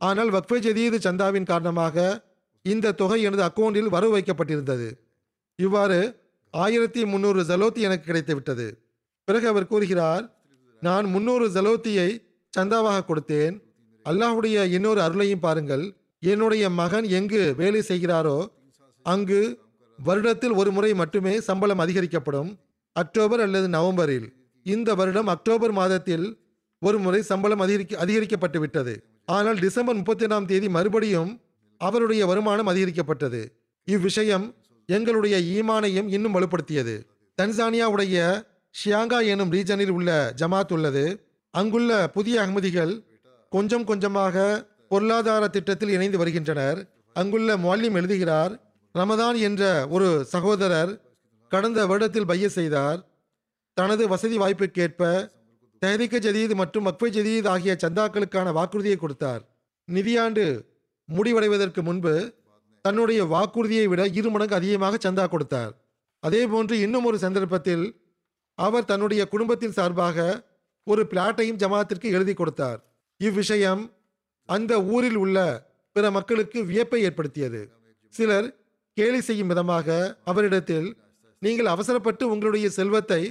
ஆனால் 0.00 0.30
வக்ஃபே 0.34 0.58
ஜதீது 0.66 0.98
சந்தாவின் 1.06 1.48
காரணமாக 1.50 1.96
இந்த 2.64 2.94
தொகை 3.00 3.18
எனது 3.28 3.42
அக்கௌண்டில் 3.48 3.92
வரவு 3.94 4.12
வைக்கப்பட்டிருந்தது. 4.16 4.88
இவ்வாறு 5.58 6.00
ஆயிரத்தி 6.54 7.04
முந்நூறு 7.04 7.40
ஜலோத்தி 7.42 7.80
எனக்கு 7.86 8.04
கிடைத்து 8.04 8.34
விட்டது. 8.34 8.66
பிறகு 9.24 9.46
அவர் 9.48 9.66
கூறுகிறார் 9.66 10.24
நான் 10.82 11.04
முந்நூறு 11.04 11.46
ஜலோத்தியை 11.48 12.08
சந்தாவாக 12.58 13.04
கொடுத்தேன். 13.08 13.54
அல்லாஹுடைய 14.06 14.64
இன்னொரு 14.76 15.00
அருளையும் 15.00 15.44
பாருங்கள். 15.46 15.84
என்னுடைய 16.20 16.64
மகன் 16.70 17.06
எங்கு 17.18 17.42
வேலை 17.56 17.80
செய்கிறாரோ 17.88 18.38
அங்கு 19.02 19.40
வருடத்தில் 19.98 20.54
ஒரு 20.60 20.70
முறை 20.70 20.94
மட்டுமே 20.94 21.34
சம்பளம் 21.40 21.82
அதிகரிக்கப்படும். 21.84 22.50
அக்டோபர் 22.92 23.40
அல்லது 23.40 23.68
நவம்பரில். 23.68 24.26
இந்த 24.66 24.94
வருடம் 24.94 25.26
அக்டோபர் 25.26 25.72
மாதத்தில் 25.72 26.26
ஒரு 26.82 26.98
முறை 26.98 27.20
சம்பளம் 27.22 27.62
அதிகரிக்க 27.64 28.04
அதிகரிக்கப்பட்டு 28.04 28.58
விட்டது. 28.58 28.94
ஆனால் 29.24 29.58
டிசம்பர் 29.58 29.98
முப்பத்தி 30.00 30.24
ஒன்றாம் 30.26 30.44
தேதி 30.44 30.68
மறுபடியும் 30.68 31.32
அவருடைய 31.80 32.26
வருமானம் 32.26 32.70
அதிகரிக்கப்பட்டது. 32.72 33.40
இவ்விஷயம் 33.88 34.46
எங்களுடைய 34.94 35.36
ஈமானையும் 35.50 36.08
இன்னும் 36.16 36.34
வலுப்படுத்தியது. 36.34 36.94
தன்சானியாவுடைய 37.38 38.16
ஷியாங்கா 38.78 39.18
எனும் 39.26 39.52
ரீஜனில் 39.52 39.94
உள்ள 39.98 40.10
ஜமாத் 40.40 40.72
உள்ளது. 40.72 41.04
அங்குள்ள 41.54 41.90
புதிய 42.16 42.36
அகமதிகள் 42.40 42.92
கொஞ்சம் 43.50 43.84
கொஞ்சமாக 43.84 44.34
பொருளாதார 44.88 45.48
திட்டத்தில் 45.48 45.94
இணைந்து 45.96 46.18
வருகின்றனர். 46.18 46.78
அங்குள்ள 47.14 47.56
மொல்லிம் 47.56 47.96
எழுதுகிறார் 48.00 48.52
ரமதான் 48.94 49.38
என்ற 49.48 49.62
ஒரு 49.88 50.08
சகோதரர் 50.24 50.92
கடந்த 51.48 51.86
வருடத்தில் 51.86 52.28
பைய 52.30 52.48
செய்தார். 52.48 53.00
தனது 53.76 54.08
வசதி 54.08 54.36
வாய்ப்புக்கேற்ப 54.38 55.02
தெஹரிக்க 55.80 56.16
ஜதீத் 56.26 56.54
மற்றும் 56.54 56.86
மக்ஃபை 56.86 57.08
ஜதீத் 57.16 57.48
ஆகிய 57.54 57.72
சந்தாக்களுக்கான 57.84 58.52
வாக்குறுதியை 58.52 58.98
கொடுத்தார். 58.98 59.42
நிதியாண்டு 59.92 60.44
முடிவடைவதற்கு 61.14 61.82
முன்பு 61.82 62.14
தன்னுடைய 62.84 63.20
வாக்குறுதியை 63.32 63.86
விட 63.90 64.02
இரு 64.18 64.28
மடங்கு 64.34 64.56
அதிகமாக 64.58 64.98
சந்தா 65.04 65.24
கொடுத்தார். 65.32 65.72
அதே 66.22 66.42
போன்று 66.52 66.74
இன்னும் 66.84 67.06
ஒரு 67.08 67.18
சந்தர்ப்பத்தில் 67.24 67.84
அவர் 68.58 68.88
தன்னுடைய 68.90 69.22
குடும்பத்தின் 69.32 69.76
சார்பாக 69.78 70.18
ஒரு 70.86 71.02
பிளாட்டையும் 71.10 71.60
ஜமாத்திற்கு 71.62 72.08
எழுதி 72.16 72.34
கொடுத்தார். 72.34 72.80
இவ்விஷயம் 73.20 73.82
அந்த 74.48 74.72
ஊரில் 74.94 75.18
உள்ள 75.24 75.38
பிற 75.96 76.04
மக்களுக்கு 76.16 76.58
வியப்பை 76.70 77.00
ஏற்படுத்தியது. 77.08 77.60
சிலர் 78.14 78.48
கேலி 78.96 79.20
செய்யும் 79.20 79.50
விதமாக 79.52 79.88
அவரிடத்தில் 80.30 80.88
நீங்கள் 81.42 81.72
அவசரப்பட்டு 81.74 82.24
உங்களுடைய 82.32 82.66
செல்வத்தை 82.78 83.22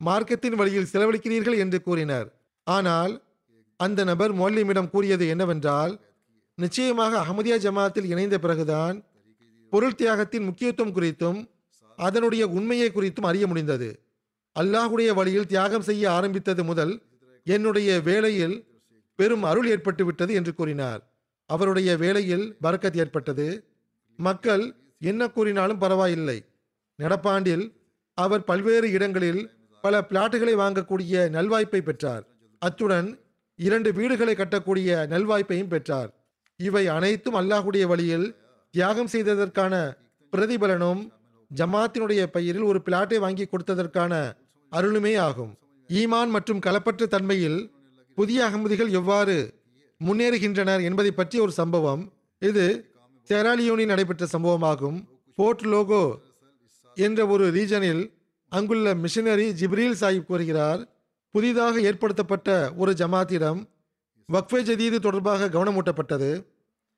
மார்க்கத்தின் 0.00 0.58
வழியில் 0.60 0.90
செலவழிக்கிறீர்கள் 0.92 1.60
என்று 1.64 1.78
கூறினர். 1.86 2.28
ஆனால் 2.66 3.12
அந்த 3.80 4.00
நபர் 4.10 4.32
மொல்லிமிடம் 4.40 4.90
கூறியது 4.94 5.24
என்னவென்றால் 5.34 5.94
நிச்சயமாக 6.56 7.18
அகமதியா 7.18 7.56
ஜமாத்தில் 7.56 8.04
இணைந்த 8.04 8.38
பிறகுதான் 8.38 9.04
பொருள் 9.70 9.94
தியாகத்தின் 9.94 10.44
முக்கியத்துவம் 10.44 10.94
குறித்தும் 10.94 11.48
அதனுடைய 11.96 12.48
உண்மையை 12.48 12.90
குறித்தும் 12.90 13.24
அறிய 13.24 13.46
முடிந்தது. 13.46 14.00
அல்லாஹுடைய 14.60 15.14
வழியில் 15.14 15.46
தியாகம் 15.46 15.82
செய்ய 15.82 16.10
ஆரம்பித்தது 16.10 16.64
முதல் 16.64 17.02
என்னுடைய 17.44 18.00
வேலையில் 18.00 18.66
பெரும் 19.16 19.42
அருள் 19.42 19.68
ஏற்பட்டு 19.68 20.04
விட்டது 20.04 20.34
என்று 20.34 20.54
கூறினார். 20.54 21.12
அவருடைய 21.46 21.96
வேலையில் 21.96 22.56
பரக்கத் 22.62 22.96
ஏற்பட்டது. 22.96 23.64
மக்கள் 24.16 24.74
என்ன 25.00 25.28
கூறினாலும் 25.28 25.78
பரவாயில்லை. 25.78 26.44
நடப்பாண்டில் 26.98 27.72
அவர் 28.14 28.44
பல்வேறு 28.44 28.90
இடங்களில் 28.90 29.50
பல 29.82 30.04
பிளாட்டுகளை 30.08 30.54
வாங்கக்கூடிய 30.54 31.28
நல்வாய்ப்பை 31.30 31.80
பெற்றார். 31.80 32.26
அத்துடன் 32.58 33.18
இரண்டு 33.56 33.92
வீடுகளை 33.92 34.34
கட்டக்கூடிய 34.34 35.06
நல்வாய்ப்பையும் 35.06 35.68
பெற்றார். 35.68 36.15
இவை 36.60 36.86
அனைத்தும் 36.86 37.34
அல்லாஹுடைய 37.34 37.86
வழியில் 37.86 38.26
தியாகம் 38.70 39.10
செய்ததற்கான 39.12 39.74
பிரதிபலனும் 40.32 41.02
ஜமாத்தினுடைய 41.50 42.22
பெயரில் 42.26 42.62
ஒரு 42.62 42.82
பிளாட்டை 42.84 43.18
வாங்கி 43.18 43.44
கொடுத்ததற்கான 43.44 44.12
அருளுமே 44.72 45.12
ஆகும். 45.18 45.52
ஈமான் 45.90 46.28
மற்றும் 46.28 46.60
களப்பற்ற 46.60 47.06
தன்மையில் 47.06 47.60
புதிய 48.14 48.38
அகமதிகள் 48.44 48.90
எவ்வாறு 48.90 49.36
முன்னேறுகின்றனர் 50.00 50.82
என்பதை 50.82 51.10
பற்றிய 51.10 51.42
ஒரு 51.42 51.52
சம்பவம். 51.52 52.02
இது 52.38 52.64
செராலியோனில் 53.28 53.92
நடைபெற்ற 53.92 54.24
சம்பவமாகும். 54.32 54.98
போர்ட் 55.38 55.64
லோகோ 55.66 56.04
என்ற 56.96 57.26
ஒரு 57.26 57.46
ரீஜனில் 57.50 58.02
அங்குள்ள 58.48 58.94
மிஷனரி 58.94 59.46
ஜிப்ரீல் 59.60 59.98
சாஹிப் 60.00 60.28
கூறுகிறார் 60.28 60.82
புதிதாக 61.34 61.80
ஏற்படுத்தப்பட்ட 61.80 62.50
ஒரு 62.76 62.92
ஜமாத்திடம் 62.92 63.60
வக்ஃபே 64.28 64.60
ஜதீது 64.68 64.98
தொடர்பாக 65.06 65.48
கவனமூட்டப்பட்டது. 65.54 66.30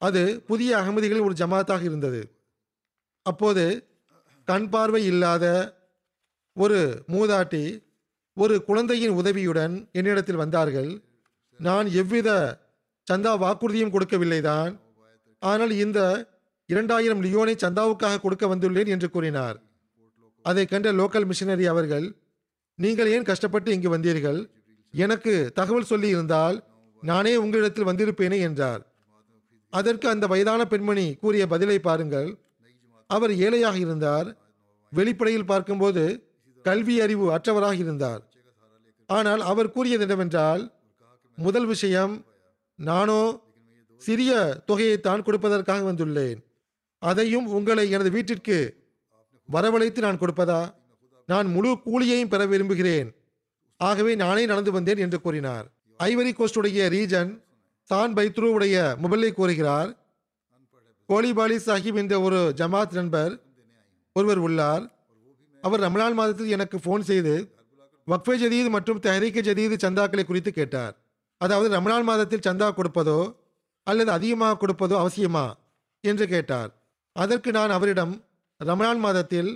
அது 0.03 0.23
புதிய 0.51 0.71
அகமதிகளில் 0.81 1.27
ஒரு 1.27 1.35
ஜமாத்தாக 1.41 1.83
இருந்தது. 1.89 2.21
அப்போது 3.27 3.65
கண் 4.49 4.69
பார்வை 4.73 5.03
இல்லாத 5.13 5.45
ஒரு 6.57 6.79
மூதாட்டி 7.15 7.65
ஒரு 8.37 8.55
குழந்தையின் 8.69 9.17
உதவியுடன் 9.21 9.75
என்னிடத்தில் 9.99 10.43
வந்தார்கள். 10.43 10.91
நான் 11.61 11.87
எவ்வித 12.01 12.29
சந்தா 13.07 13.33
வாக்குறுதியும் 13.43 13.93
கொடுக்கவில்லை 13.95 14.41
தான். 14.51 14.73
ஆனால் 15.43 15.73
இந்த 15.85 15.99
இரண்டாயிரம் 16.69 17.23
லியோனை 17.27 17.55
சந்தாவுக்காக 17.65 18.21
கொடுக்க 18.23 18.47
வந்துள்ளேன் 18.53 18.93
என்று 18.95 19.09
கூறினார். 19.11 19.59
அதை 20.45 20.65
கண்ட 20.73 20.89
லோக்கல் 21.01 21.29
மிஷினரி 21.31 21.67
அவர்கள் 21.73 22.07
நீங்கள் 22.79 23.11
ஏன் 23.15 23.29
கஷ்டப்பட்டு 23.31 23.71
இங்கு 23.77 23.91
வந்தீர்கள்? 23.97 24.41
எனக்கு 24.95 25.33
தகவல் 25.59 25.91
சொல்லி 25.93 26.09
இருந்தால் 26.15 26.57
நானே 27.03 27.37
உங்களிடத்தில் 27.37 27.87
வந்திருப்பேனே 27.87 28.39
என்றார். 28.41 28.83
அதற்கு 29.71 30.09
அந்த 30.09 30.27
வயதான 30.27 30.67
பெண்மணி 30.67 31.15
கூறிய 31.15 31.47
பதிலை 31.47 31.79
பாருங்கள். 31.79 32.39
அவர் 33.07 33.37
ஏழையாக 33.37 33.79
இருந்தார். 33.79 34.37
வெளிப்படையில் 34.91 35.45
பார்க்கும்போது 35.45 36.33
கல்வி 36.63 37.01
அறிவு 37.01 37.37
அற்றவராக 37.37 37.73
இருந்தார். 37.73 38.23
ஆனால் 39.07 39.41
அவர் 39.41 39.73
கூறியது 39.73 40.01
என்னவென்றால் 40.01 40.73
முதல் 41.35 41.67
விஷயம் 41.67 42.27
நானோ 42.75 43.41
சிறிய 43.97 44.63
தொகையைத்தான் 44.67 45.25
கொடுப்பதற்காக 45.25 45.93
வந்துள்ளேன். 45.93 46.39
அதையும் 46.99 47.47
உங்களை 47.47 47.91
எனது 47.91 48.11
வீட்டிற்கு 48.11 48.87
வரவழைத்து 49.53 49.99
நான் 49.99 50.19
கொடுப்பதா? 50.19 50.75
நான் 51.27 51.47
முழு 51.47 51.79
கூலியையும் 51.85 52.29
பெற 52.29 52.47
விரும்புகிறேன். 52.47 53.15
ஆகவே 53.77 54.15
நானே 54.15 54.47
நடந்து 54.47 54.73
வந்தேன் 54.73 54.97
என்று 54.97 55.21
கூறினார். 55.21 55.78
ஐவரி 56.01 56.33
கோஸ்டுடைய 56.39 56.81
ரீஜன் 56.95 57.31
சான் 57.91 58.15
பைத்ரூவுடைய 58.17 58.77
முபல்லை 59.03 59.31
கூறுகிறார். 59.39 59.91
கோலிபாலி 61.09 61.57
சாஹிப் 61.67 61.99
என்ற 62.03 62.15
ஒரு 62.27 62.39
ஜமாத் 62.61 62.95
நண்பர் 62.99 63.33
ஒருவர் 64.17 64.41
உள்ளார். 64.47 64.85
அவர் 65.65 65.83
ரமலான் 65.87 66.17
மாதத்தில் 66.19 66.55
எனக்கு 66.57 66.77
ஃபோன் 66.85 67.05
செய்து 67.11 67.35
வக்ஃபே 68.09 68.35
ஜதீத் 68.43 68.71
மற்றும் 68.77 69.01
தெஹரீக்க 69.05 69.39
ஜதீது 69.49 69.77
சந்தாக்களை 69.85 70.25
குறித்து 70.27 70.51
கேட்டார். 70.59 70.95
அதாவது 71.41 71.69
ரமலான் 71.77 72.09
மாதத்தில் 72.11 72.47
சந்தா 72.49 72.69
கொடுப்பதோ 72.79 73.19
அல்லது 73.87 74.11
அதிகமாக 74.19 74.59
கொடுப்பதோ 74.63 74.97
அவசியமா 75.03 75.47
என்று 76.05 76.27
கேட்டார். 76.35 76.71
அதற்கு 77.17 77.51
நான் 77.59 77.75
அவரிடம் 77.77 78.15
ரமலான் 78.61 79.03
மாதத்தில் 79.07 79.51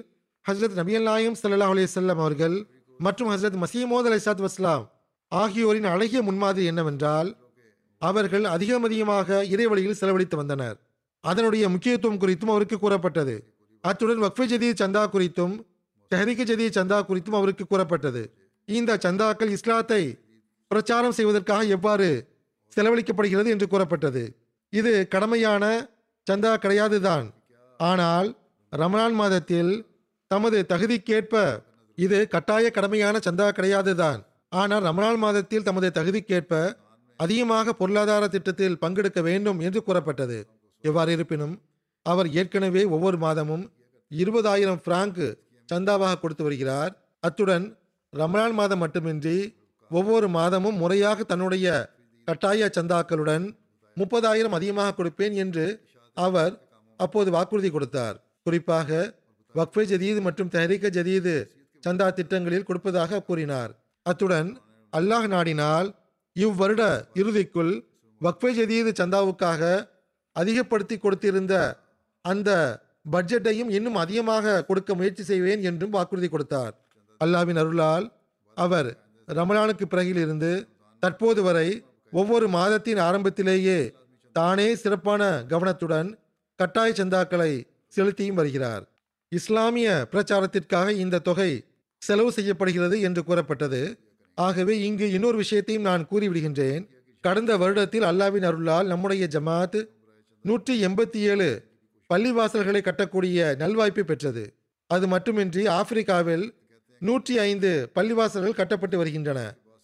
ஹசரத் 0.47 0.79
நபியல் 0.81 1.07
நாயம் 1.11 1.37
ஸல்லல்லாஹு 1.41 1.75
அலைஹி 1.75 2.15
அவர்கள் 2.25 2.57
மற்றும் 3.01 3.31
ஹசரத் 3.33 3.59
மசீமோத் 3.65 4.09
அலிசாத் 4.11 4.45
வஸ்லாம் 4.47 4.85
ஆகியோரின் 5.41 5.85
அழகிய 5.85 6.23
முன்மாதிரி 6.23 6.67
என்னவென்றால் 6.67 7.29
அவர்கள் 8.03 8.45
அதிகம் 8.45 8.83
அதிகமாக 8.83 9.45
இறைவழியில் 9.45 9.99
செலவழித்து 10.01 10.37
வந்தனர். 10.37 10.77
அதனுடைய 11.21 11.69
முக்கியத்துவம் 11.69 12.21
குறித்தும் 12.21 12.53
அவருக்கு 12.55 12.79
கூறப்பட்டது. 12.79 13.35
அத்துடன் 13.85 14.23
வக்ஃபை 14.23 14.47
ஜதீத் 14.53 14.81
சந்தா 14.83 15.03
குறித்தும் 15.15 15.55
தெஹரிக்கு 16.11 16.45
ஜதீத் 16.51 16.79
சந்தா 16.79 16.99
குறித்தும் 17.09 17.39
அவருக்கு 17.41 17.67
கூறப்பட்டது. 17.67 18.23
இந்த 18.65 18.97
சந்தாக்கள் 18.97 19.49
இஸ்லாத்தை 19.49 20.03
பிரச்சாரம் 20.71 21.13
செய்வதற்காக 21.13 21.63
எவ்வாறு 21.77 22.09
செலவழிக்கப்படுகிறது 22.77 23.47
என்று 23.47 23.69
கூறப்பட்டது. 23.69 24.23
இது 24.73 24.93
கடமையான 25.15 25.65
சந்தா 26.27 26.53
கிடையாதுதான். 26.65 27.27
ஆனால் 27.81 28.29
ரமலான் 28.73 29.13
மாதத்தில் 29.13 29.73
தமது 30.31 30.59
தகுதிக்கேற்ப 30.69 31.35
இது 31.99 32.19
கட்டாய 32.29 32.71
கடமையான 32.75 33.17
சந்தா 33.25 33.49
கிடையாதுதான். 33.57 34.21
ஆனால் 34.53 34.87
ரமலான் 34.89 35.21
மாதத்தில் 35.25 35.67
தமது 35.69 35.89
தகுதிக்கேற்ப 35.99 36.55
அதிகமாக 37.21 37.73
பொருளாதார 37.81 38.25
திட்டத்தில் 38.29 38.81
பங்கெடுக்க 38.83 39.21
வேண்டும் 39.29 39.59
என்று 39.67 39.81
கூறப்பட்டது. 39.87 40.39
எவ்வாறு 40.85 41.11
இருப்பினும் 41.17 41.55
அவர் 42.07 42.29
ஏற்கனவே 42.41 42.83
ஒவ்வொரு 42.95 43.19
மாதமும் 43.25 43.65
இருபதாயிரம் 44.11 44.83
பிராங்க் 44.87 45.23
சந்தாவாக 45.69 46.19
கொடுத்து 46.21 46.45
வருகிறார். 46.47 46.93
அத்துடன் 47.23 47.67
ரமணான் 48.13 48.57
மாதம் 48.61 48.83
மட்டுமின்றி 48.85 49.37
ஒவ்வொரு 49.91 50.29
மாதமும் 50.39 50.81
முறையாக 50.83 51.25
தன்னுடைய 51.33 51.67
கட்டாய 52.29 52.71
சந்தாக்களுடன் 52.79 53.45
முப்பதாயிரம் 53.97 54.57
அதிகமாக 54.59 54.95
கொடுப்பேன் 54.99 55.35
என்று 55.45 55.67
அவர் 56.17 56.53
அப்போது 57.01 57.29
வாக்குறுதி 57.37 57.71
கொடுத்தார். 57.71 58.17
குறிப்பாக 58.43 58.91
வக்ஃபே 59.55 59.83
ஜதீது 59.93 60.21
மற்றும் 60.21 60.51
தெஹரிக்க 60.55 60.87
ஜதீது 60.99 61.35
சந்தா 61.83 62.07
திட்டங்களில் 62.19 62.69
கொடுப்பதாக 62.69 63.23
கூறினார். 63.29 63.73
அத்துடன் 64.07 64.51
அல்லாஹ் 64.93 65.27
நாடினால் 65.35 65.89
இவ்வருட 66.37 66.83
இறுதிக்குள் 67.21 67.73
வக்ஃபே 68.21 68.51
ஜதீது 68.59 68.91
சந்தாவுக்காக 69.01 69.63
அதிகப்படுத்தி 70.37 70.97
கொடுத்திருந்த 70.99 71.55
அந்த 72.25 72.51
பட்ஜெட்டையும் 73.13 73.71
இன்னும் 73.77 74.01
அதிகமாக 74.03 74.61
கொடுக்க 74.69 74.95
முயற்சி 74.95 75.25
செய்வேன் 75.31 75.63
என்றும் 75.69 75.95
வாக்குறுதி 75.97 76.29
கொடுத்தார். 76.31 76.75
அல்லாவின் 77.21 77.61
அருளால் 77.63 78.07
அவர் 78.57 78.91
ரமலானுக்கு 79.29 79.87
பிறகிலிருந்து 79.89 80.53
தற்போது 81.03 81.41
வரை 81.43 81.69
ஒவ்வொரு 82.13 82.47
மாதத்தின் 82.57 83.01
ஆரம்பத்திலேயே 83.09 83.79
தானே 84.37 84.69
சிறப்பான 84.83 85.23
கவனத்துடன் 85.53 86.09
கட்டாய 86.59 86.91
சந்தாக்களை 87.01 87.53
செலுத்தியும் 87.95 88.39
வருகிறார். 88.41 88.85
இஸ்லாமிய 89.33 89.89
பிரச்சாரத்திற்காக 90.13 90.89
இந்த 91.05 91.23
தொகை 91.29 91.51
செலவு 92.07 92.33
செய்யப்படுகிறது 92.33 93.01
என்று 93.01 93.25
கூறப்பட்டது. 93.25 93.81
ஆகவே 94.35 94.75
இங்கு 94.85 95.07
இன்னொரு 95.13 95.37
விஷயத்தையும் 95.37 95.83
நான் 95.83 96.07
கூறிவிடுகின்றேன். 96.11 96.83
கடந்த 97.21 97.57
வருடத்தில் 97.57 98.07
அல்லாவின் 98.11 98.47
அருளால் 98.49 98.87
நம்முடைய 98.87 99.29
ஜமாத் 99.35 99.79
நூற்றி 100.43 100.75
எண்பத்தி 100.87 101.21
ஏழு 101.33 101.49
பள்ளிவாசல்களை 102.15 102.81
கட்டக்கூடிய 102.87 103.39
நல்வாய்ப்பு 103.63 104.01
பெற்றது. 104.01 104.45
அது 104.87 105.07
மட்டுமின்றி 105.09 105.67
ஆப்பிரிக்காவில் 105.67 106.47
நூற்றி 106.99 107.39
ஐந்து 107.39 107.91
பள்ளிவாசல்கள் 107.95 108.59
கட்டப்பட்டு 108.61 108.97
வருகின்றன. 108.97 109.41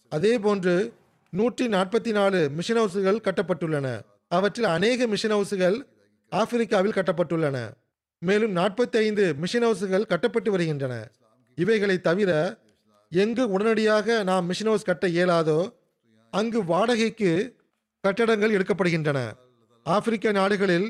அதே 0.09 0.39
போன்று 0.39 0.93
நூற்றி 1.29 1.67
நாற்பத்தி 1.67 2.11
நாலு 2.11 2.49
மிஷன் 2.57 2.77
ஹவுஸுகள் 2.77 3.23
கட்டப்பட்டுள்ளன. 3.27 3.87
அவற்றில் 4.27 4.69
அநேக 4.75 5.07
மிஷன் 5.07 5.33
ஹவுஸுகள் 5.33 5.77
ஆப்பிரிக்காவில் 6.31 6.97
கட்டப்பட்டுள்ளன. 6.97 7.57
மேலும் 8.19 8.55
நாற்பத்தி 8.55 8.97
ஐந்து 9.05 9.33
மிஷன் 9.33 9.65
ஹவுஸுகள் 9.65 10.09
கட்டப்பட்டு 10.11 10.51
வருகின்றன. 10.51 10.95
இவைகளை 11.61 11.97
தவிர 12.07 12.31
எங்கு 13.11 13.43
உடனடியாக 13.53 14.17
நாம் 14.29 14.47
மிஷன் 14.49 14.69
ஹவுஸ் 14.69 14.87
கட்ட 14.89 15.05
இயலாதோ 15.17 15.59
அங்கு 16.33 16.59
வாடகைக்கு 16.71 17.31
கட்டடங்கள் 18.03 18.55
எடுக்கப்படுகின்றன. 18.57 19.19
ஆப்பிரிக்க 19.85 20.31
நாடுகளில் 20.39 20.87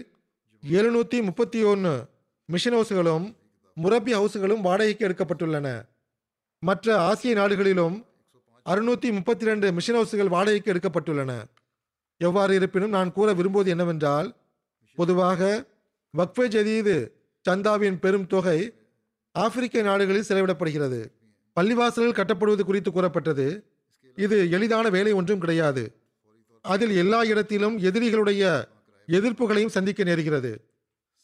எழுநூற்றி 0.64 1.18
முப்பத்தி 1.28 1.60
ஒன்று 1.72 1.94
மிஷன் 2.50 2.76
ஹவுஸ்களும் 2.78 3.26
முரப்பி 3.78 4.14
ஹவுஸ்களும் 4.18 4.66
வாடகைக்கு 4.68 5.06
எடுக்கப்பட்டுள்ளன. 5.08 5.68
மற்ற 6.64 6.88
ஆசிய 7.10 7.34
நாடுகளிலும் 7.40 7.96
அறுநூற்றி 8.66 9.10
முப்பத்தி 9.18 9.46
ரெண்டு 9.50 9.68
மிஷன் 9.78 9.98
ஹவுஸ்கள் 10.00 10.34
வாடகைக்கு 10.36 10.72
எடுக்கப்பட்டுள்ளன. 10.74 11.32
எவ்வாறு 12.22 12.54
இருப்பினும் 12.60 12.96
நான் 12.98 13.14
கூற 13.18 13.28
விரும்புவது 13.40 13.70
என்னவென்றால் 13.76 14.30
பொதுவாக 14.98 15.42
வக்ஃபே 16.14 16.46
ஜதீது 16.56 16.96
சந்தாவின் 17.46 17.98
பெரும் 18.04 18.28
தொகை 18.34 18.60
ஆப்பிரிக்க 19.44 19.82
நாடுகளில் 19.82 20.30
செலவிடப்படுகிறது 20.30 21.00
பள்ளிவாசல்கள் 21.58 22.18
கட்டப்படுவது 22.20 22.64
குறித்து 22.64 22.90
கூறப்பட்டது. 22.92 23.48
இது 24.18 24.38
எளிதான 24.52 24.86
வேலை 24.90 25.12
ஒன்றும் 25.12 25.42
கிடையாது. 25.44 25.84
அதில் 26.66 26.94
எல்லா 27.04 27.20
இடத்திலும் 27.24 27.76
எதிரிகளுடைய 27.80 28.44
எதிர்ப்புகளையும் 29.08 29.76
சந்திக்க 29.76 30.04
நேருகிறது. 30.04 30.52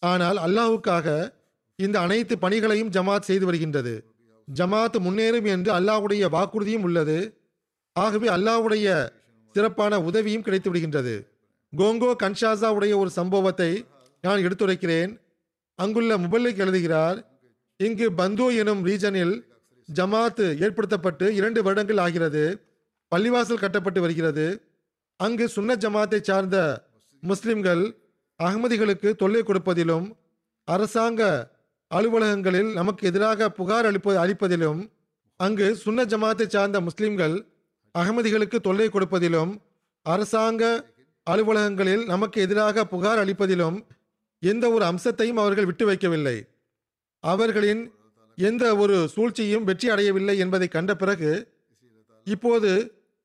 ஆனால் 0.04 0.38
அல்லாஹ்வுக்காக 0.46 1.08
இந்த 1.80 1.98
அனைத்து 2.00 2.36
பணிகளையும் 2.38 2.92
ஜமாத் 2.92 3.28
செய்து 3.30 3.46
வருகின்றது. 3.46 3.94
ஜமாத் 4.48 4.98
முன்னேறும் 5.06 5.48
என்று 5.54 5.72
அல்லாஹ்வுடைய 5.78 6.26
வாக்குறுதியும் 6.36 6.86
உள்ளது. 6.88 7.18
ஆகவே 7.96 8.28
அல்லாஹ்வுடைய 8.28 8.88
சிறப்பான 9.56 10.00
உதவியும் 10.02 10.46
கிடைத்து 10.46 10.70
விடுகின்றது. 10.72 11.16
கோங்கோ 11.74 12.12
கன்ஷாசாவுடைய 12.24 12.94
ஒரு 13.02 13.10
சம்பவத்தை 13.10 13.72
நான் 14.24 14.44
எடுத்துரைக்கிறேன். 14.46 15.12
அங்குள்ள 15.80 16.18
முபல்லிக் 16.18 16.62
எழுதுகிறார் 16.66 17.18
இங்கு 17.78 18.14
பந்து 18.14 18.56
எனும் 18.56 18.86
ரீஜனில் 18.86 19.34
ஜமாத் 19.94 20.44
ஏற்படுத்தப்பட்டு 20.64 21.36
இரண்டு 21.36 21.64
வருடங்கள் 21.64 21.98
ஆகிறது. 21.98 22.66
பள்ளிவாசல் 23.16 23.60
கட்டப்பட்டு 23.60 24.02
வருகிறது. 24.02 24.46
அங்கு 25.18 25.48
சுன்ன 25.48 25.76
ஜமாத்தை 25.76 26.22
சார்ந்த 26.22 26.88
முஸ்லிம்கள் 27.20 27.84
அகமதிகளுக்கு 28.44 29.16
தொல்லை 29.16 29.44
கொடுப்பதிலும் 29.44 30.16
அரசாங்க 30.64 31.52
அலுவலகங்களில் 31.92 32.74
நமக்கு 32.74 33.08
எதிராக 33.08 33.50
புகார் 33.52 33.86
அளிப்ப 33.86 34.16
அளிப்பதிலும் 34.26 34.92
அங்கு 35.36 35.76
சுன்ன 35.76 36.04
ஜமாத்தை 36.04 36.48
சார்ந்த 36.48 36.82
முஸ்லிம்கள் 36.82 37.46
அகமதிகளுக்கு 37.96 38.60
தொல்லை 38.60 38.90
கொடுப்பதிலும் 38.90 39.62
அரசாங்க 40.02 40.94
அலுவலகங்களில் 41.32 42.06
நமக்கு 42.06 42.42
எதிராக 42.42 42.86
புகார் 42.86 43.18
அளிப்பதிலும் 43.18 43.78
எந்த 44.40 44.72
ஒரு 44.72 44.86
அம்சத்தையும் 44.86 45.38
அவர்கள் 45.38 45.66
விட்டு 45.66 45.86
வைக்கவில்லை. 45.92 46.55
அவர்களின் 47.32 47.84
எந்த 48.38 48.64
ஒரு 48.84 48.96
சூழ்ச்சியும் 49.14 49.68
வெற்றி 49.70 49.88
அடையவில்லை 49.94 50.36
என்பதை 50.44 50.68
கண்ட 50.68 50.92
பிறகு 51.02 51.32
இப்போது 52.28 52.72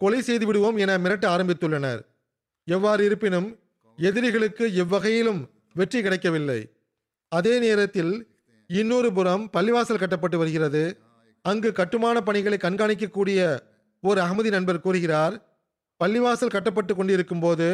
கொலை 0.00 0.20
செய்து 0.28 0.44
விடுவோம் 0.48 0.78
என 0.82 0.92
மிரட்ட 1.04 1.26
ஆரம்பித்துள்ளனர். 1.34 2.00
எவ்வாறு 2.68 3.02
இருப்பினும் 3.08 3.48
எதிரிகளுக்கு 3.98 4.64
எவ்வகையிலும் 4.82 5.40
வெற்றி 5.78 5.98
கிடைக்கவில்லை. 6.02 6.60
அதே 7.32 7.54
நேரத்தில் 7.64 8.12
இன்னொரு 8.70 9.08
புறம் 9.12 9.44
பள்ளிவாசல் 9.56 10.02
கட்டப்பட்டு 10.02 10.36
வருகிறது. 10.42 10.84
அங்கு 11.44 11.70
கட்டுமான 11.80 12.16
பணிகளை 12.28 12.58
கண்காணிக்கக்கூடிய 12.62 13.40
ஒரு 14.04 14.18
அகமதி 14.24 14.50
நண்பர் 14.56 14.84
கூறுகிறார் 14.86 15.34
பள்ளிவாசல் 16.00 16.54
கட்டப்பட்டு 16.54 16.92
கொண்டிருக்கும் 16.94 17.42
போது 17.44 17.68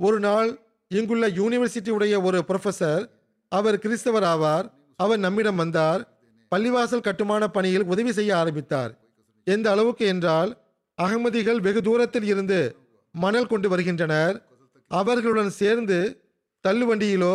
ஒரு 0.00 0.18
நாள் 0.26 0.50
இங்குள்ள 0.90 1.26
யூனிவர்சிட்டி 1.40 1.90
உடைய 1.96 2.14
ஒரு 2.28 2.38
ப்ரொஃபசர் 2.48 3.02
அவர் 3.52 3.82
கிறிஸ்தவர் 3.84 4.26
ஆவார். 4.32 4.66
அவர் 5.02 5.20
நம்மிடம் 5.24 5.60
வந்தார் 5.62 6.02
பள்ளிவாசல் 6.52 7.06
கட்டுமான 7.06 7.42
பணியில் 7.48 7.88
உதவி 7.92 8.12
செய்ய 8.18 8.30
ஆரம்பித்தார். 8.36 8.92
எந்த 9.46 9.66
அளவுக்கு 9.70 10.04
என்றால் 10.12 10.50
அகமதிகள் 10.98 11.60
வெகு 11.66 11.80
தூரத்தில் 11.82 12.26
இருந்து 12.32 12.58
மணல் 13.14 13.50
கொண்டு 13.52 13.68
வருகின்றனர். 13.68 14.34
அவர்களுடன் 14.90 15.52
சேர்ந்து 15.60 15.98
தள்ளு 16.64 16.86
வண்டியிலோ 16.88 17.34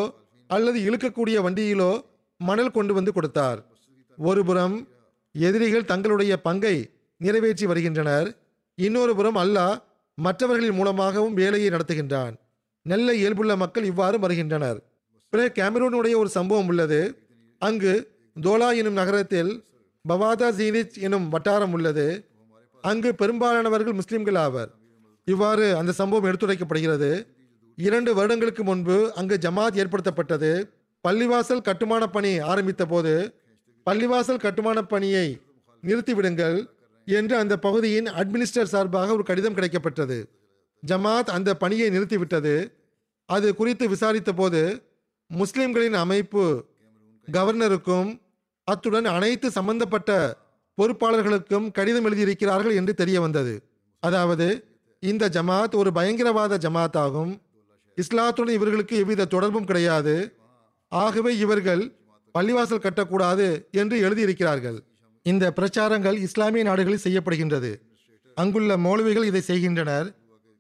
அல்லது 0.49 0.80
இழுக்கக்கூடிய 0.88 1.38
வண்டியிலோ 1.45 1.91
மணல் 2.39 2.76
கொண்டு 2.78 2.93
வந்து 2.93 3.11
கொடுத்தார். 3.13 3.59
ஒருபுறம் 4.18 4.76
எதிரிகள் 5.36 5.89
தங்களுடைய 5.91 6.34
பங்கை 6.47 6.76
நிறைவேற்றி 7.22 7.66
வருகின்றனர். 7.66 8.28
இன்னொரு 8.78 9.13
புறம் 9.16 9.39
அல்லாஹ் 9.43 9.76
மற்றவர்களின் 10.18 10.78
மூலமாகவும் 10.80 11.38
வேலையை 11.41 11.70
நடத்துகின்றான். 11.70 12.34
நல்ல 12.86 13.07
இயல்புள்ள 13.13 13.53
மக்கள் 13.63 13.86
இவ்வாறு 13.91 14.18
வருகின்றனர். 14.20 14.80
பிறகு 15.34 15.51
கேமரூனுடைய 15.59 16.16
ஒரு 16.22 16.30
சம்பவம் 16.38 16.68
உள்ளது. 16.68 16.99
அங்கு 17.68 17.93
தோலா 18.41 18.70
எனும் 18.76 18.99
நகரத்தில் 19.01 19.51
பவாதா 20.09 20.47
ஜீனிச் 20.59 20.95
எனும் 21.05 21.28
வட்டாரம் 21.30 21.72
உள்ளது. 21.72 22.07
அங்கு 22.82 23.09
பெரும்பாலானவர்கள் 23.16 23.99
முஸ்லிம்கள் 23.99 24.39
ஆவர். 24.45 24.72
இவ்வாறு 25.26 25.66
அந்த 25.78 25.91
சம்பவம் 25.91 26.28
எடுத்துரைக்கப்படுகிறது. 26.32 27.09
இரண்டு 27.78 28.11
வருடங்களுக்கு 28.13 28.63
முன்பு 28.63 28.97
அங்கு 29.13 29.36
ஜமாத் 29.41 29.80
ஏற்படுத்தப்பட்டது. 29.84 30.51
பள்ளிவாசல் 31.07 31.66
கட்டுமான 31.68 32.03
பணி 32.07 32.32
ஆரம்பித்த 32.51 32.84
போது 32.86 33.13
பள்ளிவாசல் 33.86 34.43
கட்டுமான 34.45 34.80
பணியை 34.93 35.26
நிறுத்திவிடுங்கள் 35.84 36.57
என்று 37.07 37.36
அந்த 37.38 37.55
பகுதியின் 37.66 38.07
அட்மினிஸ்டர் 38.20 38.72
சார்பாக 38.74 39.13
ஒரு 39.13 39.24
கடிதம் 39.24 39.57
கிடைக்கப்பட்டது 39.57 40.18
ஜமாத் 40.84 41.34
அந்த 41.38 41.49
பணியை 41.63 41.88
நிறுத்திவிட்டது. 41.89 42.55
அது 43.30 43.47
குறித்து 43.55 43.86
விசாரித்த 43.89 44.32
போது 44.34 44.61
முஸ்லிம்களின் 45.28 45.99
அமைப்பு 46.05 46.43
கவர்னருக்கும் 47.32 48.21
அத்துடன் 48.63 49.05
அனைத்து 49.05 49.51
சம்பந்தப்பட்ட 49.51 50.38
பொறுப்பாளர்களுக்கும் 50.82 51.71
கடிதம் 51.71 52.05
எழுதியிருக்கிறார்கள் 52.05 52.76
என்று 52.76 52.93
தெரிய 52.93 53.21
வந்தது. 53.21 53.63
அதாவது 53.99 54.78
இந்த 54.99 55.30
ஜமாத் 55.30 55.76
ஒரு 55.76 55.91
பயங்கரவாத 55.91 56.57
ஜமாத் 56.57 56.97
ஆகும் 56.97 57.41
இஸ்லாத்துடன் 57.97 58.49
இவர்களுக்கு 58.49 58.97
எவ்வித 58.97 59.26
தொடர்பும் 59.26 59.65
கிடையாது. 59.65 60.36
ஆகவே 60.88 61.38
இவர்கள் 61.38 61.95
பள்ளிவாசல் 62.39 62.86
கட்டக்கூடாது 62.86 63.71
என்று 63.71 64.09
எழுதியிருக்கிறார்கள். 64.09 64.80
இந்த 65.23 65.53
பிரச்சாரங்கள் 65.55 66.17
இஸ்லாமிய 66.17 66.63
நாடுகளில் 66.63 67.03
செய்யப்படுகின்றது. 67.03 67.82
அங்குள்ள 68.36 68.78
மௌலவிகள் 68.78 69.23
இதை 69.23 69.41
செய்கின்றனர். 69.41 70.15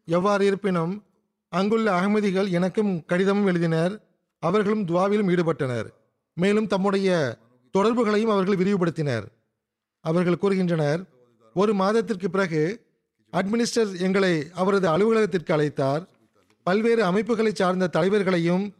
எவ்வாறு 0.05 0.45
இருப்பினும் 0.45 1.03
அங்குள்ள 1.49 2.01
அகமதிகள் 2.01 2.49
எனக்கும் 2.49 3.05
கடிதமும் 3.05 3.47
எழுதினர். 3.47 4.01
அவர்களும் 4.39 4.85
துவாவிலும் 4.85 5.29
ஈடுபட்டனர். 5.33 5.87
மேலும் 6.35 6.67
தம்முடைய 6.67 7.09
தொடர்புகளையும் 7.71 8.29
அவர்கள் 8.29 8.59
விரிவுபடுத்தினர். 8.61 9.25
அவர்கள் 9.99 10.41
கூறுகின்றனர் 10.41 11.01
ஒரு 11.53 11.73
மாதத்திற்கு 11.73 12.29
பிறகு 12.29 12.61
அட்மினிஸ்டர் 13.33 13.99
எங்களை 13.99 14.33
அவரது 14.53 14.87
அலுவலகத்திற்கு 14.87 15.53
அழைத்தார். 15.57 16.03
பல்வேறு 16.63 17.03
அமைப்புகளை 17.03 17.51
சார்ந்த 17.53 17.87
தலைவர்களையும் 17.87 18.75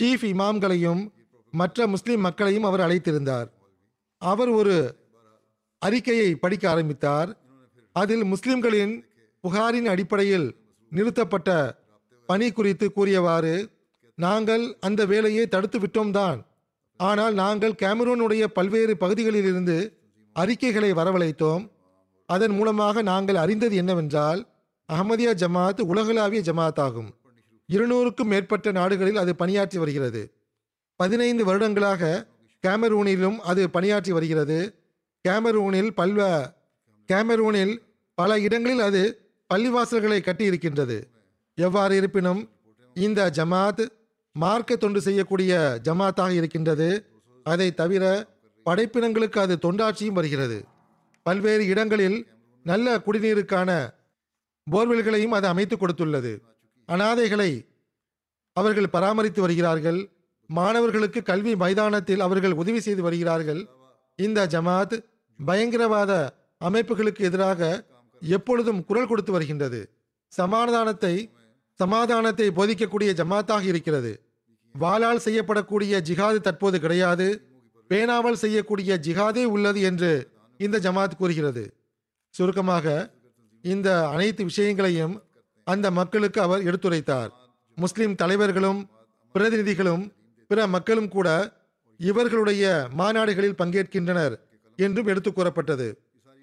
சீஃப் 0.00 0.24
இமாம்களையும் 0.32 1.02
மற்ற 1.50 1.86
முஸ்லிம் 1.86 2.20
மக்களையும் 2.20 2.62
அவர் 2.62 2.80
அழைத்திருந்தார். 2.80 3.48
அவர் 4.18 4.48
ஒரு 4.48 4.76
அறிக்கையை 5.78 6.34
படிக்க 6.34 6.70
ஆரம்பித்தார். 6.70 7.30
அதில் 7.92 8.24
முஸ்லிம்களின் 8.24 8.94
புகாரின் 9.44 9.88
அடிப்படையில் 9.88 10.46
நிறுத்தப்பட்ட 10.90 11.50
பணி 12.26 12.52
குறித்து 12.52 12.92
கூறியவாறு 12.92 13.54
நாங்கள் 14.14 14.76
அந்த 14.80 15.06
வேலையை 15.06 15.46
தடுத்து 15.46 15.78
விட்டோம் 15.78 16.10
தான். 16.10 16.38
ஆனால் 16.96 17.34
நாங்கள் 17.34 17.72
கேமரூனுடைய 17.72 18.44
பல்வேறு 18.44 18.96
பகுதிகளிலிருந்து 18.96 19.76
அறிக்கைகளை 20.32 20.92
வரவழைத்தோம். 20.92 21.70
அதன் 22.26 22.50
மூலமாக 22.50 23.02
நாங்கள் 23.02 23.36
அறிந்தது 23.36 23.76
என்னவென்றால் 23.76 24.46
அகமதியா 24.92 25.32
ஜமாத் 25.34 25.80
உலகளாவிய 25.80 26.52
ஜமாத் 26.52 26.78
ஆகும். 26.78 27.14
இருநூறுக்கும் 27.72 28.24
மேற்பட்ட 28.24 28.72
நாடுகளில் 28.72 29.16
அது 29.16 29.36
பணியாற்றி 29.36 29.78
வருகிறது. 29.78 30.22
பதினைந்து 30.96 31.44
வருடங்களாக 31.44 32.26
கேமரூனிலும் 32.66 33.36
அது 33.36 33.70
பணியாற்றி 33.70 34.12
வருகிறது. 34.12 34.58
கேமரூனில் 35.28 35.90
பல்வ 35.90 36.52
கேமரூனில் 37.12 37.74
பல 38.14 38.40
இடங்களில் 38.40 38.80
அது 38.80 39.02
பள்ளிவாசல்களை 39.54 40.18
கட்டியிருக்கின்றது. 40.20 41.02
எவ்வாறு 41.54 41.96
இருப்பினும் 41.96 42.50
இந்த 42.94 43.30
ஜமாத் 43.30 43.86
மார்க்க 44.36 44.76
தொண்டு 44.76 45.00
செய்யக்கூடிய 45.00 45.80
ஜமாத்தாக 45.84 46.30
இருக்கின்றது. 46.30 47.06
அதை 47.44 47.74
தவிர 47.74 48.26
படைப்பினங்களுக்கு 48.66 49.38
அது 49.38 49.58
தொண்டாட்சியும் 49.62 50.18
வருகிறது. 50.18 50.64
பல்வேறு 51.22 51.66
இடங்களில் 51.66 52.26
நல்ல 52.62 52.98
குடிநீருக்கான 52.98 53.94
போர்வெல்களையும் 54.70 55.30
அது 55.30 55.46
அமைத்து 55.46 55.76
கொடுத்துள்ளது. 55.76 56.40
அனாதைகளை 56.86 57.66
அவர்கள் 58.52 58.88
பராமரித்து 58.88 59.40
வருகிறார்கள். 59.40 60.10
மாணவர்களுக்கு 60.46 61.22
கல்வி 61.22 61.56
மைதானத்தில் 61.56 62.20
அவர்கள் 62.20 62.52
உதவி 62.52 62.80
செய்து 62.80 63.02
வருகிறார்கள். 63.02 63.68
இந்த 64.16 64.46
ஜமாத் 64.46 65.04
பயங்கரவாத 65.46 66.34
அமைப்புகளுக்கு 66.60 67.20
எதிராக 67.20 67.84
எப்பொழுதும் 68.20 68.84
குரல் 68.84 69.06
கொடுத்து 69.06 69.32
வருகின்றது. 69.32 69.90
சமாதானத்தை 70.26 71.30
சமாதானத்தை 71.74 72.50
போதிக்கக்கூடிய 72.50 73.10
ஜமாத்தாக 73.22 73.62
இருக்கிறது. 73.62 74.23
வாளால் 74.78 75.24
செய்யப்படக்கூடிய 75.24 76.00
ஜிஹாது 76.08 76.38
தற்போது 76.38 76.80
கிடையாது. 76.80 77.42
பேனாவால் 77.90 78.40
செய்யக்கூடிய 78.44 78.98
ஜிஹாதே 79.02 79.44
உள்ளது 79.44 79.80
என்று 79.80 80.28
இந்த 80.58 80.78
ஜமாத் 80.78 81.16
கூறுகிறது. 81.18 81.74
சுருக்கமாக 82.30 83.10
இந்த 83.62 84.08
அனைத்து 84.08 84.44
விஷயங்களையும் 84.44 85.22
அந்த 85.64 85.90
மக்களுக்கு 85.90 86.40
அவர் 86.40 86.64
எடுத்துரைத்தார். 86.64 87.28
முஸ்லிம் 87.74 88.14
தலைவர்களும் 88.14 88.90
பிரதிநிதிகளும் 89.34 90.12
பிற 90.46 90.66
மக்களும் 90.66 91.08
கூட 91.08 91.28
இவர்களுடைய 91.98 92.88
மாநாடுகளில் 92.96 93.58
பங்கேற்கின்றனர் 93.62 94.34
என்றும் 94.76 95.06
எடுத்து 95.06 95.32
கூறப்பட்டது. 95.32 95.98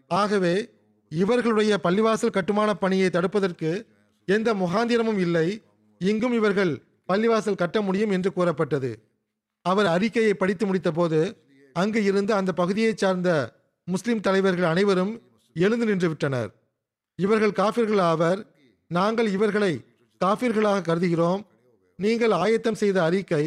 ஆகவே 0.08 0.70
இவர்களுடைய 1.10 1.80
பள்ளிவாசல் 1.84 2.36
கட்டுமான 2.38 2.74
பணியை 2.74 3.10
தடுப்பதற்கு 3.10 3.86
எந்த 4.26 4.54
முகாந்திரமும் 4.54 5.18
இல்லை. 5.18 5.62
இங்கும் 6.00 6.34
இவர்கள் 6.34 6.74
பள்ளிவாசல் 7.12 7.62
கட்ட 7.62 7.78
முடியும் 7.88 8.14
என்று 8.18 8.30
கூறப்பட்டது. 8.34 8.92
அவர் 9.66 9.88
அறிக்கையை 9.96 10.34
படித்து 10.34 10.66
முடித்தபோது 10.68 11.20
அங்கு 11.76 12.00
இருந்து 12.04 12.34
அந்த 12.34 12.52
பகுதியைச் 12.54 13.02
சார்ந்த 13.04 13.30
முஸ்லிம் 13.88 14.24
தலைவர்கள் 14.28 14.72
அனைவரும் 14.72 15.14
எழுந்து 15.56 15.86
நின்று 15.86 16.08
விட்டனர். 16.08 16.50
இவர்கள் 17.20 17.58
காஃபிர்கள் 17.62 18.02
ஆவர் 18.12 18.40
நாங்கள் 18.92 19.30
இவர்களை 19.36 19.74
காஃபிர்களாக 20.22 20.86
கருதுகிறோம். 20.88 21.42
நீங்கள் 22.00 22.34
ஆயத்தம் 22.44 22.80
செய்த 22.82 22.98
அறிக்கை 23.04 23.44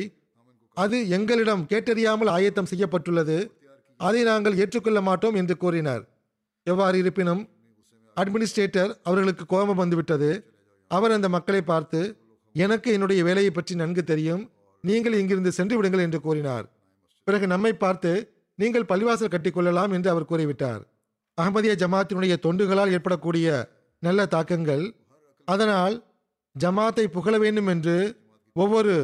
அது 0.77 0.97
எங்களிடம் 1.09 1.63
கேட்டறியாமல் 1.71 2.31
ஆயத்தம் 2.37 2.71
செய்யப்பட்டுள்ளது. 2.71 3.37
அதை 4.01 4.21
நாங்கள் 4.23 4.59
ஏற்றுக்கொள்ள 4.63 5.01
மாட்டோம் 5.01 5.37
என்று 5.41 5.55
கூறினார். 5.57 6.05
எவ்வாறு 6.67 6.97
இருப்பினும் 7.03 7.43
அட்மினிஸ்ட்ரேட்டர் 8.17 8.93
அவர்களுக்கு 9.03 9.45
கோபம் 9.47 9.81
வந்துவிட்டது. 9.83 10.31
அவர் 10.91 11.15
அந்த 11.17 11.29
மக்களை 11.29 11.63
பார்த்து 11.73 12.01
எனக்கு 12.55 12.89
என்னுடைய 12.93 13.21
வேலையை 13.25 13.51
பற்றி 13.51 13.75
நன்கு 13.75 14.03
தெரியும். 14.05 14.43
நீங்கள் 14.85 15.19
இங்கிருந்து 15.21 15.53
சென்று 15.53 15.75
விடுங்கள் 15.77 16.05
என்று 16.07 16.21
கூறினார். 16.21 16.67
பிறகு 17.27 17.47
நம்மை 17.47 17.73
பார்த்து 17.73 18.13
நீங்கள் 18.59 18.89
பள்ளிவாசல் 18.91 19.33
கட்டிக்கொள்ளலாம் 19.35 19.93
என்று 19.97 20.09
அவர் 20.11 20.31
கூறிவிட்டார். 20.31 20.83
அகமதிய 21.39 21.73
ஜமாத்தினுடைய 21.83 22.35
தொண்டுகளால் 22.47 22.93
ஏற்படக்கூடிய 22.97 23.49
நல்ல 24.03 24.27
தாக்கங்கள் 24.27 24.85
அதனால் 25.49 25.97
ஜமாத்தை 26.57 27.05
புகழ 27.17 27.35
வேண்டும் 27.39 27.67
என்று 27.67 27.97
ஒவ்வொரு 28.57 28.95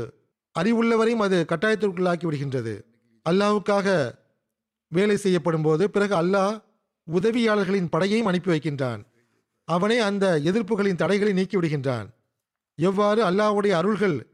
அறிவுள்ளவரையும் 0.54 1.24
அது 1.26 1.38
கட்டாயத்திற்குள்ளாக்கி 1.52 2.26
விடுகின்றது. 2.26 2.74
அல்லாவுக்காக 3.26 3.88
வேலை 4.92 5.16
செய்யப்படும் 5.16 5.62
போது 5.62 5.84
பிறகு 5.90 6.14
அல்லாஹ் 6.22 6.54
உதவியாளர்களின் 7.08 7.90
படையையும் 7.94 8.30
அனுப்பி 8.30 8.50
வைக்கின்றான். 8.52 9.00
அவனே 9.68 9.98
அந்த 10.08 10.26
எதிர்ப்புகளின் 10.50 11.00
தடைகளை 11.02 11.32
நீக்கி 11.32 11.56
விடுகின்றான். 11.56 12.08
எவ்வாறு 12.80 13.24
அல்லாஹ்வுடைய 13.24 13.70
அருள்கள் 13.70 14.26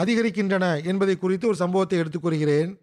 அதிகரிக்கின்றன 0.00 0.84
என்பதை 0.84 1.16
குறித்து 1.16 1.46
ஒரு 1.46 1.56
சம்பவத்தை 1.56 1.98
எடுத்துக் 1.98 2.22
கூறுகிறேன் 2.22 2.80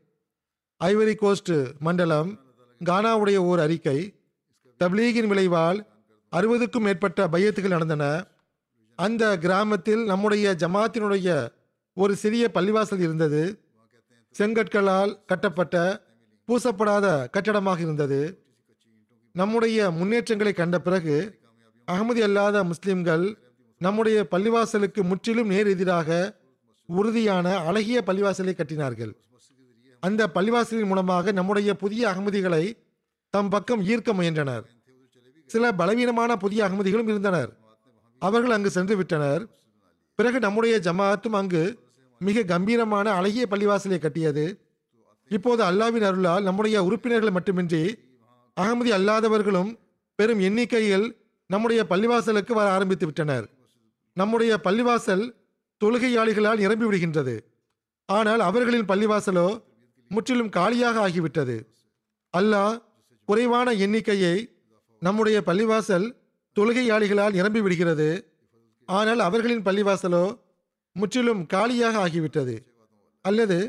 ஐவரி 0.83 1.15
கோஸ்ட் 1.15 1.51
மண்டலம் 1.79 2.39
கானாவுடைய 2.85 3.35
ஓர் 3.35 3.59
அறிக்கை. 3.59 4.19
தப்லீகின் 4.79 5.27
விளைவால் 5.27 5.85
அறுபதுக்கும் 6.31 6.79
மேற்பட்ட 6.79 7.27
பையத்துகள் 7.27 7.69
நடந்தன. 7.69 8.27
அந்த 8.95 9.37
கிராமத்தில் 9.37 10.05
நம்முடைய 10.05 10.55
ஜமாத்தினுடைய 10.59 11.51
ஒரு 11.93 12.15
சிறிய 12.15 12.51
பள்ளிவாசல் 12.53 12.99
இருந்தது. 12.99 13.59
செங்கற்களால் 14.39 15.25
கட்டப்பட்ட 15.25 16.03
பூசப்படாத 16.47 17.29
கட்டடமாக 17.29 17.79
இருந்தது. 17.79 18.45
நம்முடைய 19.33 19.91
முன்னேற்றங்களை 19.91 20.53
கண்ட 20.53 20.79
பிறகு 20.79 21.39
அகமதி 21.91 22.21
அல்லாத 22.21 22.63
முஸ்லிம்கள் 22.63 23.50
நம்முடைய 23.85 24.27
பள்ளிவாசலுக்கு 24.31 25.01
முற்றிலும் 25.01 25.47
நேர் 25.47 25.67
எதிராக 25.67 26.09
உறுதியான 26.85 27.57
அழகிய 27.57 28.03
பள்ளிவாசலை 28.05 28.53
கட்டினார்கள். 28.53 29.13
அந்த 29.99 30.27
பள்ளிவாசலின் 30.35 30.85
மூலமாக 30.85 31.31
நம்முடைய 31.31 31.73
புதிய 31.75 32.01
அகமதிகளை 32.09 32.63
தம் 33.29 33.49
பக்கம் 33.49 33.85
ஈர்க்க 33.85 34.13
முயன்றனர். 34.13 34.65
சில 35.45 35.71
பலவீனமான 35.71 36.35
புதிய 36.35 36.65
அகமதிகளும் 36.67 37.09
இருந்தனர். 37.13 37.51
அவர்கள் 38.19 38.51
அங்கு 38.51 38.69
சென்று 38.69 38.95
விட்டனர். 38.97 39.43
பிறகு 40.15 40.39
நம்முடைய 40.39 40.79
ஜமாத்தும் 40.79 41.37
அங்கு 41.39 41.63
மிக 42.19 42.43
கம்பீரமான 42.43 43.11
அழகிய 43.11 43.45
பள்ளிவாசலை 43.49 43.99
கட்டியது. 43.99 44.45
இப்போது 45.27 45.63
அல்லாவின் 45.63 46.05
அருளால் 46.09 46.43
நம்முடைய 46.43 46.83
உறுப்பினர்கள் 46.83 47.31
மட்டுமின்றி 47.31 47.83
அகமதி 48.57 48.91
அல்லாதவர்களும் 48.97 49.71
பெரும் 50.15 50.39
எண்ணிக்கையில் 50.39 51.07
நம்முடைய 51.47 51.85
பள்ளிவாசலுக்கு 51.89 52.53
வர 52.53 52.69
ஆரம்பித்து 52.71 53.05
விட்டனர். 53.05 53.59
நம்முடைய 54.17 54.51
பள்ளிவாசல் 54.65 55.25
தொழுகையாளிகளால் 55.81 56.61
நிரம்பி 56.63 56.85
விடுகின்றது. 56.87 57.35
ஆனால் 58.09 58.41
அவர்களின் 58.49 58.89
பள்ளிவாசலோ 58.91 59.47
முற்றிலும் 60.11 60.51
காலியாக 60.57 60.97
ஆகிவிட்டது. 61.07 61.55
அல்லாஹ் 62.33 62.75
குறைவான 63.27 63.71
எண்ணிக்கையை 63.85 64.35
நம்முடைய 65.01 65.37
பள்ளிவாசல் 65.49 66.07
தொழுகையாளிகளால் 66.55 67.37
நிரம்பி 67.37 67.61
விடுகிறது. 67.61 68.09
ஆனால் 68.89 69.21
அவர்களின் 69.27 69.65
பள்ளிவாசலோ 69.67 70.25
முற்றிலும் 70.95 71.43
காலியாக 71.53 71.95
ஆகிவிட்டது. 72.05 72.55
அல்லது 73.25 73.59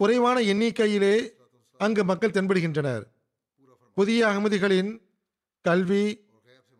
குறைவான 0.00 0.36
எண்ணிக்கையிலே 0.52 1.14
அங்கு 1.80 2.02
மக்கள் 2.04 2.34
தென்படுகின்றனர். 2.36 3.04
புதிய 3.96 4.20
அகமதிகளின் 4.30 4.90
கல்வி 5.64 6.04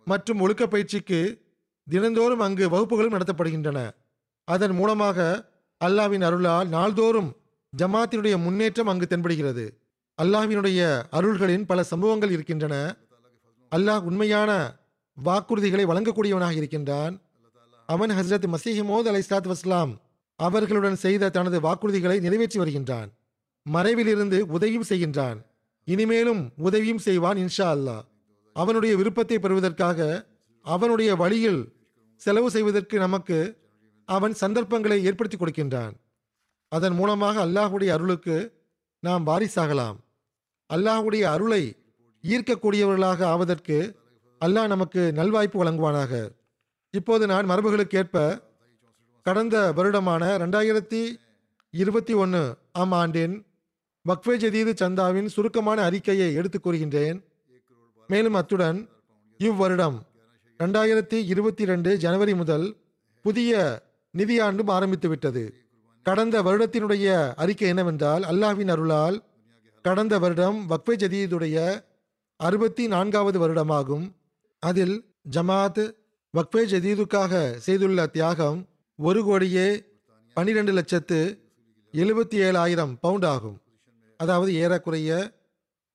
மற்றும் 0.06 0.40
ஒழுக்க 0.40 0.64
பயிற்சிக்கு 0.66 1.20
தினந்தோறும் 1.90 2.40
அங்கு 2.40 2.68
வகுப்புகளும் 2.68 3.12
நடத்தப்படுகின்றன. 3.12 3.90
அதன் 4.44 4.70
மூலமாக 4.70 5.48
அல்லாவின் 5.84 6.22
அருளால் 6.22 6.68
நாள்தோறும் 6.68 7.36
ஜமாத்தினுடைய 7.78 8.42
முன்னேற்றம் 8.42 8.86
அங்கு 8.86 9.06
தென்படுகிறது. 9.10 9.70
அல்லாஹ்வினுடைய 10.22 11.02
அருள்களின் 11.12 11.64
பல 11.66 11.82
சம்பவங்கள் 11.82 12.30
இருக்கின்றன. 12.30 12.96
அல்லாஹ் 13.76 14.02
உண்மையான 14.02 14.76
வாக்குறுதிகளை 15.24 15.84
வழங்கக்கூடியவனாக 15.86 16.50
இருக்கின்றான். 16.50 17.20
அவன் 17.86 18.10
ஹஸ்ரத் 18.10 18.54
மசீஹமோத் 18.54 19.06
அலை 19.06 19.22
சாத் 19.30 19.52
வஸ்லாம் 19.52 19.96
அவர்களுடன் 20.36 20.96
செய்த 20.96 21.28
தனது 21.28 21.60
வாக்குறுதிகளை 21.60 22.20
நிறைவேற்றி 22.20 22.58
வருகின்றான். 22.58 23.10
மறைவிலிருந்து 23.72 24.38
உதவியும் 24.38 24.84
செய்கின்றான். 24.88 25.38
இனிமேலும் 25.84 26.50
உதவியும் 26.56 26.98
செய்வான் 26.98 27.36
இன்ஷா 27.36 27.66
அல்லாஹ். 27.76 28.04
அவனுடைய 28.52 28.96
விருப்பத்தை 28.96 29.38
பெறுவதற்காக 29.38 30.26
அவனுடைய 30.64 31.16
வழியில் 31.16 31.72
செலவு 32.16 32.50
செய்வதற்கு 32.50 32.98
நமக்கு 32.98 33.56
அவன் 34.04 34.34
சந்தர்ப்பங்களை 34.34 35.04
ஏற்படுத்தி 35.04 35.36
கொடுக்கின்றான். 35.36 35.92
அதன் 36.68 36.94
மூலமாக 36.94 37.46
அல்லாஹுடைய 37.46 37.88
அருளுக்கு 37.88 38.36
நாம் 39.00 39.26
வாரிசாகலாம். 39.26 39.96
அல்லாஹுடைய 40.74 41.22
அருளை 41.22 41.76
ஈர்க்கக்கூடியவர்களாக 42.22 43.24
ஆவதற்கு 43.24 43.98
அல்லாஹ் 44.44 44.66
நமக்கு 44.66 45.12
நல்வாய்ப்பு 45.16 45.58
வழங்குவானாக. 45.62 46.28
இப்போது 46.90 47.26
நான் 47.26 47.50
மரபுகளுக்கேற்ப 47.50 48.42
கடந்த 49.22 49.72
வருடமான 49.76 50.22
ரெண்டாயிரத்தி 50.42 51.16
இருபத்தி 51.70 52.12
ஒன்று 52.12 52.56
ஆம் 52.72 52.92
ஆண்டின் 52.92 53.46
வக்ஃபே 54.08 54.36
ஜதீது 54.36 54.72
சந்தாவின் 54.74 55.26
சுருக்கமான 55.26 55.82
அறிக்கையை 55.82 56.34
எடுத்துக் 56.34 56.66
கூறுகின்றேன். 56.66 57.24
மேலும் 58.06 58.34
அத்துடன் 58.34 58.88
இவ்வருடம் 59.38 60.06
ரெண்டாயிரத்தி 60.62 61.18
இருபத்தி 61.32 61.64
ரெண்டு 61.64 61.90
ஜனவரி 61.96 62.34
முதல் 62.34 62.66
புதிய 63.22 63.52
நிதியாண்டும் 64.14 64.70
ஆரம்பித்து 64.70 65.08
விட்டது 65.08 65.42
கடந்த 66.02 66.42
வருடத்தினுடைய 66.42 67.06
அறிக்கை 67.34 67.68
என்னவென்றால் 67.68 68.22
அல்லாஹ்வின் 68.22 68.68
அருளால் 68.68 69.16
கடந்த 69.82 70.18
வருடம் 70.18 70.58
வக்ஃபே 70.70 70.94
ஜதீதுடைய 71.02 71.56
அறுபத்தி 72.36 72.86
நான்காவது 72.86 73.38
வருடமாகும். 73.42 74.06
அதில் 74.62 74.96
ஜமாத் 75.30 75.82
வக்ஃபே 76.34 76.62
ஜதீதுக்காக 76.74 77.42
செய்துள்ள 77.66 78.06
தியாகம் 78.06 78.60
ஒரு 78.98 79.22
கோடியே 79.24 79.68
பன்னிரெண்டு 80.36 80.72
லட்சத்து 80.72 81.20
எழுபத்தி 81.94 82.38
ஏழாயிரம் 82.46 82.94
பவுண்ட் 83.00 83.28
ஆகும். 83.34 83.58
அதாவது 84.16 84.54
ஏறக்குறைய 84.54 85.10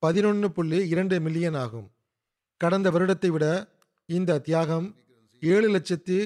பதினொன்று 0.03 0.47
புள்ளி 0.51 0.87
இரண்டு 0.87 1.15
மில்லியன் 1.19 1.59
ஆகும். 1.63 1.89
கடந்த 2.61 2.87
வருடத்தை 2.91 3.29
விட 3.29 3.45
இந்த 4.09 4.37
தியாகம் 4.45 4.85
ஏழு 5.39 5.67
லட்சத்தி 5.73 6.17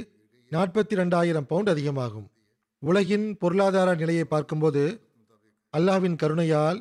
நாற்பத்தி 0.52 0.94
ரெண்டாயிரம் 1.00 1.48
பவுண்ட் 1.50 1.72
அதிகமாகும். 1.74 2.28
உலகின் 2.80 3.26
பொருளாதார 3.42 3.96
நிலையை 3.96 4.26
பார்க்கும்போது 4.26 4.84
அல்லாஹ்வின் 5.74 6.16
கருணையால் 6.22 6.80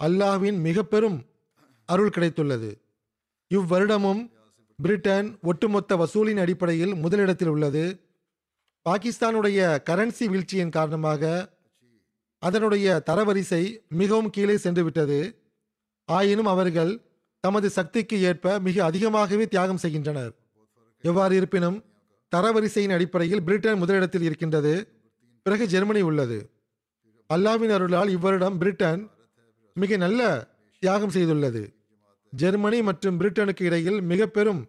அல்லாஹ்வின் 0.00 0.58
மிக 0.66 0.84
பெரும் 0.84 1.18
அருள் 1.88 2.14
கிடைத்துள்ளது. 2.16 2.70
இவ்வருடமும் 3.50 4.22
பிரிட்டன் 4.78 5.28
ஒட்டுமொத்த 5.42 5.96
வசூலின் 5.96 6.42
அடிப்படையில் 6.44 6.94
முதலிடத்தில் 6.94 7.52
உள்ளது. 7.54 7.84
பாகிஸ்தானுடைய 8.86 9.60
கரன்சி 9.90 10.26
வீழ்ச்சியின் 10.32 10.74
காரணமாக 10.78 11.22
அதனுடைய 12.42 13.02
தரவரிசை 13.10 13.62
மிகவும் 14.00 14.30
கீழே 14.30 14.56
சென்று 14.56 14.84
விட்டது 14.84 15.18
ஆயினும் 16.08 16.52
அவர்கள் 16.54 16.92
தமது 17.42 17.70
சக்திக்கு 17.70 18.22
ஏற்ப 18.22 18.58
மிக 18.58 18.84
அதிகமாகவே 18.84 19.48
தியாகம் 19.48 19.76
செய்கின்றனர். 19.76 20.32
எவ்வாறு 21.00 21.36
இருப்பினும் 21.36 21.84
தரவரிசையின் 22.36 22.92
அடிப்படையில் 22.92 23.42
பிரிட்டன் 23.42 23.78
முதலிடத்தில் 23.78 24.22
இருக்கின்றது. 24.22 24.88
பிறகு 25.42 25.66
ஜெர்மனி 25.66 26.00
உள்ளது. 26.00 26.50
அல்லாவின் 27.34 27.68
அருளால் 27.68 28.08
இவ்வருடம் 28.08 28.58
பிரிட்டன் 28.58 29.10
மிக 29.74 29.96
நல்ல 29.96 30.46
தியாகம் 30.78 31.10
செய்துள்ளது. 31.10 31.74
ஜெர்மனி 32.30 32.82
மற்றும் 32.82 33.20
பிரிட்டனுக்கு 33.20 33.62
இடையில் 33.62 34.00
மிக 34.00 34.26
பெரும் 34.26 34.68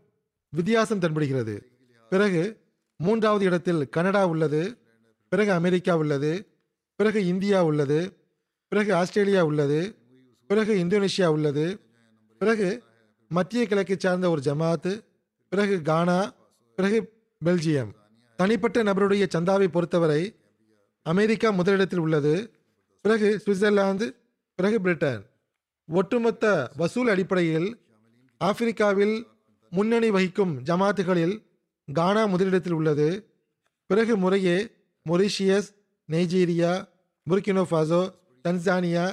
வித்தியாசம் 0.49 0.99
தென்படுகிறது. 0.99 1.61
பிறகு 2.09 2.59
மூன்றாவது 2.97 3.45
இடத்தில் 3.45 3.89
கனடா 3.89 4.25
உள்ளது. 4.25 4.77
பிறகு 5.29 5.51
அமெரிக்கா 5.51 5.97
உள்ளது. 5.97 6.47
பிறகு 6.95 7.25
இந்தியா 7.25 7.63
உள்ளது. 7.63 8.13
பிறகு 8.67 8.95
ஆஸ்திரேலியா 8.95 9.43
உள்ளது. 9.43 9.95
பிறகு 10.47 10.73
இந்தோனேஷியா 10.75 11.25
உள்ளது. 11.25 11.79
பிறகு 12.43 12.69
மத்திய 13.31 13.61
கிழக்கை 13.67 13.95
சார்ந்த 13.97 14.25
ஒரு 14.29 14.41
ஜமாத்து 14.45 14.91
பிறகு 15.51 15.75
கானா 15.81 16.17
பிறகு 16.77 16.97
பெல்ஜியம். 17.45 17.91
தனிப்பட்ட 18.39 18.83
நபருடைய 18.83 19.25
சந்தாவை 19.35 19.67
பொறுத்தவரை 19.67 20.21
அமெரிக்கா 21.05 21.49
முதலிடத்தில் 21.49 22.01
உள்ளது 22.05 22.33
பிறகு 23.05 23.29
சுவிட்சர்லாந்து 23.43 24.07
பிறகு 24.59 24.77
பிரிட்டன். 24.81 25.21
ஒட்டுமொத்த 25.89 26.43
வசூல் 26.77 27.11
அடிப்படையில் 27.13 27.69
ஆப்பிரிக்காவில் 28.41 29.15
முன்னணி 29.71 30.09
வகிக்கும் 30.09 30.53
ஜமாத்துகளில் 30.69 31.35
கானா 31.87 32.25
முதலிடத்தில் 32.25 32.77
உள்ளது 32.79 33.09
பிறகு 33.89 34.17
முறையே 34.17 34.57
Mauritius 35.09 35.71
Nigeria 36.09 36.73
Burkina 37.27 37.65
Faso 37.71 38.03
Tanzania 38.47 39.07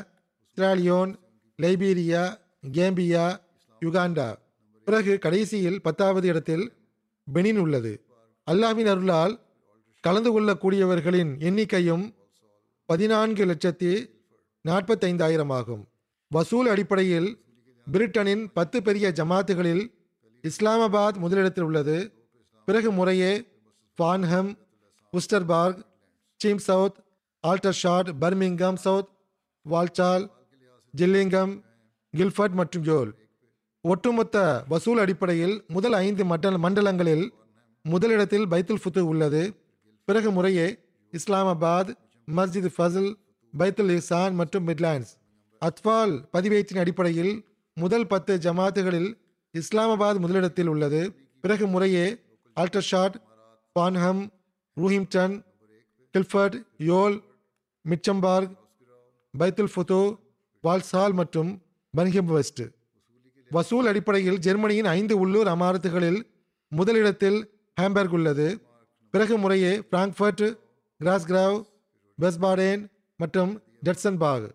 Sierra Leone 0.51 1.14
Liberia 1.59 2.24
Gambia 2.67 3.39
Uganda. 3.81 4.39
பிறகு 4.85 5.19
கடைசியில் 5.19 5.83
பத்தாவது 5.83 6.29
இடத்தில் 6.29 6.73
பெனின் 7.35 7.59
உள்ளது. 7.59 8.05
அல்லாவின் 8.51 8.91
அருளால் 8.91 9.41
கலந்து 10.01 10.41
கொள்ளக்கூடியவர்களின் 10.41 11.33
எண்ணிக்கையும் 11.39 12.15
பதினான்கு 12.87 13.45
லட்சத்தி 13.45 14.11
நாற்பத்தைந்தாயிரம் 14.69 15.53
ஆகும். 15.53 15.89
வசூல் 16.29 16.69
அடிப்படையில் 16.69 17.45
பிரிட்டனின் 17.93 18.45
பத்து 18.53 18.83
பெரிய 18.83 19.09
ஜமாத்துகளில் 19.09 19.95
இஸ்லாமாபாத் 20.43 21.17
முதலிடத்தில் 21.17 21.65
உள்ளது. 21.65 22.29
பிறகு 22.65 22.91
முறையே 22.91 23.47
Farnham 23.99 24.59
Worcester Park 25.13 25.87
Cheam 26.37 26.59
South 26.59 26.99
Aldershot 27.47 28.11
Birmingham 28.21 28.75
South 28.75 29.09
Walsall 29.71 30.31
Gillingham 30.97 31.63
Guildford 32.15 32.57
மற்றும் 32.61 32.85
யோல் 32.85 33.11
ஒட்டுமொத்த 33.85 34.37
வசூல் 34.69 34.99
அடிப்படையில் 34.99 35.55
முதல் 35.69 35.97
ஐந்து 36.07 36.25
மண்டல 36.25 36.57
மண்டலங்களில் 36.65 37.25
முதலிடத்தில் 37.85 38.47
பைத்துல் 38.53 38.81
ஃபுத்து 38.83 39.03
உள்ளது. 39.11 39.43
பிறகு 40.09 40.31
முறையே 40.31 40.67
இஸ்லாமாபாத் 41.13 41.91
மஸ்ஜித் 42.29 42.69
ஃபசல் 42.77 43.11
பைத்துல் 43.55 43.93
இசான் 43.99 44.35
மற்றும் 44.41 44.67
மிட்லாண்ட்ஸ். 44.69 45.13
அத்வால் 45.63 46.15
பதிவேற்றின் 46.35 46.83
அடிப்படையில் 46.83 47.33
முதல் 47.77 48.07
பத்து 48.07 48.33
ஜமாத்துகளில் 48.47 49.11
இஸ்லாமாபாத் 49.55 50.21
முதலிடத்தில் 50.25 50.71
உள்ளது. 50.75 51.03
பிறகு 51.41 51.67
முறையே 51.67 52.07
அல்ட்ரஷாட் 52.57 53.17
பான்ஹம் 53.77 54.23
ரூஹிம்டன் 54.77 55.35
கில்ஃபர்ட் 56.15 56.57
யோல் 56.91 57.17
மிச்சம்பார்க் 57.85 58.55
பைத்துல் 59.35 59.73
ஃபுத்து 59.75 60.01
வால்சால் 60.65 61.15
மற்றும் 61.21 61.51
பன்ஹிம் 61.97 62.30
வெஸ்ட் 62.32 62.61
வசூல் 63.51 63.86
அடிப்படையில் 63.86 64.38
ஜெர்மனியின் 64.38 64.84
ஐந்து 64.84 65.18
உள்ளூர் 65.18 65.47
அமாரத்துகளில் 65.47 66.20
முதலிடத்தில் 66.72 67.38
ஹாம்பர்க் 67.80 68.14
உள்ளது. 68.16 68.47
பிறகு 69.11 69.38
முறையே 69.38 69.72
பிராங்க்ஃபர்ட் 69.78 70.45
கிராஸ்கிராவ் 71.01 71.57
பெஸ்பாடேன் 72.18 72.82
மற்றும் 73.16 73.62
டெட்சன்பாக் 73.84 74.47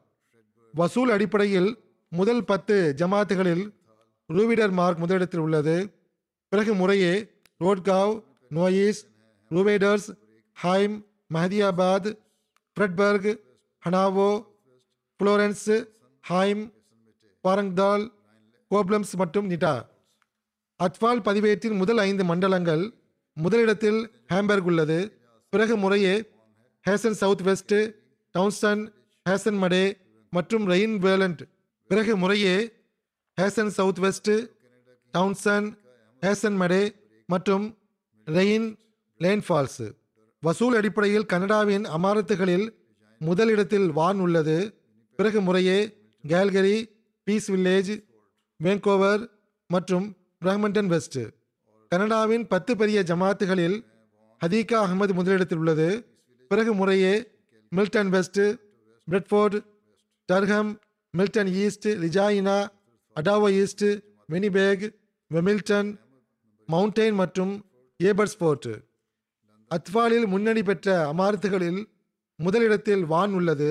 வசூல் 0.74 1.10
அடிப்படையில் 1.10 1.70
முதல் 2.12 2.44
பத்து 2.44 2.78
ஜமாத்துகளில் 2.98 3.66
ரூவிடர் 4.30 4.72
மார்க் 4.72 4.98
முதலிடத்தில் 4.98 5.40
உள்ளது. 5.40 5.78
பிறகு 6.52 6.74
முறையே 6.74 7.14
ரோட்காவ் 7.60 8.14
நோயிஸ் 8.50 9.02
ரூவேடர்ஸ் 9.52 10.08
ஹைம் 10.64 10.96
மஹதியாபாத் 11.34 12.10
ஃப்ரெட்பர்க் 12.76 13.30
ஹனாவோ 13.84 14.32
புளோரன்ஸ் 15.20 15.68
ஹைம் 16.24 16.64
பாரங்தால் 17.46 18.06
கோப்லம்ஸ் 18.72 19.14
மற்றும் 19.22 19.50
நிட்டா. 19.50 19.74
அத்வால் 20.80 21.22
பதிவேட்டின் 21.28 21.76
முதல் 21.76 21.98
ஐந்து 21.98 22.24
மண்டலங்கள் 22.24 22.84
முதலிடத்தில் 23.34 24.00
ஹேம்பர்க் 24.34 24.68
உள்ளது. 24.72 25.00
பிறகு 25.50 25.76
முறையே 25.78 26.16
ஹேசன் 26.90 27.18
சவுத் 27.22 27.42
வெஸ்ட் 27.42 27.76
டவுன்ஸ்டன் 28.32 28.84
ஹேசன் 29.30 29.60
மடே 29.64 29.84
மற்றும் 30.30 30.66
ரெயின் 30.70 30.96
வேலண்ட் 31.06 31.42
பிறகு 31.88 32.18
முறையே 32.18 32.56
ஹேசன் 33.42 33.74
சவுத் 33.78 34.02
வெஸ்ட் 34.06 34.32
டவுன்சன் 35.12 35.68
ஹேசன் 36.22 36.58
மடே 36.62 36.84
மற்றும் 37.28 37.66
ரெயின் 38.26 38.68
லேன் 39.18 39.44
ஃபால்ஸ். 39.48 39.86
வசூல் 40.40 40.76
அடிப்படையில் 40.76 41.26
கனடாவின் 41.26 41.86
அமாரத்துகளில் 41.98 42.68
முதலிடத்தில் 43.20 43.88
வான் 43.92 44.20
உள்ளது. 44.20 44.58
பிறகு 45.16 45.42
முறையே 45.42 45.80
கேல்கரி 46.28 46.76
பீஸ் 47.28 47.48
வில்லேஜ் 47.52 47.92
வேங்கோவர் 48.64 49.22
மற்றும் 49.70 50.06
பிரஹ்மண்டன் 50.44 50.90
வெஸ்ட் 50.94 51.20
கனடாவின் 51.92 52.44
பத்து 52.48 52.72
பெரிய 52.78 53.04
ஜமாத்துகளில் 53.10 53.78
ஹதீகா 54.42 54.78
அகமது 54.86 55.14
முதலிடத்தில் 55.20 55.58
உள்ளது. 55.58 55.88
பிறகு 56.48 56.74
முறையே 56.74 57.14
Milton 57.76 58.10
West 58.16 58.42
Bradford 59.08 59.60
Durham 60.30 60.72
Milton 61.18 61.50
East 61.64 61.88
Regina 62.04 62.58
Ottawa 63.16 63.50
East 63.62 63.86
Winnipeg 64.34 64.86
Hamilton 65.32 65.90
Mountain 66.70 67.18
மற்றும் 67.22 67.54
ஏபர்ஸ்போர்ட் 68.00 68.70
அத்வாலில் 69.72 70.28
முன்னணி 70.28 70.64
பெற்ற 70.64 71.14
அமாரத்துகளில் 71.14 71.82
முதலிடத்தில் 72.40 73.04
வான் 73.06 73.34
உள்ளது. 73.34 73.70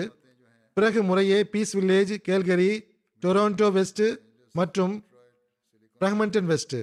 பிறகு 0.74 1.02
முறையே 1.02 1.38
Peace 1.52 1.76
Village 1.76 2.12
Calgary 2.28 2.70
Toronto 3.24 3.66
West 3.72 4.02
மற்றும் 4.52 4.94
பிரஹ்மண்டன் 6.00 6.48
வெஸ்ட். 6.50 6.74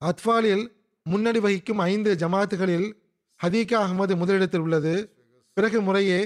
அத்வாலில் 0.00 0.64
முன்னணி 1.02 1.38
வகிக்கும் 1.38 1.80
ஐந்து 1.92 2.10
ஜமாத்துகளில் 2.22 2.88
ஹதீகா 3.40 3.76
அகமது 3.84 4.14
முதலிடத்தில் 4.16 4.60
உள்ளது. 4.60 4.94
பிறகு 5.56 5.80
முறையே 5.80 6.18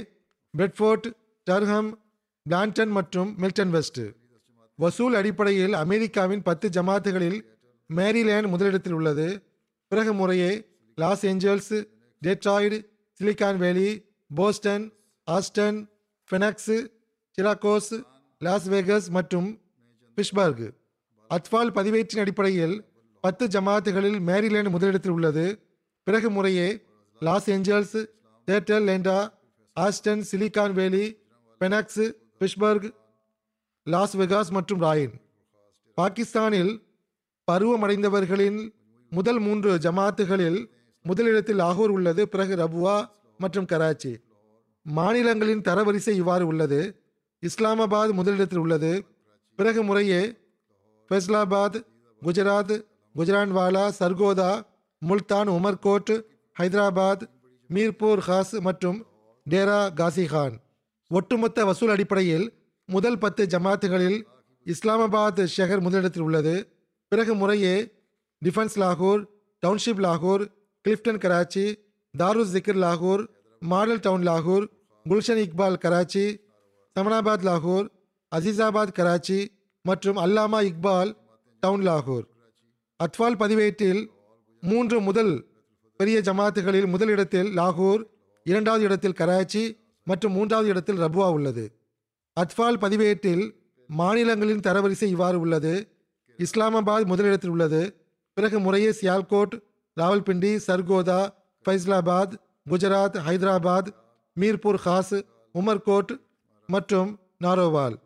பிரெட்ஃபோர்ட் 0.59 1.07
டர்ஹம் 1.51 1.91
பிளான்டன் 2.47 2.93
மற்றும் 2.97 3.31
மில்டன் 3.43 3.73
வெஸ்ட். 3.77 4.03
வசூல் 4.79 5.15
அடிப்படையில் 5.15 5.73
அமெரிக்காவின் 5.73 6.43
பத்து 6.43 6.69
ஜமாத்துகளில் 6.69 7.39
மேரிலேண்ட் 7.91 8.49
முதலிடத்தில் 8.55 8.93
உள்ளது. 8.93 9.29
பிறகு 9.91 10.15
முறையே 10.15 10.51
Los 10.95 11.27
Angeles 11.27 11.77
Detroit 12.23 12.81
Silicon 13.21 13.57
Valley 13.57 13.89
Boston 14.31 14.87
Austin 15.27 15.79
Phoenix 16.31 16.75
Syracuse 17.39 17.95
Las 18.39 18.69
Vegas 18.69 19.11
மற்றும் 19.11 19.61
பிஷ்பர்க் 20.17 20.75
அத்வால் 21.31 21.71
பதிவேற்றின் 21.77 22.19
அடிப்படையில் 22.19 22.85
பத்து 23.21 23.47
ஜமாத்துகளில் 23.47 24.19
மேரிலேண்ட் 24.21 24.71
முதலிடத்தில் 24.71 25.13
உள்ளது. 25.13 25.59
பிறகு 26.03 26.31
முறையே 26.31 26.85
லாஸ் 27.21 27.51
ஏஞ்சல்ஸ் 27.51 28.07
தேட்டர் 28.47 28.85
லேண்டா 28.89 29.33
Austin 29.81 30.23
Silicon 30.31 30.73
Valley 30.73 31.19
Phoenix 31.61 32.13
Pittsburgh 32.41 32.95
loss 33.85 34.17
Vegas 34.17 34.51
மற்றும் 34.51 34.83
ராயின் 34.83 35.15
பாகிஸ்தானில் 35.95 36.83
பருவமடைந்தவர்களின் 37.53 38.75
முதல் 39.11 39.39
மூன்று 39.39 39.79
ஜமாத்துகளில் 39.79 40.71
முதலிடத்தில் 41.03 41.59
லாகூர் 41.59 41.95
உள்ளது. 41.97 42.29
பிறகு 42.29 42.57
ரபுவா 42.57 43.07
மற்றும் 43.39 43.67
கராச்சி. 43.67 44.13
மாநிலங்களின் 44.83 45.61
தரவரிசை 45.61 46.09
இவ்வாறு 46.09 46.47
உள்ளது. 46.47 47.04
இஸ்லாமாபாத் 47.47 48.13
முதலிடத்தில் 48.13 48.59
உள்ளது. 48.59 49.05
பிறகு 49.59 49.83
முறையே 49.83 50.21
ஃபைஸ்லாபாத் 51.09 51.77
குஜராத் 52.23 52.75
குஜரான்வாலா 53.15 53.85
சர்கோதா 53.99 54.51
முல்தான் 54.99 55.49
உமர்கோட் 55.49 56.13
ஹைதராபாத் 56.61 57.25
மீர்பூர் 57.71 58.23
ஹாஸ் 58.29 58.61
மற்றும் 58.61 59.07
டேரா 59.51 59.81
காசிகான். 60.01 60.55
ஒட்டுமொத்த 61.11 61.65
வசூல் 61.65 61.89
அடிப்படையில் 61.89 62.47
முதல் 62.89 63.19
பத்து 63.19 63.47
ஜமாத்துகளில் 63.47 64.19
இஸ்லாமாபாத் 64.67 65.43
ஷெஹர் 65.57 65.81
முதலிடத்தில் 65.81 66.23
உள்ளது. 66.23 66.55
பிறகு 67.09 67.35
முறையே 67.35 67.75
டிஃபென்ஸ் 68.45 68.77
லாகூர் 68.83 69.23
டவுன்ஷிப் 69.63 70.03
லாகூர் 70.07 70.45
கிளிஃப்டன் 70.85 71.21
கராச்சி 71.25 71.67
தாருஸ் 72.15 72.53
ஜிக்ர் 72.55 72.81
லாகூர் 72.85 73.23
மாடல் 73.61 74.01
டவுன் 74.01 74.27
லாகூர் 74.29 74.67
குல்ஷன் 75.07 75.41
இக்பால் 75.45 75.79
கராச்சி 75.85 76.25
சமனாபாத் 76.99 77.45
லாகூர் 77.49 77.87
அசிசாபாத் 78.37 78.93
கராச்சி 78.93 79.39
மற்றும் 79.83 80.17
அல்லாமா 80.17 80.59
இக்பால் 80.69 81.17
டவுன் 81.61 81.89
லாகூர். 81.89 82.27
அத்வால் 83.01 83.39
பதிவேட்டில் 83.39 84.11
மூன்று 84.61 85.01
முதல் 85.01 85.33
பெரிய 85.97 86.19
ஜமாத்துகளில் 86.19 86.87
முதலிடத்தில் 86.87 87.57
லாகூர் 87.57 88.03
இரண்டாவது 88.45 88.85
இடத்தில் 88.85 89.19
கராச்சி 89.21 89.65
மற்றும் 90.05 90.33
மூன்றாவது 90.33 90.69
இடத்தில் 90.69 90.99
ரபுவா 90.99 91.31
உள்ளது. 91.31 91.65
அத்வால் 92.41 92.79
பதிவேட்டில் 92.79 93.45
மாநிலங்களின் 93.87 94.61
தரவரிசை 94.61 95.05
இவ்வாறு 95.05 95.41
உள்ளது. 95.41 95.75
இஸ்லாமாபாத் 96.39 97.05
முதலிடத்தில் 97.05 97.51
உள்ளது. 97.51 97.83
பிறகு 98.33 98.61
முறையே 98.61 98.91
சியால்கோட் 99.01 99.55
ராவல்பிண்டி 100.01 100.53
சர்கோதா 100.67 101.21
ஃபைஸ்லாபாத் 101.65 102.35
குஜராத் 102.71 103.19
ஹைதராபாத் 103.27 103.91
மீர்பூர் 104.41 104.79
ஹாஸ் 104.85 105.17
உமர்கோட் 105.55 106.13
மற்றும் 106.67 107.21
நாரோவால். 107.45 107.97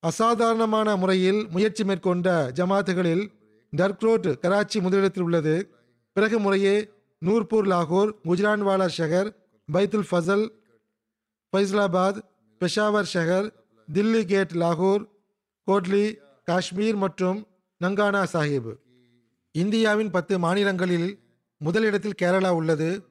அசாதாரணமான 0.00 0.96
முறையில் 0.96 1.48
முயற்சி 1.50 1.84
மேற்கொண்ட 1.84 2.52
ஜமாத்துகளில் 2.54 3.32
டர்க்ரோட் 3.76 4.38
கராச்சி 4.38 4.80
முதலிடத்தில் 4.80 5.22
உள்ளது. 5.22 5.74
பிறகு 6.12 6.38
முறையே 6.38 6.90
நூர்பூர் 7.26 7.66
லாகூர் 7.66 8.10
குஜரான்வாலா 8.24 8.88
ஷஹர் 8.96 9.30
பைத்துல் 9.72 10.06
ஃபசல் 10.10 10.48
ஃபைஸ்லாபாத் 11.52 12.18
பெஷாவர் 12.60 13.08
ஷஹர் 13.14 13.50
தில்லி 13.92 14.24
கேட் 14.24 14.52
லாகூர் 14.52 15.04
கோட்லி 15.64 16.16
காஷ்மீர் 16.44 16.96
மற்றும் 16.96 17.46
நங்கானா 17.84 18.24
சாஹிப். 18.32 18.72
இந்தியாவின் 19.52 20.10
பத்து 20.10 20.38
மாநிலங்களில் 20.38 21.18
முதலிடத்தில் 21.56 22.18
கேரளா 22.22 22.48
உள்ளது. 22.48 23.06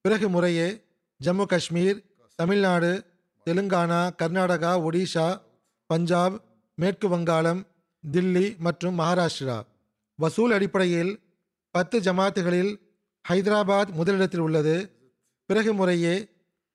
பிறகு 0.00 0.28
முறையே 0.28 0.84
ஜம்மு 1.24 1.46
காஷ்மீர் 1.46 2.04
தமிழ்நாடு 2.34 3.04
தெலுங்கானா 3.48 4.00
கர்நாடகா 4.22 4.72
ஒடிஷா 4.86 5.40
பஞ்சாப் 5.86 6.36
மேற்கு 6.74 7.08
வங்காளம் 7.08 7.62
தில்லி 8.04 8.58
மற்றும் 8.58 8.98
மகாராஷ்டிரா. 8.98 9.58
வசூல் 10.18 10.52
அடிப்படையில் 10.52 11.12
பத்து 11.74 12.00
ஜமாத்துகளில் 12.00 12.72
ஹைதராபாத் 13.28 13.90
முதலிடத்தில் 13.92 14.40
உள்ளது. 14.40 14.76
பிறகு 15.46 15.74
முறையே 15.74 16.14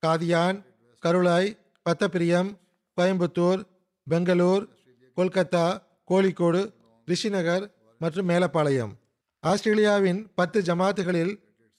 காதியான் 0.06 0.58
கருளாய் 1.06 1.50
பத்தப்பிரியம் 1.86 2.50
கோயம்புத்தூர் 2.98 3.62
பெங்களூர் 4.08 4.64
கொல்கத்தா 5.18 5.66
கோழிக்கோடு 6.10 6.62
ரிஷிநகர் 7.06 7.66
மற்றும் 8.00 8.30
மேலப்பாளையம். 8.30 8.94
ஆஸ்திரேலியாவின் 9.40 10.32
பத்து 10.36 10.62
ஜமாத்துகளில் 10.62 11.34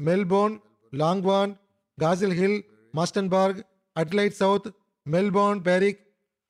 Melbourne 0.05 0.57
லாங்வான் 0.93 1.53
Castle 1.99 2.37
Hill 2.41 2.61
Marsden Park 2.97 3.61
Adelaide 3.97 4.39
South 4.39 4.69
Melbourne 5.07 5.61
Berwick 5.63 6.01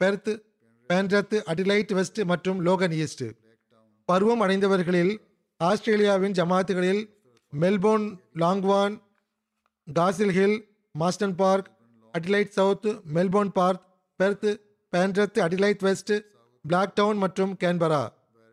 Perth 0.01 0.31
Penrith 0.91 1.37
Adelaide 1.47 1.93
West 1.93 2.21
மற்றும் 2.25 2.59
லோகன் 2.67 2.95
ஈஸ்ட் 2.99 3.27
பருவம் 4.09 4.43
அடைந்தவர்களில் 4.43 5.13
ஆஸ்திரேலியாவின் 5.61 6.37
ஜமாத்துகளில் 6.39 7.03
மெல்போர்ன் 7.53 8.07
லாங்வான் 8.37 8.97
Castle 9.89 10.35
Hill 10.35 10.59
Marsden 10.95 11.37
park 11.37 11.69
Adelaide 12.15 12.55
South 12.57 12.89
Melbourne 13.15 13.53
Park 13.53 13.83
Perth 14.21 14.49
Penrith 14.93 15.39
Adelaide 15.39 15.83
West 15.83 16.15
black 16.65 16.95
down 16.95 17.19
மற்றும் 17.19 17.53
கேன்பரா 17.57 18.03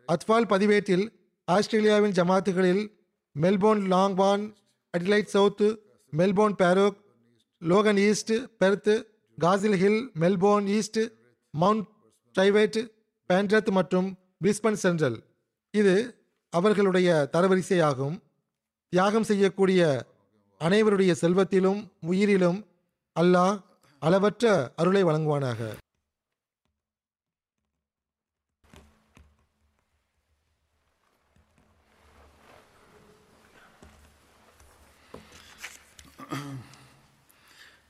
அத்வால் 0.08 0.48
பதிவேட்டில் 0.48 1.04
ஆஸ்திரேலியாவின் 1.48 2.16
ஜமாத்துகளில் 2.18 2.84
மெல்போர்ன் 3.36 3.84
லாங்வான் 3.88 4.44
Adelaide 4.94 5.32
South 5.32 5.64
Melbourne 6.12 6.56
Berwick 6.56 6.98
Logan 7.70 7.98
East 7.98 8.32
Perth 8.58 8.90
Castle 9.38 9.76
Hill 9.82 10.10
Melbourne 10.20 10.66
East 10.66 10.98
Mount 11.50 11.86
டைவேட் 12.38 12.78
பேண்ட்ரத் 13.28 13.70
மற்றும் 13.70 14.08
பிரிஸ்பன் 14.44 14.80
சென்ட்ரல். 14.82 15.16
இது 15.70 15.94
அவர்களுடைய 16.50 17.28
தரவரிசையாகும். 17.32 18.16
தியாகம் 18.88 19.22
செய்யக்கூடிய 19.22 20.06
அனைவருடைய 20.60 21.14
செல்வத்திலும் 21.22 21.80
உயிரிலும் 22.10 22.60
அல்லாஹ் 23.20 23.56
அளவற்ற 23.98 24.72
அருளை 24.76 25.04
வழங்குவானாக. 25.04 25.60